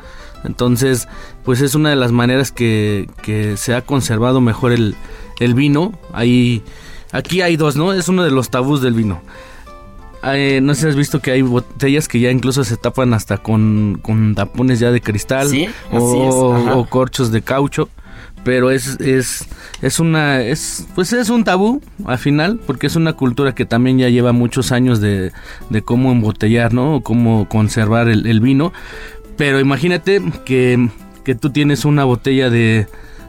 Entonces, 0.45 1.09
pues 1.45 1.61
es 1.61 1.75
una 1.75 1.91
de 1.91 1.97
las 1.97 2.13
maneras 2.13 2.53
que, 2.53 3.09
que 3.23 3.57
se 3.57 3.75
ha 3.75 3.83
conservado 3.83 4.41
mejor 4.41 4.71
el, 4.73 4.95
el 5.41 5.55
vino. 5.55 5.99
Ahí, 6.13 6.63
aquí 7.11 7.41
hay 7.43 7.57
dos, 7.57 7.75
¿no? 7.75 7.93
Es 7.93 8.09
uno 8.09 8.23
de 8.23 8.31
los 8.31 8.49
tabús 8.51 8.81
del 8.81 8.95
vino. 8.95 9.21
Eh, 10.25 10.61
no 10.63 10.75
sé 10.75 10.83
si 10.83 10.89
has 10.89 10.97
visto 10.97 11.21
que 11.21 11.31
hay 11.31 11.43
botellas 11.43 12.09
que 12.09 12.19
ya 12.19 12.31
incluso 12.31 12.65
se 12.65 12.77
tapan 12.77 13.15
hasta 13.15 13.39
con, 13.39 14.01
con 14.03 14.35
tapones 14.35 14.81
ya 14.81 14.91
de 14.91 15.01
cristal 15.01 15.49
Sí, 15.49 15.69
o, 15.93 16.57
es, 16.57 16.75
o 16.75 16.87
corchos 16.89 17.31
de 17.31 17.43
caucho 17.43 17.89
pero 18.45 18.71
es 18.71 18.99
es 19.01 19.47
es 19.83 20.01
una 20.01 20.41
es 20.43 20.87
pues 20.95 21.13
es 21.13 21.29
un 21.29 21.45
tabú 21.45 21.83
al 22.05 22.19
final 22.19 22.61
porque 22.67 22.87
es 22.87 22.97
una 22.97 23.13
cultura 23.13 23.55
que 23.55 23.65
también 23.65 23.99
ya 23.99 24.09
lleva 24.09 24.33
muchos 24.33 24.73
años 24.73 25.01
de, 25.01 25.33
de 25.71 25.83
cómo 25.83 26.13
embotellar 26.13 26.73
no 26.73 26.97
o 26.97 27.01
cómo 27.03 27.49
conservar 27.49 28.09
el, 28.09 28.27
el 28.27 28.41
vino. 28.41 28.73
Pero 29.37 29.61
imagínate 29.61 30.21
que, 30.45 30.89
que 31.25 31.35
tú 31.35 31.51
tienes 31.51 31.85
una 31.85 32.05
botella 32.05 32.51
de 32.51 32.87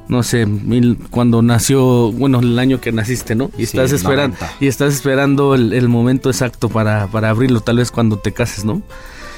no 0.10 0.24
sé, 0.24 0.46
mil, 0.48 0.98
cuando 1.12 1.42
nació, 1.42 2.12
bueno, 2.12 2.40
el 2.40 2.58
año 2.60 2.82
que 2.82 2.92
naciste, 2.92 3.36
¿no? 3.36 3.52
Y 3.58 3.68
Sí, 3.68 3.78
estás 3.78 3.92
esperando 3.94 4.36
90. 4.40 4.56
y 4.60 4.68
estás 4.68 4.94
esperando 4.96 5.54
el, 5.56 5.72
el 5.72 5.88
momento 5.88 6.30
exacto 6.30 6.68
para, 6.68 7.08
para 7.08 7.30
abrirlo, 7.30 7.62
tal 7.62 7.78
vez 7.78 7.92
cuando 7.92 8.18
te 8.18 8.34
cases, 8.34 8.66
¿no? 8.66 8.82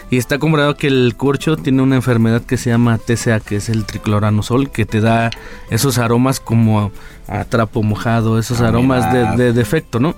Y 0.09 0.17
está 0.17 0.39
comprobado 0.39 0.75
que 0.75 0.87
el 0.87 1.15
corcho 1.15 1.55
tiene 1.55 1.81
una 1.81 1.95
enfermedad 1.95 2.41
que 2.41 2.57
se 2.57 2.69
llama 2.69 2.97
TCA, 2.97 3.39
que 3.39 3.57
es 3.57 3.69
el 3.69 3.85
tricloranosol, 3.85 4.69
que 4.69 4.85
te 4.85 4.99
da 4.99 5.29
esos 5.69 5.97
aromas 5.97 6.41
como 6.41 6.91
a, 7.29 7.45
trapo 7.45 7.81
mojado, 7.81 8.37
esos 8.39 8.59
Ah, 8.59 8.67
aromas 8.69 9.37
de, 9.37 9.53
defecto, 9.53 10.01
¿no? 10.01 10.15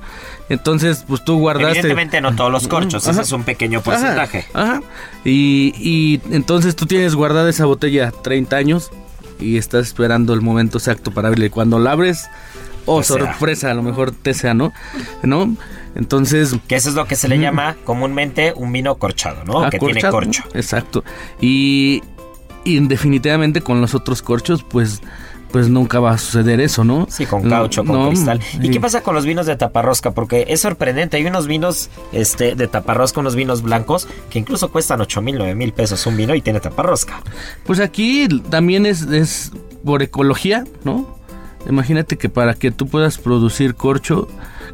Entonces, 0.50 1.04
pues 1.08 1.24
tú 1.24 1.38
guardaste... 1.38 1.80
Evidentemente 1.80 2.22
no 2.22 2.36
todos 2.36 2.52
los 2.52 2.68
corchos, 2.68 3.04
Ajá. 3.04 3.12
ese 3.12 3.22
es 3.22 3.32
un 3.34 3.44
pequeño 3.44 3.82
porcentaje. 3.82 4.46
Ajá, 4.54 4.74
ajá. 4.78 4.82
Y, 5.26 5.74
y 5.78 6.22
entonces 6.32 6.76
tú 6.76 6.88
tienes 6.88 7.14
guardada 7.14 7.50
esa 7.52 7.66
botella 7.66 8.12
30 8.24 8.56
años 8.56 8.92
y 9.40 9.58
estás 9.58 9.88
esperando 9.88 10.34
el 10.34 10.42
momento 10.42 10.78
exacto 10.78 11.12
para 11.12 11.28
abrirla. 11.28 11.48
Y 11.48 11.50
cuando 11.50 11.80
la 11.80 11.92
abres, 11.92 12.30
oh, 12.86 13.04
sorpresa, 13.04 13.72
a 13.72 13.74
lo 13.74 13.84
mejor 13.84 14.12
TCA, 14.12 14.54
¿no? 14.54 14.74
¿No? 15.24 15.56
Entonces... 15.96 16.56
Que 16.68 16.76
eso 16.76 16.90
es 16.90 16.96
lo 16.96 17.06
que 17.06 17.16
se 17.16 17.28
le 17.28 17.38
llama 17.40 17.76
comúnmente 17.84 18.54
un 18.56 18.72
vino 18.72 18.96
corchado, 18.96 19.44
¿no? 19.46 19.70
Que 19.70 19.80
tiene 19.80 20.00
acorchado, 20.00 20.14
corcho. 20.14 20.44
Exacto. 20.54 21.04
Y, 21.40 22.02
y 22.64 22.80
definitivamente 22.88 23.62
con 23.62 23.82
los 23.82 23.94
otros 23.94 24.22
corchos, 24.22 24.64
pues 24.64 25.02
pues 25.54 25.70
nunca 25.70 26.00
va 26.00 26.14
a 26.14 26.18
suceder 26.18 26.60
eso, 26.60 26.84
¿no? 26.84 27.06
Sí, 27.12 27.28
con 27.28 27.48
caucho, 27.48 27.86
con 27.86 27.96
no, 27.96 28.08
cristal. 28.08 28.40
¿Y 28.60 28.66
sí. 28.66 28.70
qué 28.72 28.80
pasa 28.80 29.02
con 29.04 29.14
los 29.14 29.24
vinos 29.24 29.46
de 29.46 29.56
taparrosca? 29.56 30.10
Porque 30.10 30.46
es 30.50 30.62
sorprendente. 30.62 31.18
Hay 31.18 31.28
unos 31.28 31.46
vinos 31.46 31.92
este, 32.12 32.56
de 32.56 32.68
taparrosca, 32.68 33.20
unos 33.20 33.36
vinos 33.36 33.62
blancos, 33.62 34.08
que 34.32 34.40
incluso 34.40 34.72
cuestan 34.72 35.00
8 35.02 35.22
mil, 35.22 35.38
9 35.38 35.54
mil 35.54 35.72
pesos 35.72 36.08
un 36.08 36.18
vino 36.18 36.34
y 36.34 36.42
tiene 36.42 36.60
taparrosca. 36.60 37.22
Pues 37.68 37.80
aquí 37.80 38.28
también 38.50 38.88
es, 38.88 39.04
es 39.04 39.52
por 39.86 40.02
ecología, 40.02 40.64
¿no? 40.84 41.20
Imagínate 41.70 42.18
que 42.18 42.30
para 42.30 42.56
que 42.56 42.72
tú 42.72 42.88
puedas 42.88 43.20
producir 43.20 43.76
corcho, 43.76 44.28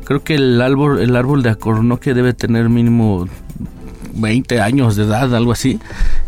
creo 0.06 0.24
que 0.24 0.36
el 0.36 0.62
árbol, 0.62 1.02
el 1.02 1.18
árbol 1.18 1.44
de 1.44 1.50
acornoque 1.50 2.14
debe 2.14 2.34
tener 2.34 2.70
mínimo 2.70 3.28
20 4.14 4.62
años 4.62 4.96
de 4.96 5.04
edad, 5.04 5.36
algo 5.36 5.52
así. 5.52 5.78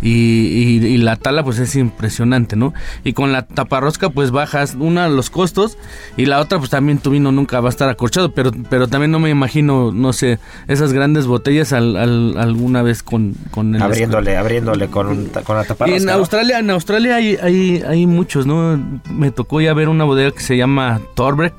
Y, 0.02 0.10
y- 0.10 0.86
y 0.88 0.98
la 0.98 1.16
tala 1.16 1.44
pues 1.44 1.60
es 1.60 1.76
impresionante, 1.76 2.56
¿no? 2.56 2.74
Y 3.04 3.14
con 3.14 3.32
la 3.32 3.44
taparrosca 3.46 4.10
pues 4.10 4.32
bajas 4.32 4.76
una 4.80 5.08
los 5.10 5.30
costos 5.30 5.78
y 6.18 6.26
la 6.26 6.40
otra 6.40 6.58
pues 6.58 6.72
también 6.72 6.98
tu 6.98 7.12
vino 7.12 7.32
nunca 7.32 7.60
va 7.60 7.70
a 7.70 7.72
estar 7.72 7.88
acorchado, 7.90 8.32
pero, 8.32 8.52
pero 8.70 8.88
también 8.88 9.12
no 9.12 9.20
me 9.20 9.30
imagino, 9.30 9.92
no 9.92 10.12
sé, 10.14 10.40
esas 10.68 10.92
grandes 10.94 11.28
botellas 11.28 11.72
al- 11.74 11.96
al- 11.98 12.36
alguna 12.38 12.82
vez 12.82 13.04
con, 13.04 13.36
con 13.52 13.76
el 13.76 13.82
Abriéndole, 13.82 14.38
abriéndole 14.38 14.88
con, 14.88 15.08
un 15.08 15.26
con 15.44 15.56
la 15.56 15.64
y 15.64 15.68
taparrosca. 15.68 15.98
en 16.00 16.06
¿no? 16.06 16.12
Australia, 16.14 16.60
en 16.60 16.70
Australia 16.72 17.16
hay, 17.18 17.38
hay, 17.42 17.84
hay 17.88 18.06
muchos, 18.08 18.46
¿no? 18.48 18.80
Me 19.14 19.30
tocó 19.32 19.62
ya 19.62 19.74
ver 19.74 19.88
una 19.90 20.04
bodega 20.04 20.32
que 20.32 20.40
se 20.42 20.58
llama 20.58 21.00
Torbeck, 21.16 21.54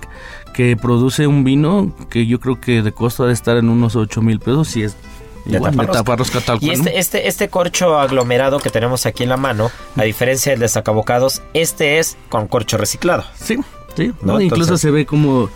que 0.52 0.76
produce 0.76 1.26
un 1.26 1.44
vino 1.44 1.94
que 2.10 2.26
yo 2.26 2.40
creo 2.40 2.60
que 2.60 2.82
de 2.82 2.92
costo 2.92 3.24
ha 3.24 3.26
de 3.28 3.32
estar 3.32 3.56
en 3.56 3.68
unos 3.68 3.96
8 3.96 4.20
mil 4.20 4.38
pesos 4.38 4.76
y 4.76 4.82
es 4.82 4.96
De 5.44 5.56
igual, 5.56 5.76
de 5.76 5.86
taparrosca. 5.86 6.40
tal 6.40 6.58
Y 6.60 6.70
este, 6.70 6.98
este, 6.98 7.26
este 7.28 7.48
corcho 7.48 7.98
aglomerado 7.98 8.58
que 8.60 8.70
tenemos 8.70 9.06
aquí 9.06 9.24
en 9.24 9.28
la 9.28 9.36
mano, 9.36 9.70
a 9.96 10.02
diferencia 10.04 10.52
del 10.52 10.60
de 10.60 10.68
sacabocados, 10.68 11.42
este 11.52 11.98
es 11.98 12.16
con 12.28 12.46
corcho 12.48 12.76
reciclado. 12.78 13.24
Sí, 13.34 13.58
sí. 13.96 14.12
¿No? 14.22 14.34
¿no? 14.34 14.40
Incluso 14.40 14.62
Entonces- 14.64 14.80
se 14.80 14.90
ve 14.90 15.04
como, 15.06 15.50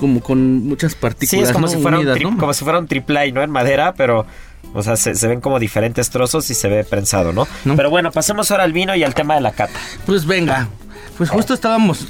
como 0.00 0.20
con 0.20 0.66
muchas 0.66 0.92
Sí, 0.92 0.98
partículas 1.00 1.48
es 1.48 1.52
como, 1.52 1.66
¿no? 1.66 1.72
si 1.72 1.78
fuera 1.80 1.98
unidas, 1.98 2.16
un 2.16 2.22
¿no? 2.34 2.38
como 2.38 2.52
si 2.52 2.64
fuera 2.64 2.78
un 2.78 2.86
triple 2.88 3.30
¿no? 3.32 3.42
En 3.42 3.50
madera, 3.50 3.94
pero... 3.96 4.26
O 4.74 4.82
sea, 4.82 4.96
se, 4.96 5.14
se 5.14 5.28
ven 5.28 5.40
como 5.40 5.58
diferentes 5.60 6.10
trozos 6.10 6.50
y 6.50 6.54
se 6.54 6.68
ve 6.68 6.82
prensado, 6.84 7.32
¿no? 7.32 7.46
No. 7.64 7.76
Pero 7.76 7.90
bueno, 7.90 8.10
pasemos 8.10 8.50
ahora 8.50 8.64
al 8.64 8.72
vino 8.72 8.94
y 8.96 9.04
al 9.04 9.14
tema 9.14 9.36
de 9.36 9.40
la 9.40 9.52
cata. 9.52 9.78
Pues 10.04 10.26
venga, 10.26 10.68
pues 11.16 11.30
justo 11.30 11.54
estábamos 11.54 12.06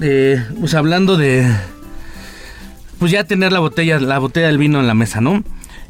eh, 0.00 0.42
pues 0.60 0.74
hablando 0.74 1.16
de 1.16 1.46
pues 2.98 3.10
ya 3.12 3.24
tener 3.24 3.52
la 3.52 3.58
botella, 3.58 3.98
la 4.00 4.18
botella 4.18 4.46
del 4.46 4.58
vino 4.58 4.80
en 4.80 4.86
la 4.86 4.94
mesa, 4.94 5.20
¿no? 5.20 5.42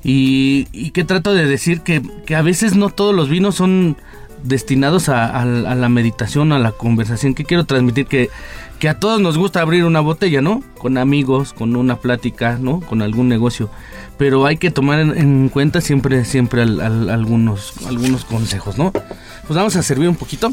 Y, 0.08 0.68
y 0.70 0.90
que 0.92 1.02
trato 1.02 1.34
de 1.34 1.46
decir 1.46 1.80
que, 1.80 2.00
que 2.26 2.36
a 2.36 2.42
veces 2.42 2.76
no 2.76 2.90
todos 2.90 3.12
los 3.12 3.28
vinos 3.28 3.56
son 3.56 3.96
destinados 4.44 5.08
a, 5.08 5.26
a- 5.26 5.42
a 5.42 5.74
la 5.74 5.88
meditación, 5.88 6.52
a 6.52 6.60
la 6.60 6.70
conversación. 6.70 7.34
Que 7.34 7.44
quiero 7.44 7.64
transmitir 7.64 8.06
que, 8.06 8.30
que 8.78 8.88
a 8.88 9.00
todos 9.00 9.20
nos 9.20 9.36
gusta 9.36 9.60
abrir 9.62 9.84
una 9.84 9.98
botella, 9.98 10.40
¿no? 10.42 10.62
Con 10.78 10.96
amigos, 10.96 11.52
con 11.52 11.74
una 11.74 11.96
plática, 11.96 12.56
¿no? 12.60 12.80
Con 12.82 13.02
algún 13.02 13.26
negocio. 13.28 13.68
Pero 14.16 14.46
hay 14.46 14.58
que 14.58 14.70
tomar 14.70 15.00
en, 15.00 15.18
en 15.18 15.48
cuenta 15.48 15.80
siempre, 15.80 16.24
siempre 16.24 16.62
al- 16.62 16.80
al- 16.80 17.10
algunos, 17.10 17.72
algunos 17.88 18.24
consejos, 18.24 18.78
¿no? 18.78 18.92
Pues 18.92 19.56
vamos 19.56 19.74
a 19.74 19.82
servir 19.82 20.08
un 20.08 20.14
poquito. 20.16 20.52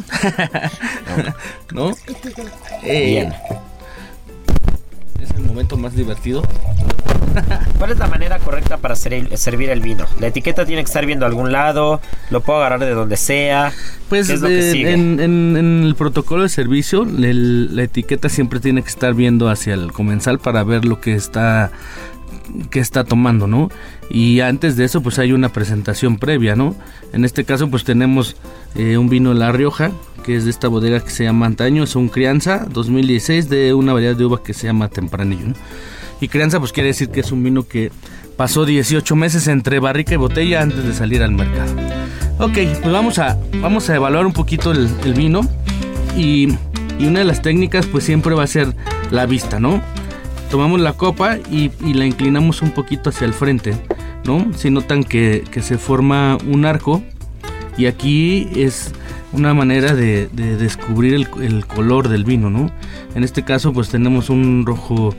¿No? 1.72 1.92
Eh, 2.84 3.06
Bien. 3.06 3.34
Es 5.24 5.32
el 5.32 5.44
momento 5.44 5.78
más 5.78 5.96
divertido. 5.96 6.44
¿Cuál 7.80 7.92
es 7.92 7.98
la 7.98 8.08
manera 8.08 8.38
correcta 8.40 8.78
para 8.78 8.96
ser- 8.96 9.36
servir 9.38 9.70
el 9.70 9.82
vino? 9.82 10.06
La 10.20 10.28
etiqueta 10.28 10.66
tiene 10.66 10.84
que 10.84 10.88
estar 10.88 11.06
viendo 11.06 11.26
a 11.26 11.30
algún 11.30 11.52
lado, 11.52 12.00
lo 12.30 12.42
puedo 12.42 12.60
agarrar 12.60 12.80
de 12.80 12.92
donde 12.92 13.18
sea. 13.18 13.72
Pues 14.10 14.28
¿Qué 14.28 14.34
es 14.34 14.42
lo 14.42 14.48
que 14.48 14.60
eh, 14.60 14.72
sigue? 14.72 14.92
en, 14.94 15.20
en- 15.20 15.58
en 15.58 15.84
el 15.84 15.96
protocolo 15.96 16.44
de 16.44 16.50
servicio, 16.50 17.04
el- 17.04 17.76
la 17.76 17.84
etiqueta 17.84 18.30
siempre 18.30 18.60
tiene 18.60 18.84
que 18.84 18.90
estar 18.90 19.14
viendo 19.16 19.50
hacia 19.50 19.74
el 19.74 19.92
comensal 19.92 20.40
para 20.40 20.64
ver 20.64 20.86
lo 20.86 21.02
que 21.02 21.16
está 21.16 21.72
que 22.72 22.80
está 22.80 23.04
tomando, 23.04 23.48
¿no? 23.48 23.70
Y 24.10 24.42
antes 24.42 24.76
de 24.76 24.84
eso, 24.86 25.02
pues 25.02 25.18
hay 25.18 25.32
una 25.32 25.50
presentación 25.50 26.18
previa, 26.18 26.56
¿no? 26.56 26.76
En 27.14 27.26
este 27.26 27.46
caso, 27.46 27.70
pues 27.70 27.84
tenemos 27.84 28.36
eh, 28.76 28.98
un 28.98 29.08
vino 29.08 29.30
de 29.34 29.40
La 29.40 29.52
Rioja, 29.52 29.92
que 30.24 30.36
es 30.36 30.46
de 30.46 30.52
esta 30.52 30.68
bodega 30.68 31.02
que 31.02 31.12
se 31.12 31.24
llama 31.26 31.46
Antaño, 31.46 31.84
es 31.84 31.96
un 31.96 32.10
crianza 32.10 32.66
2016 32.70 33.50
de 33.50 33.74
una 33.74 33.94
variedad 33.94 34.16
de 34.16 34.26
uva 34.26 34.42
que 34.42 34.54
se 34.54 34.68
llama 34.68 34.90
Tempranillo. 34.90 35.54
Y 36.22 36.30
crianza, 36.30 36.60
pues 36.60 36.72
quiere 36.72 36.88
decir 36.88 37.10
que 37.10 37.20
es 37.20 37.32
un 37.32 37.44
vino 37.44 37.68
que 37.68 37.92
pasó 38.38 38.66
18 38.66 39.16
meses 39.16 39.48
entre 39.48 39.80
barrica 39.80 40.14
y 40.14 40.18
botella 40.18 40.62
antes 40.62 40.84
de 40.86 40.94
salir 40.94 41.22
al 41.22 41.34
mercado. 41.34 41.74
Ok, 42.40 42.54
pues 42.82 42.92
vamos 42.92 43.20
a, 43.20 43.38
vamos 43.62 43.90
a 43.90 43.96
evaluar 43.96 44.26
un 44.26 44.34
poquito 44.34 44.72
el, 44.72 44.90
el 45.04 45.14
vino 45.14 45.42
y, 46.18 46.48
y 46.98 47.06
una 47.06 47.20
de 47.20 47.26
las 47.26 47.42
técnicas 47.42 47.86
pues 47.86 48.04
siempre 48.04 48.34
va 48.34 48.44
a 48.44 48.48
ser 48.48 48.76
la 49.12 49.26
vista, 49.26 49.60
¿no? 49.60 49.82
Tomamos 50.50 50.80
la 50.80 50.94
copa 50.94 51.38
y, 51.52 51.72
y 51.86 51.94
la 51.94 52.06
inclinamos 52.06 52.62
un 52.62 52.72
poquito 52.72 53.10
hacia 53.10 53.26
el 53.26 53.34
frente, 53.34 53.76
¿no? 54.26 54.52
Si 54.56 54.70
notan 54.70 55.04
que, 55.04 55.44
que 55.52 55.62
se 55.62 55.78
forma 55.78 56.38
un 56.48 56.66
arco 56.66 57.04
y 57.78 57.86
aquí 57.88 58.50
es 58.56 58.92
una 59.32 59.54
manera 59.54 59.94
de, 59.96 60.30
de 60.32 60.58
descubrir 60.58 61.14
el, 61.16 61.28
el 61.42 61.66
color 61.66 62.08
del 62.10 62.24
vino, 62.24 62.50
¿no? 62.50 62.72
En 63.16 63.24
este 63.24 63.44
caso 63.44 63.74
pues 63.74 63.90
tenemos 63.90 64.30
un 64.30 64.66
rojo 64.66 65.16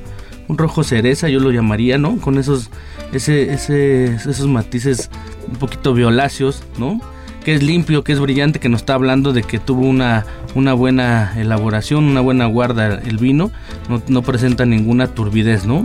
un 0.46 0.58
rojo 0.58 0.84
cereza, 0.84 1.28
yo 1.30 1.40
lo 1.40 1.50
llamaría, 1.50 1.96
¿no? 1.96 2.18
Con 2.18 2.36
esos 2.38 2.70
ese, 3.12 3.52
ese- 3.54 4.14
esos 4.14 4.46
matices 4.46 5.08
un 5.50 5.56
poquito 5.56 5.94
violáceos, 5.94 6.62
¿no? 6.78 7.00
Que 7.44 7.54
es 7.54 7.62
limpio, 7.62 8.04
que 8.04 8.12
es 8.12 8.20
brillante, 8.20 8.58
que 8.60 8.68
nos 8.68 8.82
está 8.82 8.94
hablando 8.94 9.32
de 9.32 9.42
que 9.42 9.58
tuvo 9.58 9.86
una, 9.86 10.24
una 10.54 10.72
buena 10.74 11.32
elaboración, 11.38 12.04
una 12.04 12.20
buena 12.20 12.46
guarda 12.46 12.94
el 13.00 13.16
vino, 13.18 13.50
no, 13.88 14.02
no 14.08 14.22
presenta 14.22 14.64
ninguna 14.66 15.08
turbidez, 15.08 15.64
¿no? 15.66 15.82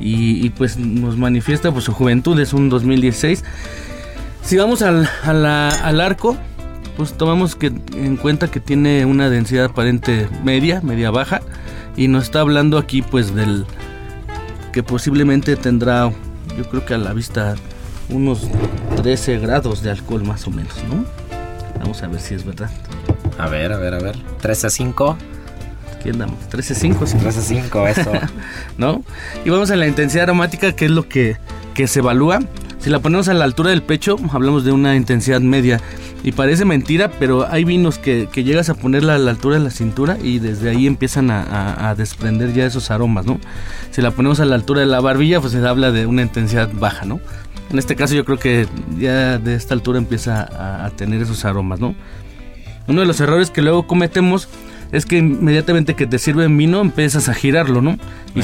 Y, 0.00 0.44
y, 0.44 0.50
pues 0.50 0.76
nos 0.76 1.16
manifiesta 1.16 1.70
pues 1.72 1.84
su 1.84 1.92
juventud, 1.92 2.38
es 2.40 2.52
un 2.52 2.68
2016. 2.68 3.44
Si 4.44 4.56
vamos 4.56 4.82
al, 4.82 5.08
a 5.24 5.32
la- 5.32 5.68
al 5.68 6.00
arco, 6.00 6.36
pues 6.96 7.14
tomamos 7.14 7.56
que, 7.56 7.66
en 7.94 8.16
cuenta 8.16 8.50
que 8.50 8.60
tiene 8.60 9.04
una 9.06 9.30
densidad 9.30 9.66
aparente 9.66 10.28
media, 10.44 10.80
media 10.82 11.10
baja, 11.10 11.40
y 11.96 12.08
nos 12.08 12.24
está 12.24 12.40
hablando 12.40 12.78
aquí 12.78 13.02
pues 13.02 13.34
del 13.34 13.64
que 14.72 14.82
posiblemente 14.82 15.56
tendrá, 15.56 16.10
yo 16.58 16.64
creo 16.68 16.84
que 16.84 16.94
a 16.94 16.98
la 16.98 17.12
vista, 17.12 17.54
unos 18.08 18.48
13 18.96 19.38
grados 19.38 19.82
de 19.82 19.90
alcohol 19.90 20.24
más 20.24 20.46
o 20.46 20.50
menos, 20.50 20.74
¿no? 20.88 21.04
Vamos 21.80 22.02
a 22.02 22.08
ver 22.08 22.20
si 22.20 22.34
es 22.34 22.44
verdad. 22.44 22.70
A 23.38 23.48
ver, 23.48 23.72
a 23.72 23.78
ver, 23.78 23.94
a 23.94 23.98
ver. 23.98 24.16
13 24.40 24.66
a 24.66 24.70
5. 24.70 25.16
Aquí 25.98 26.10
andamos, 26.10 26.36
13.5, 26.50 27.06
sí. 27.06 27.16
13 27.16 27.38
a 27.38 27.42
5, 27.42 27.86
eso. 27.88 28.12
¿no? 28.78 29.02
Y 29.44 29.50
vamos 29.50 29.70
a 29.70 29.76
la 29.76 29.86
intensidad 29.86 30.24
aromática, 30.24 30.72
que 30.72 30.84
es 30.86 30.90
lo 30.90 31.08
que, 31.08 31.36
que 31.74 31.86
se 31.86 32.00
evalúa. 32.00 32.40
Si 32.84 32.90
la 32.90 32.98
ponemos 32.98 33.28
a 33.28 33.34
la 33.34 33.44
altura 33.44 33.70
del 33.70 33.82
pecho, 33.82 34.16
hablamos 34.30 34.62
de 34.64 34.70
una 34.70 34.94
intensidad 34.94 35.40
media. 35.40 35.80
Y 36.22 36.32
parece 36.32 36.64
mentira, 36.66 37.10
pero 37.18 37.46
hay 37.50 37.64
vinos 37.64 37.98
que, 37.98 38.28
que 38.30 38.44
llegas 38.44 38.68
a 38.68 38.74
ponerla 38.74 39.14
a 39.14 39.18
la 39.18 39.30
altura 39.30 39.56
de 39.58 39.64
la 39.64 39.70
cintura 39.70 40.18
y 40.22 40.38
desde 40.38 40.68
ahí 40.70 40.86
empiezan 40.86 41.30
a, 41.30 41.42
a- 41.42 41.88
a 41.90 41.94
desprender 41.94 42.52
ya 42.52 42.66
esos 42.66 42.90
aromas, 42.90 43.24
¿no? 43.26 43.40
Si 43.90 44.02
la 44.02 44.10
ponemos 44.10 44.38
a 44.40 44.44
la 44.44 44.54
altura 44.54 44.80
de 44.80 44.86
la 44.86 45.00
barbilla, 45.00 45.40
pues 45.40 45.52
se 45.54 45.66
habla 45.66 45.92
de 45.92 46.04
una 46.06 46.22
intensidad 46.22 46.70
baja, 46.74 47.04
¿no? 47.06 47.20
En 47.70 47.78
este 47.78 47.96
caso 47.96 48.14
yo 48.14 48.24
creo 48.26 48.38
que 48.38 48.66
ya 48.98 49.38
de 49.38 49.54
esta 49.54 49.72
altura 49.74 49.98
empieza 49.98 50.42
a, 50.42 50.84
a 50.84 50.90
tener 50.90 51.22
esos 51.22 51.44
aromas, 51.46 51.80
¿no? 51.80 51.94
Uno 52.86 53.00
de 53.00 53.06
los 53.06 53.18
errores 53.20 53.50
que 53.50 53.62
luego 53.62 53.86
cometemos 53.86 54.48
es 54.92 55.06
que 55.06 55.16
inmediatamente 55.18 55.94
que 55.94 56.06
te 56.06 56.18
sirven 56.18 56.56
vino 56.56 56.80
empiezas 56.82 57.28
a 57.30 57.34
girarlo, 57.34 57.80
¿no? 57.82 57.98
Y 58.34 58.40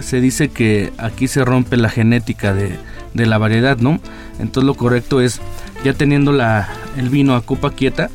es. 0.00 0.04
se 0.06 0.20
dice 0.20 0.48
que 0.50 0.92
aquí 0.98 1.28
se 1.28 1.44
rompe 1.44 1.76
la 1.78 1.88
genética 1.88 2.52
de, 2.54 2.78
de 3.14 3.26
la 3.26 3.38
variedad, 3.38 3.78
¿no? 3.78 4.00
Entonces 4.38 4.64
lo 4.64 4.74
correcto 4.74 5.20
es, 5.20 5.40
ya 5.84 5.92
teniendo 5.92 6.32
la, 6.32 6.68
el 6.96 7.08
vino 7.08 7.34
a 7.34 7.42
copa 7.42 7.70
quieta, 7.70 8.10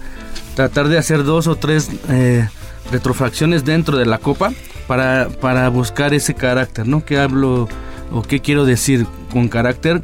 tratar 0.56 0.88
de 0.88 0.98
hacer 0.98 1.24
dos 1.24 1.48
o 1.48 1.56
tres 1.56 1.90
eh, 2.10 2.48
retrofracciones 2.92 3.66
dentro 3.66 3.98
de 3.98 4.06
la 4.06 4.18
copa 4.18 4.52
para, 4.88 5.30
para 5.42 5.68
buscar 5.70 6.14
ese 6.14 6.34
carácter, 6.34 6.88
¿no? 6.88 7.04
¿Qué 7.06 7.18
hablo 7.18 7.68
o 8.12 8.22
qué 8.22 8.40
quiero 8.40 8.66
decir 8.66 9.06
con 9.32 9.48
carácter? 9.48 10.02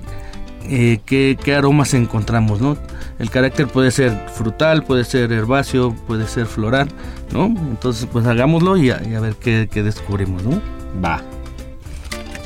eh, 0.70 1.00
qué, 1.06 1.38
qué 1.42 1.56
aromas 1.56 1.94
encontramos, 1.94 2.62
¿no? 2.62 2.78
El 3.20 3.30
carácter 3.30 3.68
puede 3.68 3.92
ser 3.92 4.28
frutal, 4.34 4.84
puede 4.84 5.04
ser 5.04 5.32
herbáceo, 5.32 5.94
puede 6.08 6.28
ser 6.28 6.46
floral, 6.46 6.88
¿no? 7.32 7.46
Entonces, 7.46 8.08
pues 8.12 8.26
hagámoslo 8.26 8.78
y 8.78 8.90
a, 8.92 9.02
y 9.08 9.16
a 9.16 9.20
ver 9.20 9.36
qué, 9.36 9.70
qué 9.72 9.84
descubrimos, 9.84 10.44
¿no? 10.44 10.62
Va. 11.04 11.22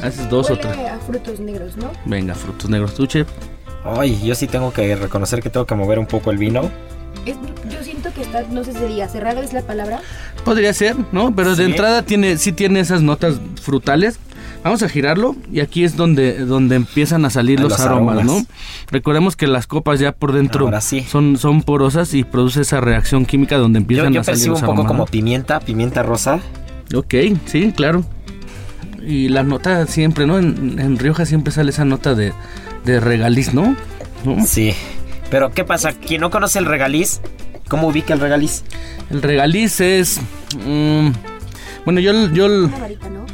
Haces 0.05 0.29
dos 0.29 0.49
o 0.51 0.57
tres. 0.57 0.75
a 0.77 0.97
frutos 0.99 1.39
negros, 1.39 1.75
¿no? 1.77 1.91
Venga, 2.05 2.35
frutos 2.35 2.69
negros, 2.69 2.93
tu 2.95 3.05
chef. 3.07 3.27
Ay, 3.83 4.19
yo 4.23 4.33
sí 4.35 4.47
tengo 4.47 4.71
que 4.73 4.95
reconocer 4.95 5.41
que 5.41 5.49
tengo 5.49 5.65
que 5.65 5.75
mover 5.75 5.99
un 5.99 6.05
poco 6.07 6.31
el 6.31 6.37
vino. 6.37 6.69
yo 7.25 7.83
siento 7.83 8.11
que 8.13 8.21
está, 8.21 8.43
no 8.51 8.63
sé 8.63 8.73
si 8.73 8.79
diga, 8.85 9.07
cerrado 9.07 9.41
es 9.41 9.53
la 9.53 9.61
palabra. 9.61 9.99
Podría 10.43 10.73
ser, 10.73 10.95
¿no? 11.11 11.35
Pero 11.35 11.51
de 11.55 11.65
Sí. 11.65 11.71
entrada 11.71 12.01
tiene, 12.03 12.37
sí 12.37 12.51
tiene 12.51 12.79
esas 12.79 13.01
notas 13.01 13.39
frutales. 13.61 14.19
Vamos 14.63 14.81
a 14.81 14.89
girarlo 14.89 15.35
y 15.51 15.59
aquí 15.59 15.83
es 15.83 15.95
donde, 15.95 16.39
donde 16.43 16.75
empiezan 16.75 17.23
a 17.25 17.29
salir 17.29 17.59
los, 17.59 17.69
los 17.69 17.79
aromas, 17.81 18.17
aromas. 18.17 18.25
¿no? 18.41 18.45
Recordemos 18.89 19.35
que 19.35 19.45
las 19.45 19.67
copas 19.67 19.99
ya 19.99 20.11
por 20.11 20.31
dentro 20.33 20.71
sí. 20.81 21.01
son, 21.01 21.37
son 21.37 21.61
porosas 21.61 22.15
y 22.15 22.23
produce 22.23 22.61
esa 22.61 22.81
reacción 22.81 23.27
química 23.27 23.57
donde 23.59 23.77
Yo, 23.77 23.81
empiezan 23.83 24.13
yo 24.13 24.21
a 24.21 24.23
salir 24.23 24.37
percibo 24.39 24.53
los 24.53 24.61
un 24.61 24.65
poco 24.65 24.81
aromas. 24.81 24.91
como 24.91 25.05
pimienta, 25.05 25.59
pimienta 25.59 26.01
rosa. 26.01 26.39
Ok, 26.95 27.13
sí, 27.45 27.71
claro. 27.75 28.03
Y 29.05 29.29
la 29.29 29.43
nota 29.43 29.85
siempre, 29.87 30.25
¿no? 30.25 30.39
En, 30.39 30.79
en 30.79 30.97
Rioja 30.97 31.25
siempre 31.25 31.53
sale 31.53 31.69
esa 31.69 31.85
nota 31.85 32.15
de, 32.15 32.33
de 32.85 32.99
regaliz, 32.99 33.53
¿no? 33.53 33.75
¿No? 34.23 34.45
Sí. 34.45 34.73
Pero, 35.29 35.51
¿qué 35.51 35.63
pasa? 35.63 35.93
Quien 35.93 36.21
no 36.21 36.31
conoce 36.31 36.59
el 36.59 36.65
regaliz, 36.65 37.21
¿cómo 37.67 37.87
ubica 37.87 38.13
el 38.13 38.19
regaliz? 38.19 38.63
El 39.11 39.21
regaliz 39.21 39.79
es... 39.79 40.19
mm, 40.65 41.09
bueno, 41.83 41.99
yo... 41.99 42.29
yo 42.31 42.69
varita, 42.69 43.09
¿no? 43.09 43.25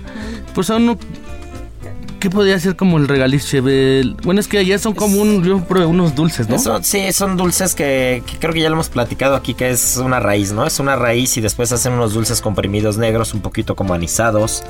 pues 0.53 0.67
son... 0.67 0.97
¿Qué 2.21 2.29
podría 2.29 2.59
ser 2.59 2.75
como 2.75 2.99
el 2.99 3.07
regaliz, 3.07 3.47
Chevel? 3.47 4.15
Bueno, 4.21 4.39
es 4.39 4.47
que 4.47 4.59
allá 4.59 4.77
son 4.77 4.93
como 4.93 5.19
un, 5.19 5.43
yo 5.43 5.59
probé 5.63 5.87
unos 5.87 6.13
dulces, 6.13 6.47
¿no? 6.47 6.57
Eso, 6.57 6.77
sí, 6.83 7.11
son 7.13 7.35
dulces 7.35 7.73
que, 7.73 8.21
que 8.27 8.37
creo 8.37 8.53
que 8.53 8.61
ya 8.61 8.69
lo 8.69 8.75
hemos 8.75 8.89
platicado 8.89 9.35
aquí, 9.35 9.55
que 9.55 9.71
es 9.71 9.97
una 9.97 10.19
raíz, 10.19 10.51
¿no? 10.51 10.67
Es 10.67 10.79
una 10.79 10.95
raíz 10.95 11.35
y 11.37 11.41
después 11.41 11.71
hacen 11.71 11.93
unos 11.93 12.13
dulces 12.13 12.39
comprimidos 12.39 12.99
negros, 12.99 13.33
un 13.33 13.41
poquito 13.41 13.75
como 13.75 13.95
anisados. 13.95 14.63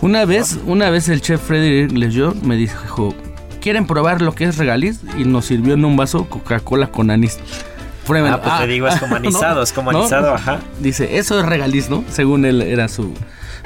Una 0.00 0.24
vez, 0.26 0.60
una 0.64 0.90
vez 0.90 1.08
el 1.08 1.20
chef 1.20 1.40
Frederick 1.40 1.90
Leyó 1.90 2.34
me 2.40 2.54
dijo, 2.54 3.12
¿quieren 3.60 3.88
probar 3.88 4.22
lo 4.22 4.36
que 4.36 4.44
es 4.44 4.56
regaliz? 4.56 5.00
Y 5.18 5.24
nos 5.24 5.46
sirvió 5.46 5.74
en 5.74 5.84
un 5.84 5.96
vaso 5.96 6.28
Coca-Cola 6.28 6.86
con 6.86 7.10
anís. 7.10 7.40
Pruébenlo. 8.06 8.36
Ah, 8.36 8.42
pues 8.42 8.60
te 8.60 8.66
digo, 8.68 8.86
es 8.86 9.00
como 9.00 9.16
anisado, 9.16 9.64
es 9.64 9.72
como 9.72 9.90
¿no? 9.90 10.02
anisado, 10.02 10.34
ajá. 10.34 10.60
Dice, 10.78 11.18
eso 11.18 11.40
es 11.40 11.46
regaliz, 11.46 11.90
¿no? 11.90 12.04
Según 12.12 12.44
él 12.44 12.62
era 12.62 12.86
su, 12.86 13.12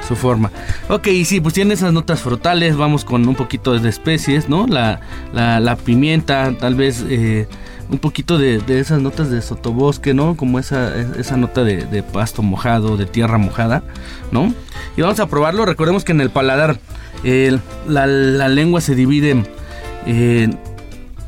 su 0.07 0.17
forma. 0.17 0.51
Ok, 0.89 1.09
sí, 1.25 1.41
pues 1.41 1.55
tiene 1.55 1.75
esas 1.75 1.93
notas 1.93 2.21
frutales, 2.21 2.77
vamos 2.77 3.05
con 3.05 3.27
un 3.27 3.35
poquito 3.35 3.79
de 3.79 3.89
especies, 3.89 4.49
¿no? 4.49 4.67
La, 4.67 5.01
la, 5.33 5.77
pimienta, 5.77 6.53
tal 6.59 6.75
vez 6.75 7.05
eh, 7.09 7.47
un 7.91 7.99
poquito 7.99 8.39
de, 8.39 8.59
de 8.59 8.81
esas 8.81 9.01
notas 9.01 9.31
de 9.31 9.43
sotobosque, 9.43 10.15
¿no? 10.15 10.37
Como 10.37 10.59
esa, 10.59 10.93
esa 11.19 11.37
nota 11.37 11.65
de, 11.65 11.85
de 11.87 12.03
pasto 12.03 12.43
mojado, 12.43 12.97
de 12.97 13.07
tierra 13.07 13.39
mojada, 13.39 13.83
¿no? 14.31 14.53
Y 14.97 15.03
vamos 15.03 15.21
a 15.21 15.27
probarlo, 15.27 15.67
recordemos 15.67 16.05
que 16.05 16.13
en 16.13 16.21
el 16.21 16.31
paladar 16.31 16.79
la, 17.25 18.07
la 18.07 18.49
lengua 18.49 18.81
se 18.81 18.95
divide 18.95 19.43
en 20.07 20.59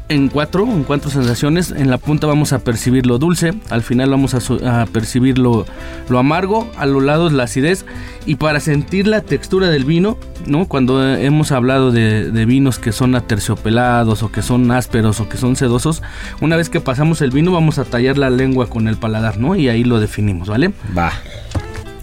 en 0.08 0.28
cuatro, 0.28 0.64
en 0.64 0.84
cuatro 0.84 1.10
sensaciones. 1.10 1.70
En 1.70 1.90
la 1.90 1.98
punta 1.98 2.26
vamos 2.26 2.52
a 2.52 2.60
percibir 2.60 3.06
lo 3.06 3.18
dulce, 3.18 3.52
al 3.70 3.82
final 3.82 4.10
vamos 4.10 4.34
a, 4.34 4.86
percibir 4.86 5.38
lo, 5.38 5.66
lo 6.08 6.18
amargo, 6.18 6.70
a 6.76 6.86
los 6.86 7.02
lados 7.02 7.32
la 7.32 7.44
acidez. 7.44 7.84
Y 8.26 8.36
para 8.36 8.60
sentir 8.60 9.06
la 9.06 9.20
textura 9.20 9.68
del 9.68 9.84
vino, 9.84 10.18
¿no? 10.46 10.66
Cuando 10.66 11.14
hemos 11.14 11.52
hablado 11.52 11.90
de, 11.92 12.30
de 12.30 12.46
vinos 12.46 12.78
que 12.78 12.92
son 12.92 13.14
aterciopelados 13.14 14.22
o 14.22 14.30
que 14.30 14.42
son 14.42 14.70
ásperos 14.70 15.20
o 15.20 15.28
que 15.28 15.36
son 15.36 15.56
sedosos, 15.56 16.02
una 16.40 16.56
vez 16.56 16.68
que 16.68 16.80
pasamos 16.80 17.22
el 17.22 17.30
vino 17.30 17.52
vamos 17.52 17.78
a 17.78 17.84
tallar 17.84 18.18
la 18.18 18.30
lengua 18.30 18.68
con 18.68 18.88
el 18.88 18.96
paladar, 18.96 19.38
¿no? 19.38 19.56
Y 19.56 19.68
ahí 19.68 19.84
lo 19.84 20.00
definimos, 20.00 20.48
¿vale? 20.48 20.72
Va. 20.96 21.12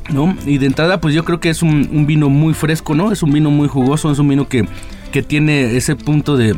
¿no? 0.09 0.37
Y 0.45 0.59
de 0.59 0.67
entrada, 0.67 1.01
pues 1.01 1.15
yo 1.15 1.25
creo 1.25 1.39
que 1.39 1.49
es 1.49 1.63
un, 1.63 1.89
un 1.91 2.05
vino 2.05 2.29
muy 2.29 2.53
fresco, 2.53 2.93
¿no? 2.93 3.11
Es 3.11 3.23
un 3.23 3.31
vino 3.31 3.49
muy 3.49 3.67
jugoso, 3.67 4.11
es 4.11 4.19
un 4.19 4.27
vino 4.27 4.47
que, 4.47 4.67
que 5.11 5.23
tiene 5.23 5.75
ese 5.77 5.95
punto 5.95 6.37
de, 6.37 6.55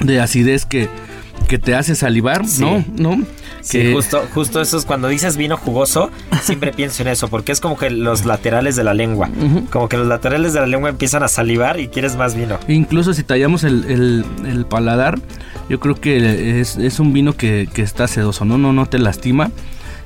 de 0.00 0.20
acidez 0.20 0.64
que, 0.66 0.88
que 1.48 1.58
te 1.58 1.74
hace 1.74 1.94
salivar, 1.94 2.46
Sí. 2.46 2.62
¿no? 2.62 2.84
¿no? 2.96 3.24
Sí, 3.60 3.78
que- 3.78 3.92
justo, 3.94 4.22
justo 4.34 4.60
eso 4.60 4.76
es 4.76 4.84
cuando 4.84 5.08
dices 5.08 5.36
vino 5.38 5.56
jugoso, 5.56 6.10
siempre 6.42 6.72
pienso 6.76 7.02
en 7.02 7.08
eso, 7.08 7.28
porque 7.28 7.50
es 7.52 7.60
como 7.60 7.78
que 7.78 7.88
los 7.90 8.26
laterales 8.26 8.76
de 8.76 8.84
la 8.84 8.92
lengua, 8.92 9.30
como 9.70 9.88
que 9.88 9.96
los 9.96 10.06
laterales 10.06 10.52
de 10.52 10.60
la 10.60 10.66
lengua 10.66 10.90
empiezan 10.90 11.22
a 11.22 11.28
salivar 11.28 11.80
y 11.80 11.88
quieres 11.88 12.16
más 12.16 12.34
vino. 12.34 12.58
Incluso 12.68 13.14
si 13.14 13.22
tallamos 13.22 13.64
el, 13.64 13.84
el- 13.88 14.24
el 14.46 14.66
paladar, 14.66 15.18
yo 15.70 15.80
creo 15.80 15.94
que 15.94 16.60
es, 16.60 16.76
es 16.76 17.00
un 17.00 17.14
vino 17.14 17.32
que, 17.34 17.66
que 17.72 17.80
está 17.82 18.06
sedoso, 18.06 18.44
¿no? 18.44 18.58
No, 18.58 18.72
no 18.74 18.84
te 18.86 18.98
lastima. 18.98 19.50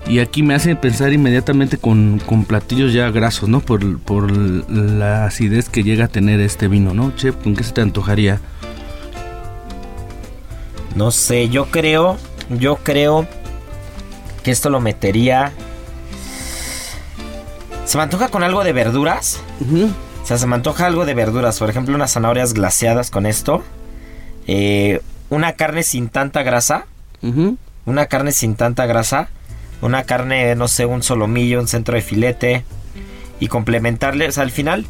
Y 0.09 0.21
aquí 0.21 0.45
me 0.45 0.55
hace 0.55 0.77
pensar 0.77 1.13
inmediatamente 1.13 1.77
con, 1.77 2.21
con 2.25 2.45
platillos 2.45 2.93
ya 2.93 3.11
grasos, 3.11 3.49
¿no? 3.49 3.61
Por, 3.61 3.99
por 3.99 4.31
la 4.71 5.25
acidez 5.27 5.69
que 5.69 5.83
llega 5.83 6.05
a 6.05 6.09
tener 6.09 6.41
este 6.41 6.69
vino, 6.69 6.95
¿no? 6.95 7.13
Che, 7.17 7.33
¿con 7.33 7.57
qué 7.57 7.65
se 7.65 7.73
te 7.73 7.81
antojaría? 7.83 8.41
No 10.99 11.13
sé, 11.13 11.49
yo 11.49 11.67
creo, 11.67 12.17
yo 12.51 12.75
creo 12.83 13.25
que 14.43 14.51
esto 14.51 14.69
lo 14.69 14.81
metería... 14.81 15.53
Se 17.85 17.97
me 17.97 18.03
antoja 18.03 18.31
con 18.31 18.43
algo 18.43 18.65
de 18.65 18.73
verduras. 18.73 19.41
O 20.25 20.27
sea, 20.27 20.39
se 20.39 20.49
me 20.49 20.57
antoja 20.57 20.87
algo 20.87 21.07
de 21.07 21.15
verduras. 21.15 21.61
Por 21.61 21.71
ejemplo, 21.71 21.95
unas 21.95 22.13
zanahorias 22.15 22.53
glaseadas 22.53 23.13
con 23.13 23.27
esto. 23.27 23.63
Eh, 24.49 25.01
una 25.31 25.53
carne 25.53 25.85
sin 25.85 26.09
tanta 26.09 26.43
grasa. 26.43 26.87
Una 27.87 28.07
carne 28.07 28.33
sin 28.33 28.57
tanta 28.57 28.85
grasa. 28.87 29.29
Una 29.81 30.03
carne, 30.03 30.57
no 30.57 30.67
sé, 30.67 30.85
un 30.85 31.05
solomillo, 31.05 31.61
un 31.61 31.69
centro 31.69 31.95
de 31.95 32.03
filete. 32.03 32.65
Y 33.39 33.47
complementarle. 33.47 34.27
O 34.27 34.33
sea, 34.33 34.43
al 34.43 34.51
final 34.51 34.85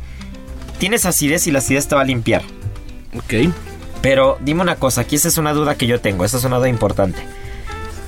tienes 0.78 1.04
acidez 1.04 1.46
y 1.46 1.50
la 1.50 1.58
acidez 1.58 1.86
te 1.86 1.94
va 1.96 2.00
a 2.00 2.04
limpiar. 2.04 2.42
Ok. 3.14 3.52
Pero 4.00 4.38
dime 4.40 4.62
una 4.62 4.76
cosa, 4.76 5.02
aquí 5.02 5.16
esa 5.16 5.28
es 5.28 5.38
una 5.38 5.52
duda 5.52 5.74
que 5.76 5.86
yo 5.86 6.00
tengo, 6.00 6.24
esa 6.24 6.36
es 6.36 6.44
una 6.44 6.58
duda 6.58 6.68
importante. 6.68 7.18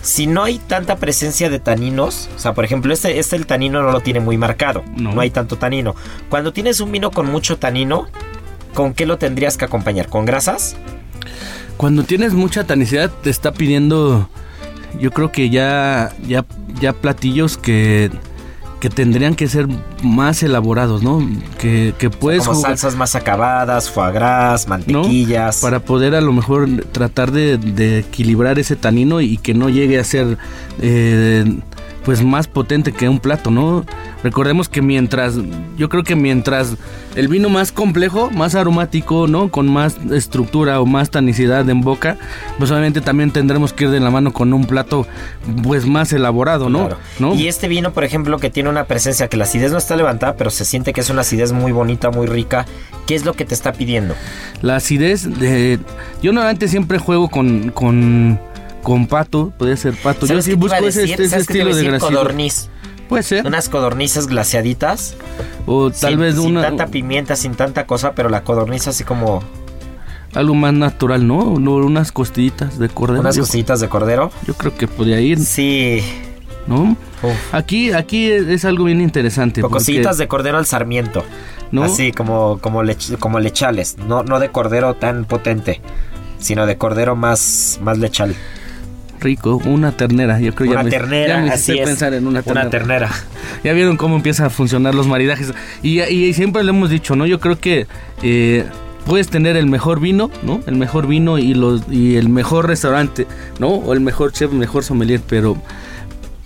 Si 0.03 0.27
no 0.27 0.45
hay 0.45 0.59
tanta 0.59 0.97
presencia 0.97 1.51
de 1.51 1.59
taninos, 1.59 2.31
o 2.35 2.39
sea, 2.39 2.55
por 2.55 2.65
ejemplo, 2.65 2.93
este, 2.93 3.19
este 3.19 3.37
el 3.37 3.47
tanino 3.47 3.83
no 3.83 3.91
lo 3.91 4.01
tiene 4.01 4.21
muy 4.21 4.39
marcado, 4.39 4.83
No. 4.97 5.13
no. 5.13 5.21
hay 5.21 5.31
tanto 5.31 5.57
tanino. 5.57 5.95
Cuando 6.31 6.53
tienes 6.53 6.81
un 6.81 6.91
vino 6.93 7.11
con 7.11 7.27
mucho 7.27 7.59
tanino, 7.59 8.07
¿con 8.73 8.95
qué 8.95 9.05
lo 9.05 9.19
tendrías 9.19 9.57
que 9.57 9.67
acompañar? 9.67 10.09
¿Con 10.09 10.25
grasas? 10.25 10.77
Cuando 11.77 12.05
tienes 12.05 12.33
mucha 12.33 12.65
tanicidad 12.65 13.11
te 13.23 13.29
está 13.31 13.53
pidiendo, 13.53 14.29
yo 14.99 15.11
creo 15.11 15.33
que 15.33 15.51
ya, 15.51 16.13
ya, 16.27 16.45
ya 16.81 16.93
platillos 16.95 17.57
que, 17.59 18.11
que 18.81 18.89
tendrían 18.91 19.35
que 19.35 19.47
ser 19.47 19.69
más 20.03 20.43
elaborados, 20.43 21.03
¿no? 21.03 21.21
Que, 21.59 21.93
que 21.99 22.09
puedes 22.11 22.45
Como 22.45 22.57
jugar- 22.57 22.71
salsas 22.79 22.97
más 22.97 23.15
acabadas, 23.15 23.91
foie 23.91 24.11
gras, 24.13 24.67
mantequillas. 24.67 25.59
para 25.61 25.81
poder 25.81 26.15
a 26.15 26.21
lo 26.23 26.33
mejor 26.33 26.67
tratar 26.91 27.31
de, 27.31 27.59
de 27.59 27.99
equilibrar 28.01 28.59
ese 28.59 28.77
tanino 28.77 29.21
y 29.21 29.37
que 29.37 29.53
no 29.55 29.69
llegue 29.69 29.99
a 29.99 30.05
ser 30.05 30.39
eh, 30.81 31.45
pues 32.11 32.25
más 32.25 32.49
potente 32.49 32.91
que 32.91 33.09
un 33.09 33.21
plato, 33.21 33.53
¿no? 33.53 33.85
Recordemos 34.25 34.69
que 34.69 34.83
mientras, 34.83 35.37
yo 35.77 35.89
creo 35.89 36.03
que 36.03 36.17
mientras 36.17 36.75
el 37.15 37.29
vino 37.29 37.49
más 37.49 37.71
complejo, 37.71 38.33
más 38.33 38.57
aromático, 38.57 39.29
¿no? 39.29 39.49
Con 39.49 39.69
más 39.69 39.97
estructura 40.11 40.81
o 40.81 40.87
más 40.87 41.11
tanicidad 41.11 41.71
en 41.71 41.83
boca, 41.83 42.17
pues 42.59 42.73
obviamente 42.73 43.01
también 43.01 43.31
tendremos 43.31 43.73
que 43.73 43.85
ir 43.85 43.91
de 43.91 44.01
la 44.01 44.11
mano 44.11 44.33
con 44.33 44.53
un 44.53 44.65
plato 44.65 45.07
pues 45.63 45.87
más 45.87 46.13
elaborado, 46.13 46.69
¿no? 46.69 46.89
Claro. 46.89 46.97
¿No? 47.21 47.35
Y 47.37 47.47
este 47.47 47.69
vino, 47.69 47.93
por 47.93 48.03
ejemplo, 48.03 48.41
que 48.41 48.51
tiene 48.51 48.71
una 48.71 48.87
presencia 48.87 49.29
que 49.29 49.37
la 49.37 49.45
acidez 49.45 49.71
no 49.71 49.79
está 49.79 49.95
levantada, 49.95 50.35
pero 50.35 50.51
se 50.51 50.65
siente 50.65 50.93
que 50.93 51.03
es 51.03 51.11
una 51.11 51.21
acidez 51.21 51.53
muy 51.53 51.71
bonita, 51.71 52.11
muy 52.11 52.27
rica. 52.27 52.67
¿Qué 53.07 53.15
es 53.15 53.25
lo 53.25 53.35
que 53.35 53.45
te 53.45 53.55
está 53.55 53.73
pidiendo? 53.73 54.17
La 54.63 54.75
acidez 54.75 55.39
de... 55.39 55.79
Yo 56.25 56.33
normalmente 56.33 56.67
siempre 56.67 56.99
juego 56.99 57.29
con... 57.29 57.71
con 57.71 58.41
con 58.83 59.07
pato, 59.07 59.53
podría 59.59 59.77
ser 59.77 59.95
pato. 59.95 60.21
Yo 60.23 60.29
¿Sabes 60.29 60.45
sí 60.47 60.55
busco 60.55 60.77
ese, 60.77 61.05
ese 61.05 61.29
¿Sabes 61.29 61.47
qué 61.47 61.55
te 61.55 61.59
iba 61.61 61.71
estilo 61.71 61.77
de 61.77 61.85
grasido. 61.99 62.09
Codorniz. 62.21 62.69
Puede 63.09 63.23
ser. 63.25 63.47
Unas 63.47 63.69
codornices 63.69 64.27
glaseaditas. 64.27 65.17
o 65.67 65.91
tal 65.91 66.11
sin, 66.13 66.21
vez 66.21 66.35
sin 66.37 66.47
una, 66.47 66.63
tanta 66.63 66.87
pimienta, 66.87 67.37
sin 67.37 67.55
tanta 67.55 67.87
cosa, 67.87 68.13
pero 68.13 68.29
la 68.29 68.43
codorniz 68.45 68.87
así 68.89 69.05
como 69.05 69.43
algo 70.35 70.55
más 70.55 70.73
natural, 70.73 71.27
¿no? 71.27 71.59
No, 71.59 71.75
Unas 71.75 72.13
costillitas 72.13 72.79
de 72.79 72.89
cordero. 72.89 73.21
unas 73.21 73.37
cositas 73.37 73.81
de 73.81 73.89
cordero. 73.89 74.31
yo 74.47 74.55
creo 74.55 74.75
que 74.77 74.87
podría 74.87 75.21
ir, 75.21 75.41
Sí, 75.41 76.03
¿no? 76.69 76.97
Uf. 77.23 77.33
Aquí, 77.55 77.91
aquí 77.93 78.31
es, 78.31 78.47
es 78.47 78.65
algo 78.65 78.85
bien 78.85 79.01
interesante. 79.01 79.61
porque- 79.61 79.75
cositas 79.75 80.17
de 80.19 80.29
cordero 80.29 80.59
al 80.59 80.67
sarmiento. 80.67 81.25
¿no? 81.73 81.85
Así 81.85 82.11
como 82.13 82.59
como, 82.61 82.83
lech- 82.83 83.17
como 83.19 83.39
lechales, 83.41 83.97
no 84.07 84.23
no 84.25 84.41
de 84.41 84.49
cordero 84.51 84.95
tan 84.95 85.25
potente, 85.25 85.81
sino 86.39 86.67
de 86.67 86.77
cordero 86.77 87.15
más 87.17 87.79
más 87.83 87.99
lechal. 87.99 88.35
Rico, 89.21 89.57
una 89.65 89.93
ternera. 89.93 90.41
Yo 90.41 90.55
creo 90.55 90.67
ya 90.73 90.75
Una 90.81 90.83
me- 90.85 90.91
ternera, 90.91 91.37
ya 91.37 91.43
me 91.43 91.51
así 91.51 91.79
es. 91.79 91.87
pensar 91.87 92.15
en 92.15 92.27
una 92.27 92.43
ternera. 92.43 92.63
Una 92.67 92.71
ternera. 92.71 93.11
Ya 93.63 93.73
vieron 93.73 93.97
cómo 93.97 94.17
empiezan 94.17 94.47
a 94.47 94.51
funcionar 94.51 94.95
los 94.95 95.07
maridajes. 95.07 95.53
Y, 95.83 96.01
y 96.01 96.33
siempre 96.35 96.63
le 96.65 96.71
hemos 96.71 96.91
dicho, 96.91 97.15
¿no? 97.17 97.27
Yo 97.27 97.39
creo 97.41 97.59
que 97.59 97.87
eh, 98.23 98.65
puedes 99.07 99.29
tener 99.29 99.57
el 99.57 99.67
mejor 99.67 100.01
vino, 100.01 100.31
¿no? 100.43 100.61
El 100.67 100.77
mejor 100.77 101.07
vino 101.07 101.39
y, 101.39 101.55
los, 101.55 101.83
y 101.91 102.17
el 102.17 102.29
mejor 102.29 102.67
restaurante, 102.67 103.27
¿no? 103.59 103.69
O 103.69 103.93
el 103.93 104.01
mejor 104.01 104.33
chef, 104.33 104.51
mejor 104.53 104.83
sommelier, 104.85 105.21
pero... 105.29 105.57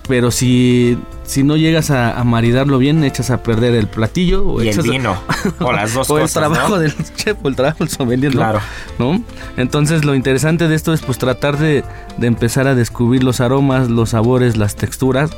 Pero 0.07 0.31
si, 0.31 0.99
si 1.25 1.43
no 1.43 1.57
llegas 1.57 1.91
a, 1.91 2.19
a 2.19 2.25
maridarlo 2.25 2.79
bien, 2.79 3.03
echas 3.05 3.31
a 3.31 3.43
perder 3.43 3.75
el 3.75 3.87
platillo 3.87 4.47
o 4.47 4.63
Y 4.63 4.69
el 4.69 4.79
a- 4.79 4.83
vino, 4.83 5.17
o 5.61 5.73
las 5.73 5.95
dos 5.95 6.09
o 6.11 6.15
cosas, 6.15 6.37
el 6.37 6.41
trabajo 6.43 6.69
¿no? 6.75 6.79
del 6.79 6.95
chef 7.17 7.37
o 7.43 7.49
el 7.49 7.57
trabajo 7.57 7.79
del 7.81 7.89
sommelier. 7.89 8.33
Claro. 8.33 8.61
¿no? 8.99 9.23
Entonces 9.57 10.05
lo 10.05 10.15
interesante 10.15 10.69
de 10.69 10.75
esto 10.75 10.93
es 10.93 11.01
pues 11.03 11.19
tratar 11.19 11.59
de, 11.59 11.83
de 12.19 12.27
empezar 12.27 12.67
a 12.69 12.75
descubrir 12.75 13.25
los 13.25 13.41
aromas, 13.41 13.89
los 13.91 14.11
sabores, 14.11 14.57
las 14.57 14.77
texturas 14.77 15.31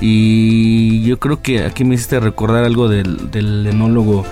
y 0.00 1.02
yo 1.04 1.18
creo 1.18 1.42
que 1.42 1.64
aquí 1.64 1.84
me 1.84 1.94
hiciste 1.94 2.20
recordar 2.20 2.64
algo 2.64 2.88
del, 2.88 3.30
del 3.30 3.66
enólogo 3.66 4.24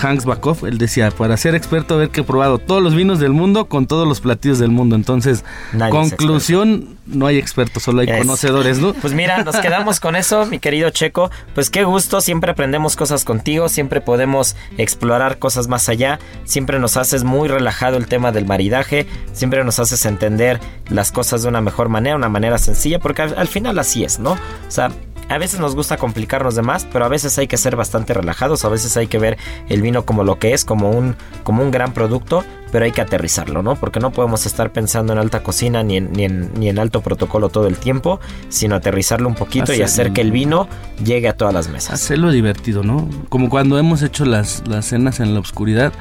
Hans 0.00 0.24
Backhoff, 0.24 0.64
él 0.64 0.78
decía, 0.78 1.10
para 1.10 1.36
ser 1.36 1.54
experto 1.54 1.94
haber 1.94 2.10
que 2.10 2.20
he 2.20 2.24
probado 2.24 2.58
todos 2.58 2.82
los 2.82 2.94
vinos 2.94 3.18
del 3.20 3.32
mundo 3.32 3.66
con 3.66 3.86
todos 3.86 4.06
los 4.06 4.20
platillos 4.20 4.58
del 4.58 4.70
mundo, 4.70 4.96
entonces 4.96 5.44
Nadie 5.72 5.90
conclusión, 5.90 6.98
no 7.06 7.26
hay 7.26 7.38
expertos, 7.38 7.82
solo 7.82 8.00
hay 8.00 8.08
Es. 8.08 8.18
conocedores, 8.18 8.78
¿no? 8.78 8.94
Pues 8.94 9.12
mira, 9.12 9.42
nos 9.44 9.56
quedamos 9.56 10.00
con 10.00 10.16
eso, 10.16 10.46
mi 10.46 10.58
querido 10.58 10.90
Checo. 10.90 11.30
Pues 11.54 11.70
qué 11.70 11.84
gusto, 11.84 12.20
siempre 12.20 12.52
aprendemos 12.52 12.96
cosas 12.96 13.24
contigo, 13.24 13.68
siempre 13.68 14.00
podemos 14.00 14.56
explorar 14.78 15.38
cosas 15.38 15.68
más 15.68 15.88
allá, 15.88 16.18
siempre 16.44 16.78
nos 16.78 16.96
haces 16.96 17.24
muy 17.24 17.48
relajado 17.48 17.96
el 17.96 18.06
tema 18.06 18.32
del 18.32 18.46
maridaje, 18.46 19.06
siempre 19.32 19.64
nos 19.64 19.78
haces 19.78 20.06
entender 20.06 20.60
las 20.88 21.12
cosas 21.12 21.42
de 21.42 21.48
una 21.48 21.60
mejor 21.60 21.88
manera, 21.88 22.16
una 22.16 22.28
manera 22.28 22.58
sencilla, 22.58 22.98
porque 22.98 23.22
al, 23.22 23.38
al 23.38 23.48
final 23.48 23.78
así 23.78 24.04
es, 24.04 24.18
¿no? 24.18 24.32
O 24.32 24.38
sea, 24.70 24.90
a 25.30 25.38
veces 25.38 25.60
nos 25.60 25.76
gusta 25.76 25.96
complicarnos 25.96 26.56
de 26.56 26.62
más, 26.62 26.86
pero 26.92 27.04
a 27.04 27.08
veces 27.08 27.38
hay 27.38 27.46
que 27.46 27.56
ser 27.56 27.76
bastante 27.76 28.12
relajados, 28.14 28.64
a 28.64 28.68
veces 28.68 28.96
hay 28.96 29.06
que 29.06 29.18
ver 29.18 29.38
el 29.68 29.80
vino 29.80 30.04
como 30.04 30.24
lo 30.24 30.40
que 30.40 30.54
es, 30.54 30.64
como 30.64 30.90
un, 30.90 31.14
como 31.44 31.62
un 31.62 31.70
gran 31.70 31.94
producto, 31.94 32.44
pero 32.72 32.84
hay 32.84 32.90
que 32.90 33.00
aterrizarlo, 33.00 33.62
¿no? 33.62 33.76
Porque 33.76 34.00
no 34.00 34.10
podemos 34.10 34.44
estar 34.44 34.72
pensando 34.72 35.12
en 35.12 35.20
alta 35.20 35.44
cocina 35.44 35.84
ni 35.84 35.98
en, 35.98 36.12
ni 36.12 36.24
en, 36.24 36.50
ni 36.58 36.68
en 36.68 36.80
alto 36.80 37.00
protocolo 37.00 37.48
todo 37.48 37.68
el 37.68 37.76
tiempo, 37.76 38.18
sino 38.48 38.74
aterrizarlo 38.74 39.28
un 39.28 39.36
poquito 39.36 39.72
y 39.72 39.82
hacer 39.82 40.12
que 40.12 40.20
el 40.20 40.32
vino 40.32 40.68
llegue 41.04 41.28
a 41.28 41.36
todas 41.36 41.54
las 41.54 41.68
mesas. 41.68 41.94
Hacerlo 41.94 42.32
divertido, 42.32 42.82
¿no? 42.82 43.08
Como 43.28 43.48
cuando 43.50 43.78
hemos 43.78 44.02
hecho 44.02 44.24
las, 44.24 44.64
las 44.66 44.86
cenas 44.86 45.20
en 45.20 45.32
la 45.32 45.38
oscuridad, 45.38 45.92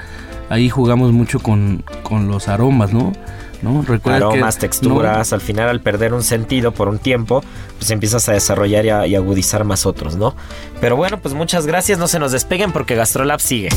ahí 0.49 0.69
jugamos 0.69 1.11
mucho 1.11 1.39
con, 1.39 1.83
con 2.01 2.27
los 2.27 2.47
aromas, 2.47 2.93
¿no? 2.93 3.13
¿No? 3.61 3.81
Recuerda 3.81 4.19
que- 4.19 4.25
Aromas, 4.25 4.57
texturas, 4.57 5.33
al 5.33 5.41
final 5.41 5.67
al 5.69 5.81
perder 5.81 6.13
un 6.13 6.23
sentido 6.23 6.71
por 6.71 6.87
un 6.87 6.97
tiempo, 6.97 7.43
pues 7.77 7.91
empiezas 7.91 8.29
a 8.29 8.31
desarrollar 8.33 8.85
y, 8.85 8.89
a- 8.89 9.05
y 9.07 9.15
agudizar 9.15 9.65
más 9.65 9.85
otros, 9.85 10.15
¿no? 10.15 10.35
Pero 10.79 10.95
bueno, 10.95 11.19
pues 11.19 11.33
muchas 11.33 11.65
gracias, 11.65 11.99
no 11.99 12.07
se 12.07 12.19
nos 12.19 12.31
despeguen 12.31 12.71
porque 12.71 12.95
Gastrolab 12.95 13.41
sigue. 13.41 13.69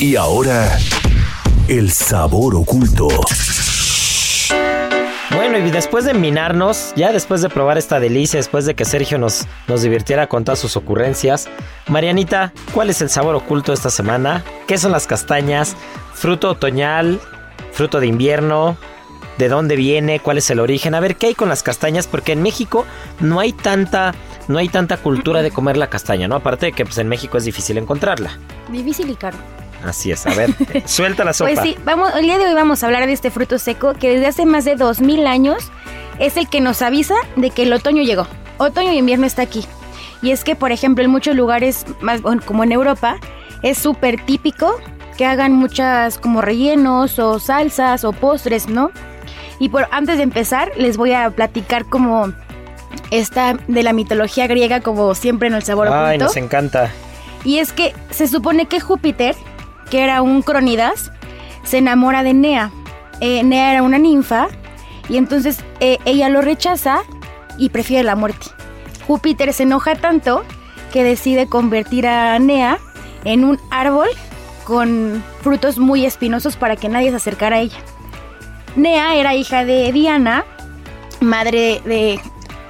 Y 0.00 0.16
ahora, 0.16 0.76
el 1.68 1.92
sabor 1.92 2.56
oculto. 2.56 3.06
Bueno, 5.34 5.58
y 5.58 5.70
después 5.70 6.04
de 6.04 6.14
minarnos, 6.14 6.92
ya 6.96 7.12
después 7.12 7.42
de 7.42 7.48
probar 7.48 7.76
esta 7.76 7.98
delicia, 8.00 8.38
después 8.38 8.66
de 8.66 8.74
que 8.74 8.84
Sergio 8.84 9.18
nos, 9.18 9.46
nos 9.68 9.82
divirtiera 9.82 10.26
con 10.28 10.44
todas 10.44 10.58
sus 10.60 10.76
ocurrencias, 10.76 11.48
Marianita, 11.88 12.52
¿cuál 12.72 12.90
es 12.90 13.00
el 13.02 13.10
sabor 13.10 13.34
oculto 13.34 13.72
de 13.72 13.76
esta 13.76 13.90
semana? 13.90 14.44
¿Qué 14.68 14.78
son 14.78 14.92
las 14.92 15.06
castañas? 15.06 15.76
¿Fruto 16.14 16.50
otoñal? 16.50 17.20
¿Fruto 17.72 17.98
de 18.00 18.06
invierno? 18.06 18.76
¿De 19.38 19.48
dónde 19.48 19.76
viene? 19.76 20.20
¿Cuál 20.20 20.38
es 20.38 20.48
el 20.50 20.60
origen? 20.60 20.94
A 20.94 21.00
ver, 21.00 21.16
¿qué 21.16 21.26
hay 21.26 21.34
con 21.34 21.48
las 21.48 21.62
castañas? 21.62 22.06
Porque 22.06 22.32
en 22.32 22.42
México 22.42 22.86
no 23.20 23.40
hay 23.40 23.52
tanta, 23.52 24.14
no 24.46 24.58
hay 24.58 24.68
tanta 24.68 24.96
cultura 24.96 25.42
de 25.42 25.50
comer 25.50 25.76
la 25.76 25.88
castaña, 25.88 26.28
¿no? 26.28 26.36
Aparte 26.36 26.66
de 26.66 26.72
que 26.72 26.84
pues, 26.84 26.98
en 26.98 27.08
México 27.08 27.36
es 27.36 27.44
difícil 27.44 27.78
encontrarla. 27.78 28.38
Difícil 28.70 29.10
y 29.10 29.16
caro. 29.16 29.36
Así 29.84 30.12
es, 30.12 30.26
a 30.26 30.34
ver, 30.34 30.50
suelta 30.86 31.24
la 31.24 31.32
sopa. 31.32 31.50
Pues 31.50 31.60
sí, 31.62 31.76
vamos, 31.84 32.12
el 32.14 32.22
día 32.22 32.38
de 32.38 32.46
hoy 32.46 32.54
vamos 32.54 32.82
a 32.82 32.86
hablar 32.86 33.06
de 33.06 33.12
este 33.12 33.30
fruto 33.30 33.58
seco 33.58 33.92
que 33.94 34.10
desde 34.10 34.26
hace 34.26 34.46
más 34.46 34.64
de 34.64 34.76
2000 34.76 35.26
años 35.26 35.70
es 36.18 36.36
el 36.36 36.48
que 36.48 36.60
nos 36.60 36.80
avisa 36.80 37.16
de 37.36 37.50
que 37.50 37.64
el 37.64 37.72
otoño 37.72 38.02
llegó. 38.02 38.26
Otoño 38.58 38.92
y 38.92 38.98
invierno 38.98 39.26
está 39.26 39.42
aquí. 39.42 39.64
Y 40.22 40.30
es 40.30 40.44
que, 40.44 40.56
por 40.56 40.72
ejemplo, 40.72 41.04
en 41.04 41.10
muchos 41.10 41.36
lugares, 41.36 41.84
más 42.00 42.22
como 42.46 42.64
en 42.64 42.72
Europa, 42.72 43.18
es 43.62 43.76
súper 43.76 44.24
típico 44.24 44.80
que 45.18 45.26
hagan 45.26 45.52
muchas 45.52 46.18
como 46.18 46.40
rellenos 46.40 47.18
o 47.18 47.38
salsas 47.38 48.04
o 48.04 48.12
postres, 48.12 48.68
¿no? 48.68 48.90
Y 49.58 49.68
por, 49.68 49.88
antes 49.90 50.16
de 50.16 50.24
empezar, 50.24 50.72
les 50.76 50.96
voy 50.96 51.12
a 51.12 51.30
platicar 51.30 51.84
como 51.84 52.32
esta 53.10 53.56
de 53.68 53.82
la 53.82 53.92
mitología 53.92 54.46
griega, 54.46 54.80
como 54.80 55.14
siempre 55.14 55.48
en 55.48 55.54
el 55.54 55.62
sabor 55.62 55.88
Ay, 55.88 56.16
oculto. 56.16 56.24
nos 56.24 56.36
encanta. 56.36 56.90
Y 57.44 57.58
es 57.58 57.72
que 57.72 57.94
se 58.10 58.26
supone 58.26 58.66
que 58.66 58.80
Júpiter, 58.80 59.36
que 59.90 60.02
era 60.02 60.22
un 60.22 60.42
cronidas, 60.42 61.12
se 61.62 61.78
enamora 61.78 62.22
de 62.22 62.34
Nea. 62.34 62.70
Eh, 63.20 63.42
Nea 63.42 63.72
era 63.72 63.82
una 63.82 63.98
ninfa 63.98 64.48
y 65.08 65.18
entonces 65.18 65.58
eh, 65.80 65.98
ella 66.04 66.28
lo 66.28 66.40
rechaza 66.40 67.02
y 67.58 67.68
prefiere 67.68 68.02
la 68.04 68.16
muerte. 68.16 68.46
Júpiter 69.06 69.52
se 69.52 69.64
enoja 69.64 69.94
tanto 69.94 70.44
que 70.92 71.04
decide 71.04 71.46
convertir 71.46 72.06
a 72.06 72.38
Nea 72.38 72.78
en 73.24 73.44
un 73.44 73.58
árbol 73.70 74.08
con 74.64 75.22
frutos 75.42 75.78
muy 75.78 76.06
espinosos 76.06 76.56
para 76.56 76.76
que 76.76 76.88
nadie 76.88 77.10
se 77.10 77.16
acercara 77.16 77.56
a 77.56 77.60
ella. 77.60 77.76
Nea 78.76 79.14
era 79.16 79.34
hija 79.34 79.64
de 79.64 79.92
Diana, 79.92 80.44
madre 81.20 81.80
de 81.84 82.20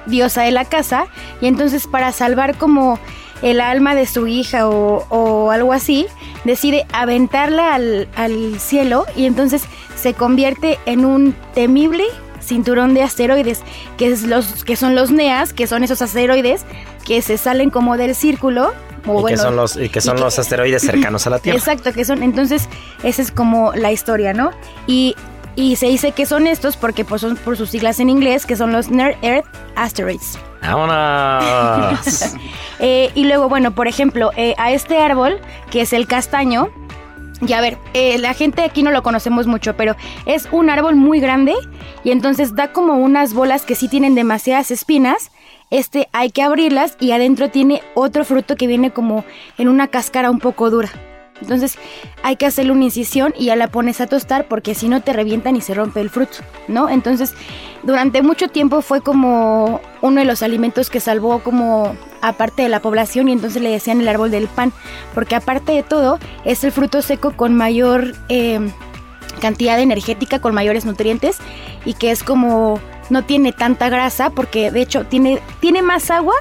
diosa 0.05 0.43
de 0.43 0.51
la 0.51 0.65
casa, 0.65 1.07
y 1.41 1.47
entonces 1.47 1.87
para 1.87 2.11
salvar 2.11 2.57
como 2.57 2.99
el 3.41 3.59
alma 3.59 3.95
de 3.95 4.05
su 4.05 4.27
hija 4.27 4.67
o, 4.69 5.05
o 5.09 5.51
algo 5.51 5.73
así, 5.73 6.05
decide 6.45 6.85
aventarla 6.93 7.73
al, 7.73 8.07
al 8.15 8.59
cielo 8.59 9.05
y 9.15 9.25
entonces 9.25 9.63
se 9.95 10.13
convierte 10.13 10.77
en 10.85 11.05
un 11.05 11.33
temible 11.53 12.03
cinturón 12.41 12.93
de 12.93 13.01
asteroides, 13.01 13.61
que, 13.97 14.07
es 14.11 14.23
los, 14.23 14.63
que 14.63 14.75
son 14.75 14.95
los 14.95 15.09
Neas, 15.11 15.53
que 15.53 15.65
son 15.67 15.83
esos 15.83 16.01
asteroides 16.01 16.63
que 17.03 17.21
se 17.21 17.37
salen 17.37 17.69
como 17.71 17.97
del 17.97 18.15
círculo. 18.15 18.73
O 19.07 19.19
y, 19.19 19.21
bueno, 19.21 19.27
que 19.27 19.37
son 19.37 19.55
los, 19.55 19.77
y 19.77 19.89
que 19.89 20.01
son 20.01 20.13
y 20.15 20.17
que- 20.17 20.23
los 20.25 20.39
asteroides 20.39 20.81
cercanos 20.83 21.27
a 21.27 21.29
la 21.31 21.39
Tierra. 21.41 21.57
Exacto, 21.57 21.91
que 21.93 22.05
son. 22.05 22.23
Entonces, 22.23 22.67
esa 23.03 23.21
es 23.21 23.31
como 23.31 23.73
la 23.73 23.91
historia, 23.91 24.33
¿no? 24.33 24.51
Y, 24.87 25.15
y 25.55 25.75
se 25.75 25.87
dice 25.87 26.11
que 26.11 26.25
son 26.25 26.47
estos 26.47 26.77
porque 26.77 27.05
pues, 27.05 27.21
son 27.21 27.37
por 27.37 27.57
sus 27.57 27.69
siglas 27.69 27.99
en 27.99 28.09
inglés, 28.09 28.45
que 28.45 28.55
son 28.55 28.71
los 28.71 28.89
Near 28.89 29.17
Earth 29.21 29.45
Asteroids. 29.75 30.37
¡Vámonos! 30.61 32.35
Eh, 32.79 33.09
y 33.15 33.23
luego, 33.23 33.47
bueno, 33.47 33.73
por 33.73 33.87
ejemplo, 33.87 34.31
eh, 34.35 34.53
a 34.57 34.73
este 34.73 34.97
árbol, 34.97 35.39
que 35.71 35.79
es 35.79 35.93
el 35.93 36.07
castaño, 36.07 36.71
y 37.41 37.53
a 37.53 37.61
ver, 37.61 37.77
eh, 37.93 38.17
la 38.17 38.33
gente 38.33 38.63
aquí 38.63 38.83
no 38.83 38.91
lo 38.91 39.01
conocemos 39.01 39.47
mucho, 39.47 39.75
pero 39.75 39.95
es 40.25 40.47
un 40.51 40.69
árbol 40.69 40.95
muy 40.95 41.21
grande 41.21 41.53
y 42.03 42.11
entonces 42.11 42.53
da 42.53 42.73
como 42.73 42.95
unas 42.95 43.33
bolas 43.33 43.63
que 43.63 43.75
sí 43.75 43.87
tienen 43.87 44.13
demasiadas 44.13 44.71
espinas. 44.71 45.31
Este 45.69 46.09
hay 46.11 46.31
que 46.31 46.43
abrirlas 46.43 46.97
y 46.99 47.11
adentro 47.11 47.49
tiene 47.49 47.81
otro 47.93 48.25
fruto 48.25 48.55
que 48.55 48.67
viene 48.67 48.91
como 48.91 49.25
en 49.57 49.67
una 49.67 49.87
cáscara 49.87 50.31
un 50.31 50.39
poco 50.39 50.69
dura. 50.69 50.89
Entonces 51.41 51.77
hay 52.23 52.37
que 52.37 52.45
hacerle 52.45 52.71
una 52.71 52.85
incisión 52.85 53.33
y 53.37 53.45
ya 53.45 53.55
la 53.55 53.67
pones 53.67 53.99
a 54.01 54.07
tostar 54.07 54.47
porque 54.47 54.73
si 54.73 54.87
no 54.87 55.01
te 55.01 55.13
revientan 55.13 55.55
y 55.55 55.61
se 55.61 55.73
rompe 55.73 55.99
el 56.01 56.09
fruto, 56.09 56.37
¿no? 56.67 56.89
Entonces 56.89 57.33
durante 57.83 58.21
mucho 58.21 58.47
tiempo 58.47 58.81
fue 58.81 59.01
como 59.01 59.81
uno 60.01 60.19
de 60.19 60.25
los 60.25 60.41
alimentos 60.41 60.89
que 60.89 60.99
salvó 60.99 61.39
como 61.39 61.95
aparte 62.21 62.63
de 62.63 62.69
la 62.69 62.81
población 62.81 63.29
y 63.29 63.33
entonces 63.33 63.61
le 63.61 63.69
decían 63.69 64.01
el 64.01 64.07
árbol 64.07 64.31
del 64.31 64.47
pan 64.47 64.71
porque 65.13 65.35
aparte 65.35 65.73
de 65.73 65.83
todo 65.83 66.19
es 66.45 66.63
el 66.63 66.71
fruto 66.71 67.01
seco 67.01 67.33
con 67.35 67.53
mayor 67.53 68.15
eh, 68.29 68.59
cantidad 69.41 69.79
energética, 69.79 70.39
con 70.39 70.55
mayores 70.55 70.85
nutrientes 70.85 71.37
y 71.83 71.93
que 71.93 72.11
es 72.11 72.23
como 72.23 72.79
no 73.09 73.23
tiene 73.23 73.51
tanta 73.51 73.89
grasa 73.89 74.29
porque 74.29 74.71
de 74.71 74.81
hecho 74.81 75.05
tiene, 75.05 75.39
tiene 75.59 75.81
más 75.81 76.09
agua 76.09 76.35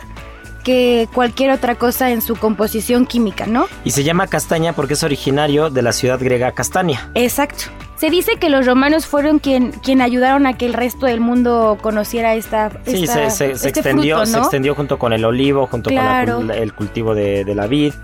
que 0.65 1.09
cualquier 1.15 1.51
otra 1.53 1.77
cosa 1.77 2.11
en 2.11 2.23
su 2.23 2.35
composición 2.37 3.07
química, 3.07 3.47
¿no? 3.47 3.67
y 3.85 3.91
se 3.93 4.03
llama 4.03 4.27
castaña 4.27 4.73
porque 4.73 4.95
es 4.95 5.05
originario 5.05 5.71
de 5.71 5.83
la 5.83 5.93
ciudad 5.93 6.19
griega 6.19 6.51
Castania. 6.53 7.11
Exacto. 7.15 7.65
Se 7.97 8.11
dice 8.11 8.33
que 8.41 8.49
los 8.51 8.67
romanos 8.67 9.07
fueron 9.07 9.39
quien, 9.39 9.71
quien 9.71 10.01
ayudaron 10.01 10.47
a 10.47 10.55
que 10.59 10.67
el 10.67 10.73
resto 10.75 11.07
del 11.07 11.21
mundo 11.21 11.79
conociera 11.81 12.35
esta. 12.35 12.71
Sí, 12.85 13.05
esta- 13.05 13.31
se, 13.31 13.51
se- 13.53 13.57
se 13.59 13.69
este 13.69 13.81
extendió, 13.81 14.17
fruto, 14.17 14.33
se 14.33 14.39
extendió 14.39 14.75
junto 14.75 14.99
con 14.99 15.13
el 15.13 15.25
olivo, 15.25 15.67
junto 15.69 15.91
Claro. 15.91 16.39
con 16.39 16.49
la 16.49 16.57
el 16.57 16.75
cultivo 16.75 17.15
de, 17.15 17.45
de 17.45 17.55
la 17.55 17.67
vid, 17.69 17.95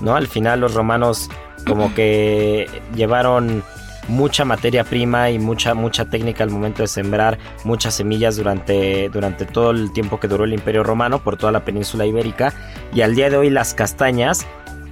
¿no? 0.00 0.16
Al 0.16 0.28
final 0.28 0.60
los 0.60 0.72
romanos 0.74 1.28
como 1.66 1.94
que 1.94 2.68
llevaron 2.96 3.62
mucha 4.08 4.44
materia 4.44 4.84
prima 4.84 5.30
y 5.30 5.38
mucha 5.38 5.74
mucha 5.74 6.04
técnica 6.04 6.44
al 6.44 6.50
momento 6.50 6.82
de 6.82 6.88
sembrar 6.88 7.38
muchas 7.64 7.94
semillas 7.94 8.36
durante, 8.36 9.08
durante 9.08 9.46
todo 9.46 9.70
el 9.70 9.92
tiempo 9.92 10.20
que 10.20 10.28
duró 10.28 10.44
el 10.44 10.52
Imperio 10.52 10.82
Romano 10.82 11.18
por 11.20 11.36
toda 11.36 11.52
la 11.52 11.64
península 11.64 12.06
ibérica. 12.06 12.52
Y 12.92 13.02
al 13.02 13.14
día 13.14 13.30
de 13.30 13.36
hoy 13.36 13.50
las 13.50 13.74
castañas 13.74 14.46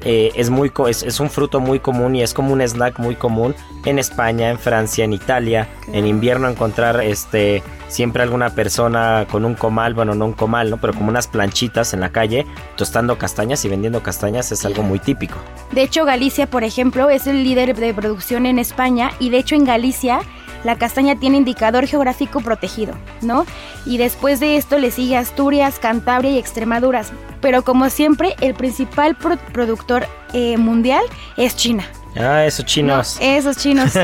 eh, 0.05 0.33
es, 0.35 0.51
muy, 0.51 0.73
es, 0.89 1.03
es 1.03 1.21
un 1.21 1.31
fruto 1.31 1.61
muy 1.61 1.81
común 1.81 2.17
y 2.17 2.23
es 2.23 2.35
como 2.35 2.53
un 2.53 2.61
snack 2.61 2.99
muy 2.99 3.15
común 3.15 3.55
en 3.85 3.99
España, 3.99 4.51
en 4.51 4.59
Francia, 4.59 5.05
en 5.05 5.13
Italia. 5.13 5.69
En 5.93 6.07
invierno 6.07 6.49
encontrar 6.49 7.01
este 7.01 7.63
siempre 7.89 8.23
alguna 8.23 8.51
persona 8.51 9.27
con 9.31 9.45
un 9.45 9.55
comal, 9.55 9.93
bueno, 9.93 10.15
no 10.15 10.25
un 10.25 10.33
comal, 10.33 10.71
¿no? 10.71 10.79
Pero 10.79 10.95
como 10.95 11.11
unas 11.11 11.29
planchitas 11.29 11.93
en 11.93 12.01
la 12.01 12.11
calle, 12.11 12.47
tostando 12.77 13.19
castañas 13.19 13.65
y 13.65 13.69
vendiendo 13.69 14.03
castañas 14.03 14.51
es 14.51 14.65
algo 14.65 14.83
muy 14.83 14.99
típico. 14.99 15.37
De 15.73 15.83
hecho, 15.83 16.05
Galicia, 16.05 16.47
por 16.47 16.65
ejemplo, 16.65 17.11
es 17.11 17.27
el 17.27 17.45
líder 17.45 17.77
de 17.77 17.93
producción 17.93 18.47
en 18.47 18.59
España 18.59 19.13
y 19.19 19.29
de 19.29 19.39
hecho 19.39 19.55
en 19.55 19.65
Galicia 19.65 20.21
la 20.65 20.77
castaña 20.77 21.17
tiene 21.17 21.37
indicador 21.39 21.87
geográfico 21.87 22.41
protegido, 22.41 22.95
¿no? 23.21 23.47
Y 23.87 23.99
después 23.99 24.41
de 24.41 24.57
esto 24.57 24.79
le 24.79 24.91
sigue 24.91 25.17
Asturias, 25.17 25.79
Cantabria 25.81 26.31
y 26.33 26.39
Extremadura. 26.39 27.03
Pero 27.41 27.63
como 27.65 27.91
siempre, 27.91 28.37
el 28.41 28.55
principal 28.55 29.17
pro- 29.17 29.37
productor 29.53 30.07
eh, 30.33 30.57
mundial 30.59 31.03
es 31.37 31.57
China. 31.57 31.85
Ah, 32.15 32.45
esos 32.45 32.67
chinos. 32.67 33.19
No, 33.21 33.27
esos 33.27 33.57
chinos. 33.57 33.95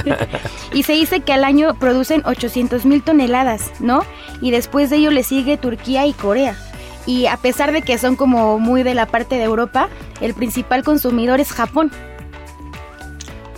y 0.72 0.82
se 0.82 0.92
dice 0.92 1.20
que 1.20 1.32
al 1.32 1.44
año 1.44 1.74
producen 1.78 2.22
800 2.26 2.84
mil 2.84 3.02
toneladas, 3.02 3.70
¿no? 3.80 4.02
Y 4.40 4.50
después 4.50 4.90
de 4.90 4.96
ello 4.96 5.10
le 5.10 5.22
sigue 5.22 5.56
Turquía 5.56 6.04
y 6.06 6.12
Corea. 6.12 6.56
Y 7.06 7.26
a 7.26 7.36
pesar 7.38 7.72
de 7.72 7.82
que 7.82 7.96
son 7.96 8.16
como 8.16 8.58
muy 8.58 8.82
de 8.82 8.94
la 8.94 9.06
parte 9.06 9.36
de 9.36 9.44
Europa, 9.44 9.88
el 10.20 10.34
principal 10.34 10.82
consumidor 10.84 11.40
es 11.40 11.52
Japón. 11.52 11.90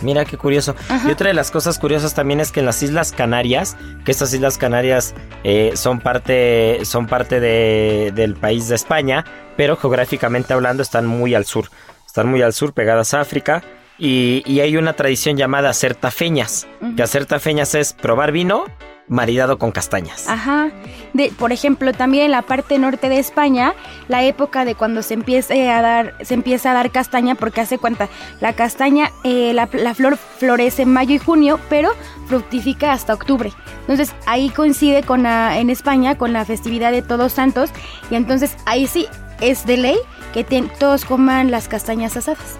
Mira 0.01 0.25
qué 0.25 0.37
curioso. 0.37 0.75
Ajá. 0.89 1.07
Y 1.07 1.11
otra 1.11 1.27
de 1.27 1.33
las 1.33 1.51
cosas 1.51 1.77
curiosas 1.79 2.13
también 2.13 2.39
es 2.39 2.51
que 2.51 2.59
en 2.61 2.65
las 2.65 2.81
Islas 2.83 3.11
Canarias, 3.11 3.77
que 4.05 4.11
estas 4.11 4.33
Islas 4.33 4.57
Canarias 4.57 5.13
eh, 5.43 5.71
son 5.75 5.99
parte, 5.99 6.79
son 6.85 7.07
parte 7.07 7.39
de- 7.39 8.11
del 8.13 8.35
país 8.35 8.67
de 8.67 8.75
España, 8.75 9.25
pero 9.57 9.77
geográficamente 9.77 10.53
hablando 10.53 10.81
están 10.83 11.05
muy 11.07 11.35
al 11.35 11.45
sur. 11.45 11.65
Están 12.05 12.27
muy 12.27 12.41
al 12.41 12.53
sur, 12.53 12.73
pegadas 12.73 13.13
a 13.13 13.21
África. 13.21 13.63
Y, 13.97 14.41
y 14.47 14.61
hay 14.61 14.77
una 14.77 14.93
tradición 14.93 15.37
llamada 15.37 15.69
hacer 15.69 15.93
tafeñas. 15.95 16.67
Que 16.97 17.03
hacer 17.03 17.25
tafeñas 17.27 17.75
es 17.75 17.93
probar 17.93 18.31
vino 18.31 18.65
maridado 19.07 19.57
con 19.57 19.71
castañas. 19.71 20.27
Ajá. 20.27 20.71
De, 21.13 21.31
por 21.37 21.51
ejemplo, 21.51 21.91
también 21.93 22.25
en 22.25 22.31
la 22.31 22.41
parte 22.41 22.77
norte 22.77 23.09
de 23.09 23.19
España, 23.19 23.73
la 24.07 24.23
época 24.23 24.63
de 24.63 24.75
cuando 24.75 25.01
se 25.01 25.13
empiece 25.13 25.69
a 25.69 25.81
dar, 25.81 26.15
se 26.21 26.33
empieza 26.33 26.71
a 26.71 26.73
dar 26.73 26.91
castaña, 26.91 27.35
porque 27.35 27.61
hace 27.61 27.77
cuenta, 27.77 28.07
la 28.39 28.53
castaña, 28.53 29.11
eh, 29.23 29.53
la, 29.53 29.67
la 29.73 29.93
flor 29.93 30.17
florece 30.17 30.83
en 30.83 30.93
mayo 30.93 31.15
y 31.15 31.19
junio, 31.19 31.59
pero 31.69 31.91
fructifica 32.27 32.93
hasta 32.93 33.13
octubre. 33.13 33.51
Entonces 33.81 34.15
ahí 34.25 34.49
coincide 34.49 35.03
con 35.03 35.23
la, 35.23 35.59
en 35.59 35.69
España 35.69 36.17
con 36.17 36.31
la 36.31 36.45
festividad 36.45 36.91
de 36.91 37.01
Todos 37.01 37.33
Santos, 37.33 37.71
y 38.09 38.15
entonces 38.15 38.55
ahí 38.65 38.87
sí 38.87 39.07
es 39.41 39.65
de 39.65 39.77
ley 39.77 39.97
que 40.33 40.45
todos 40.79 41.03
coman 41.03 41.51
las 41.51 41.67
castañas 41.67 42.15
asadas. 42.15 42.57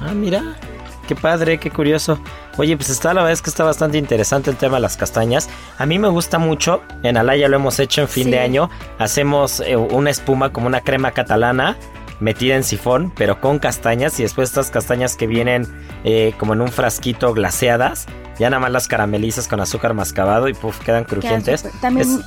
Ah, 0.00 0.12
mira. 0.14 0.56
Qué 1.08 1.16
padre, 1.16 1.58
qué 1.58 1.70
curioso. 1.70 2.20
Oye, 2.58 2.76
pues 2.76 2.90
está 2.90 3.14
la 3.14 3.22
verdad 3.22 3.32
es 3.32 3.42
que 3.42 3.50
está 3.50 3.64
bastante 3.64 3.96
interesante 3.98 4.50
el 4.50 4.56
tema 4.56 4.76
de 4.76 4.82
las 4.82 4.96
castañas. 4.96 5.48
A 5.78 5.86
mí 5.86 5.98
me 5.98 6.08
gusta 6.08 6.38
mucho. 6.38 6.82
En 7.02 7.16
Alaya 7.16 7.48
lo 7.48 7.56
hemos 7.56 7.80
hecho 7.80 8.02
en 8.02 8.08
fin 8.08 8.24
Sí. 8.24 8.30
de 8.30 8.38
año. 8.40 8.68
Hacemos 8.98 9.60
eh, 9.60 9.76
una 9.76 10.10
espuma 10.10 10.52
como 10.52 10.66
una 10.66 10.82
crema 10.82 11.10
catalana 11.12 11.76
metida 12.20 12.56
en 12.56 12.62
sifón, 12.64 13.12
pero 13.16 13.40
con 13.40 13.58
castañas 13.58 14.20
y 14.20 14.24
después 14.24 14.50
estas 14.50 14.70
castañas 14.70 15.16
que 15.16 15.26
vienen 15.26 15.66
eh, 16.04 16.34
como 16.38 16.52
en 16.52 16.60
un 16.60 16.68
frasquito 16.68 17.32
glaseadas, 17.32 18.06
ya 18.38 18.50
nada 18.50 18.60
más 18.60 18.70
las 18.72 18.86
caramelizas 18.88 19.48
con 19.48 19.60
azúcar 19.60 19.94
mascabado 19.94 20.48
y 20.48 20.54
puff, 20.54 20.78
quedan 20.80 21.04
Quedan 21.04 21.20
crujientes. 21.20 21.64
También 21.80 22.06
Es- 22.08 22.24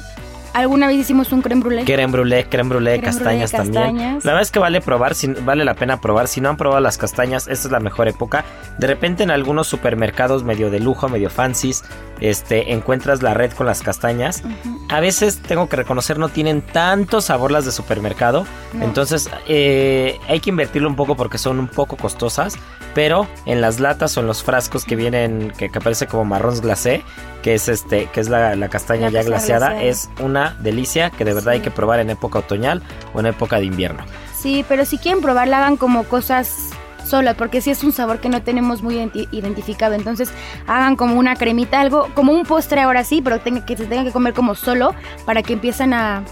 alguna 0.54 0.88
vez 0.88 0.98
hicimos 0.98 1.32
un 1.32 1.42
creme 1.42 1.62
brûlée. 1.62 1.84
Creme 1.86 2.12
brûlée, 2.12 2.46
creme 2.50 2.70
brûlée, 2.70 3.00
Creme 3.00 3.04
castañas 3.04 3.52
también. 3.52 3.74
castañas. 3.98 4.26
La 4.26 4.32
verdad 4.32 4.42
es 4.42 4.52
que 4.52 4.60
vale 4.60 4.82
probar, 4.82 5.16
si, 5.16 5.28
vale 5.28 5.66
la 5.66 5.74
pena 5.76 6.00
probar. 6.02 6.28
Si 6.28 6.42
no 6.42 6.50
han 6.50 6.58
probado 6.58 6.82
las 6.82 6.98
castañas, 6.98 7.48
esta 7.48 7.68
es 7.68 7.72
la 7.72 7.80
mejor 7.80 8.08
época. 8.08 8.44
De 8.78 8.88
repente 8.88 9.24
en 9.24 9.32
algunos 9.32 9.68
supermercados 9.68 10.44
medio 10.44 10.70
de 10.70 10.80
lujo, 10.80 11.08
medio 11.10 11.30
fancies, 11.30 11.84
este, 12.20 12.74
encuentras 12.74 13.22
la 13.22 13.34
red 13.34 13.52
con 13.52 13.66
las 13.66 13.82
castañas. 13.82 14.44
A 14.90 15.00
veces 15.00 15.38
tengo 15.40 15.70
que 15.70 15.76
reconocer 15.76 16.18
no 16.20 16.30
tienen 16.30 16.62
tanto 16.62 17.22
sabor 17.22 17.52
las 17.52 17.66
de 17.66 17.72
supermercado. 17.72 18.46
No. 18.74 18.86
Entonces 18.86 19.30
eh, 19.48 20.20
hay 20.28 20.40
que 20.40 20.50
invertirlo 20.50 20.88
un 20.90 20.96
poco 20.96 21.16
porque 21.16 21.38
son 21.38 21.60
un 21.60 21.68
poco 21.68 21.98
costosas. 21.98 22.58
Pero 22.94 23.26
en 23.46 23.62
las 23.62 23.80
latas 23.80 24.18
o 24.18 24.20
en 24.20 24.28
los 24.28 24.44
frascos 24.44 24.84
que 24.84 24.98
vienen, 24.98 25.54
que, 25.58 25.70
que 25.70 25.78
aparece 25.78 26.08
como 26.08 26.26
marrons 26.26 26.60
glacé, 26.60 27.04
que 27.42 27.54
es 27.54 27.70
este, 27.70 28.08
que 28.08 28.20
es 28.20 28.28
la, 28.28 28.54
la 28.58 28.68
castaña 28.68 29.06
La 29.10 29.22
ya 29.22 29.24
glaseada, 29.24 29.70
glaseada. 29.70 29.84
es 29.90 30.10
una 30.20 30.41
delicia 30.60 31.10
que 31.10 31.24
de 31.26 31.34
verdad 31.34 31.52
Sí. 31.54 31.58
hay 31.58 31.62
que 31.62 31.72
probar 31.72 32.00
en 32.00 32.10
época 32.10 32.40
otoñal 32.40 32.82
o 33.14 33.20
en 33.20 33.28
época 33.28 33.58
de 33.58 33.66
invierno. 33.66 34.04
Sí, 34.38 34.66
pero 34.68 34.86
si 34.86 34.98
quieren 34.98 35.22
probarla, 35.22 35.58
hagan 35.60 35.78
como 35.78 36.04
cosas 36.06 36.70
solas, 37.06 37.36
porque 37.36 37.62
sí 37.62 37.70
es 37.72 37.84
un 37.84 37.92
sabor 37.92 38.20
que 38.20 38.30
no 38.30 38.42
tenemos 38.42 38.82
muy 38.84 38.96
identi- 38.96 39.28
identificado. 39.32 39.94
Entonces, 39.96 40.30
hagan 40.68 40.96
como 40.96 41.16
una 41.20 41.36
cremita, 41.36 41.80
algo, 41.82 42.08
como 42.14 42.32
un 42.32 42.44
postre 42.46 42.82
ahora 42.82 43.04
sí, 43.04 43.22
pero 43.22 43.40
que 43.44 43.76
se 43.78 43.86
tenga 43.86 44.04
que 44.04 44.12
comer 44.12 44.34
como 44.34 44.56
solo 44.56 44.94
para 45.26 45.44
que 45.44 45.54
empiecen 45.54 45.94
a, 45.94 46.24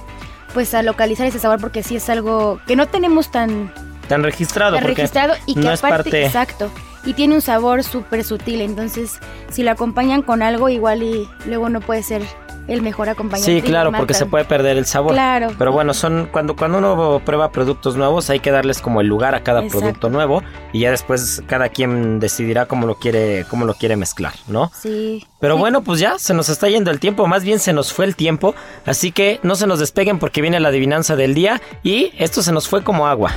pues 0.53 0.73
a 0.73 0.81
localizar 0.83 1.27
ese 1.27 1.39
sabor 1.39 1.59
porque 1.59 1.83
sí 1.83 1.95
es 1.97 2.09
algo 2.09 2.59
que 2.65 2.75
no 2.75 2.87
tenemos 2.87 3.29
tan, 3.31 3.71
Tan 4.07 4.23
registrado. 4.23 4.75
tan 4.77 4.85
registrado 4.85 5.33
y 5.45 5.53
que 5.55 5.59
no 5.61 5.71
es 5.71 5.83
aparte, 5.83 6.03
parte. 6.09 6.25
exacto, 6.25 6.71
y 7.05 7.13
tiene 7.13 7.35
un 7.35 7.41
sabor 7.41 7.83
súper 7.83 8.23
sutil, 8.23 8.61
entonces 8.61 9.19
si 9.51 9.61
lo 9.63 9.71
acompañan 9.71 10.21
con 10.23 10.41
algo 10.41 10.69
igual 10.69 11.03
y 11.03 11.27
luego 11.45 11.69
no 11.69 11.79
puede 11.81 12.01
ser 12.03 12.21
el 12.69 12.81
mejor 12.81 13.09
acompañante. 13.09 13.51
Sí, 13.51 13.61
claro, 13.61 13.91
porque 13.91 14.13
se 14.13 14.25
puede 14.25 14.45
perder 14.45 14.77
el 14.77 14.85
sabor. 14.85 15.13
Claro. 15.13 15.51
Pero 15.57 15.71
bueno, 15.71 15.93
son 15.93 16.29
cuando 16.31 16.55
cuando 16.55 16.77
uno 16.77 17.21
prueba 17.25 17.51
productos 17.51 17.95
nuevos 17.95 18.29
hay 18.29 18.39
que 18.39 18.51
darles 18.51 18.81
como 18.81 19.01
el 19.01 19.07
lugar 19.07 19.35
a 19.35 19.41
cada 19.43 19.61
Exacto. 19.61 19.79
producto 19.79 20.09
nuevo 20.09 20.43
y 20.73 20.81
ya 20.81 20.91
después 20.91 21.43
cada 21.47 21.69
quien 21.69 22.19
decidirá 22.19 22.65
cómo 22.65 22.87
lo 22.87 22.95
quiere 22.95 23.45
cómo 23.49 23.65
lo 23.65 23.73
quiere 23.73 23.95
mezclar, 23.95 24.33
¿no? 24.47 24.71
Sí. 24.73 25.25
Pero 25.39 25.57
bueno, 25.57 25.81
pues 25.81 25.99
ya 25.99 26.19
se 26.19 26.33
nos 26.33 26.49
está 26.49 26.67
yendo 26.69 26.91
el 26.91 26.99
tiempo, 26.99 27.25
más 27.27 27.43
bien 27.43 27.59
se 27.59 27.73
nos 27.73 27.93
fue 27.93 28.05
el 28.05 28.15
tiempo, 28.15 28.55
así 28.85 29.11
que 29.11 29.39
no 29.43 29.55
se 29.55 29.67
nos 29.67 29.79
despeguen 29.79 30.19
porque 30.19 30.41
viene 30.41 30.59
la 30.59 30.69
adivinanza 30.69 31.15
del 31.15 31.33
día 31.33 31.61
y 31.83 32.11
esto 32.17 32.41
se 32.41 32.51
nos 32.51 32.67
fue 32.67 32.83
como 32.83 33.07
agua. 33.07 33.31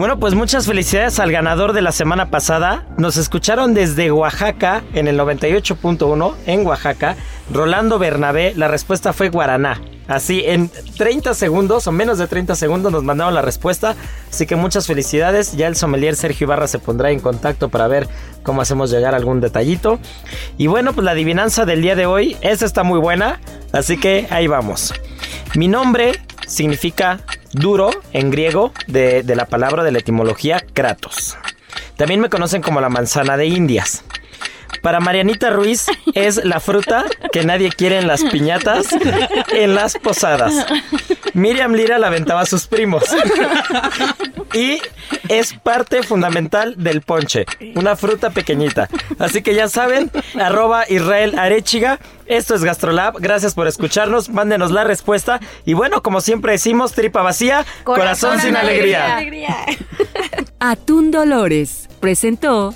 Bueno, 0.00 0.18
pues 0.18 0.34
muchas 0.34 0.64
felicidades 0.64 1.18
al 1.18 1.30
ganador 1.30 1.74
de 1.74 1.82
la 1.82 1.92
semana 1.92 2.30
pasada. 2.30 2.86
Nos 2.96 3.18
escucharon 3.18 3.74
desde 3.74 4.10
Oaxaca 4.10 4.82
en 4.94 5.08
el 5.08 5.20
98.1 5.20 6.36
en 6.46 6.66
Oaxaca. 6.66 7.16
Rolando 7.52 7.98
Bernabé, 7.98 8.54
la 8.56 8.66
respuesta 8.66 9.12
fue 9.12 9.28
Guaraná. 9.28 9.78
Así, 10.08 10.42
en 10.46 10.70
30 10.96 11.34
segundos 11.34 11.86
o 11.86 11.92
menos 11.92 12.16
de 12.16 12.26
30 12.26 12.56
segundos 12.56 12.90
nos 12.90 13.04
mandaron 13.04 13.34
la 13.34 13.42
respuesta. 13.42 13.94
Así 14.30 14.46
que 14.46 14.56
muchas 14.56 14.86
felicidades. 14.86 15.54
Ya 15.54 15.66
el 15.66 15.76
sommelier 15.76 16.16
Sergio 16.16 16.46
Ibarra 16.46 16.66
se 16.66 16.78
pondrá 16.78 17.10
en 17.10 17.20
contacto 17.20 17.68
para 17.68 17.86
ver 17.86 18.08
cómo 18.42 18.62
hacemos 18.62 18.90
llegar 18.90 19.14
algún 19.14 19.42
detallito. 19.42 19.98
Y 20.56 20.66
bueno, 20.66 20.94
pues 20.94 21.04
la 21.04 21.10
adivinanza 21.10 21.66
del 21.66 21.82
día 21.82 21.94
de 21.94 22.06
hoy, 22.06 22.38
esta 22.40 22.64
está 22.64 22.84
muy 22.84 23.00
buena. 23.00 23.38
Así 23.72 23.98
que 23.98 24.26
ahí 24.30 24.46
vamos. 24.46 24.94
Mi 25.56 25.68
nombre 25.68 26.22
significa 26.46 27.20
duro 27.52 27.90
en 28.12 28.30
griego 28.30 28.72
de, 28.86 29.22
de 29.22 29.36
la 29.36 29.46
palabra 29.46 29.84
de 29.84 29.92
la 29.92 29.98
etimología 29.98 30.60
Kratos. 30.72 31.36
También 31.96 32.20
me 32.20 32.30
conocen 32.30 32.62
como 32.62 32.80
la 32.80 32.88
manzana 32.88 33.36
de 33.36 33.46
Indias. 33.46 34.04
Para 34.82 35.00
Marianita 35.00 35.50
Ruiz 35.50 35.86
es 36.14 36.44
la 36.44 36.60
fruta 36.60 37.04
que 37.32 37.44
nadie 37.44 37.70
quiere 37.70 37.98
en 37.98 38.06
las 38.06 38.24
piñatas, 38.24 38.88
en 39.52 39.74
las 39.74 39.96
posadas. 39.98 40.66
Miriam 41.34 41.72
Lira 41.72 41.98
la 41.98 42.08
aventaba 42.08 42.40
a 42.40 42.46
sus 42.46 42.66
primos. 42.66 43.04
Y 44.52 44.80
es 45.28 45.54
parte 45.54 46.02
fundamental 46.02 46.74
del 46.76 47.02
ponche, 47.02 47.46
una 47.76 47.94
fruta 47.96 48.30
pequeñita. 48.30 48.88
Así 49.18 49.42
que 49.42 49.54
ya 49.54 49.68
saben, 49.68 50.10
arroba 50.38 50.84
Israel 50.88 51.38
Arechiga. 51.38 52.00
Esto 52.26 52.54
es 52.54 52.64
Gastrolab. 52.64 53.18
Gracias 53.18 53.54
por 53.54 53.66
escucharnos. 53.66 54.28
Mándenos 54.28 54.70
la 54.70 54.84
respuesta. 54.84 55.40
Y 55.64 55.74
bueno, 55.74 56.02
como 56.02 56.20
siempre 56.20 56.52
decimos, 56.52 56.92
tripa 56.92 57.22
vacía, 57.22 57.64
corazón, 57.84 58.40
sin 58.40 58.56
alegría. 58.56 59.18
Atún 60.58 61.10
Dolores 61.10 61.88
presentó 62.00 62.72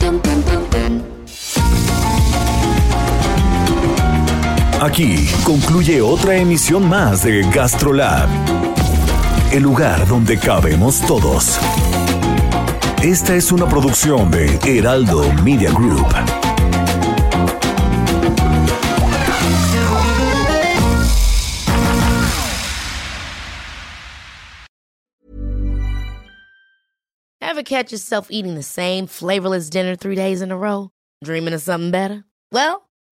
Aquí 4.85 5.27
concluye 5.47 6.03
otra 6.03 6.37
emisión 6.37 6.87
más 6.87 7.23
de 7.25 7.41
Gastrolab, 7.51 8.29
el 9.51 9.63
lugar 9.63 10.07
donde 10.07 10.39
cabemos 10.39 11.01
todos. 11.07 11.59
Esta 13.03 13.35
es 13.35 13.51
una 13.51 13.67
producción 13.67 14.31
de 14.31 14.59
Heraldo 14.63 15.33
Media 15.43 15.73
Group. 15.73 16.07
Ever 27.41 27.63
catch 27.63 27.91
yourself 27.91 28.27
eating 28.31 28.55
the 28.55 28.63
same 28.63 29.07
flavorless 29.07 29.71
dinner 29.71 29.97
three 29.97 30.15
days 30.15 30.43
in 30.43 30.53
a 30.53 30.59
row? 30.59 30.91
Dreaming 31.25 31.55
of 31.55 31.63
something 31.63 31.91
better? 31.91 32.25
Well, 32.53 32.84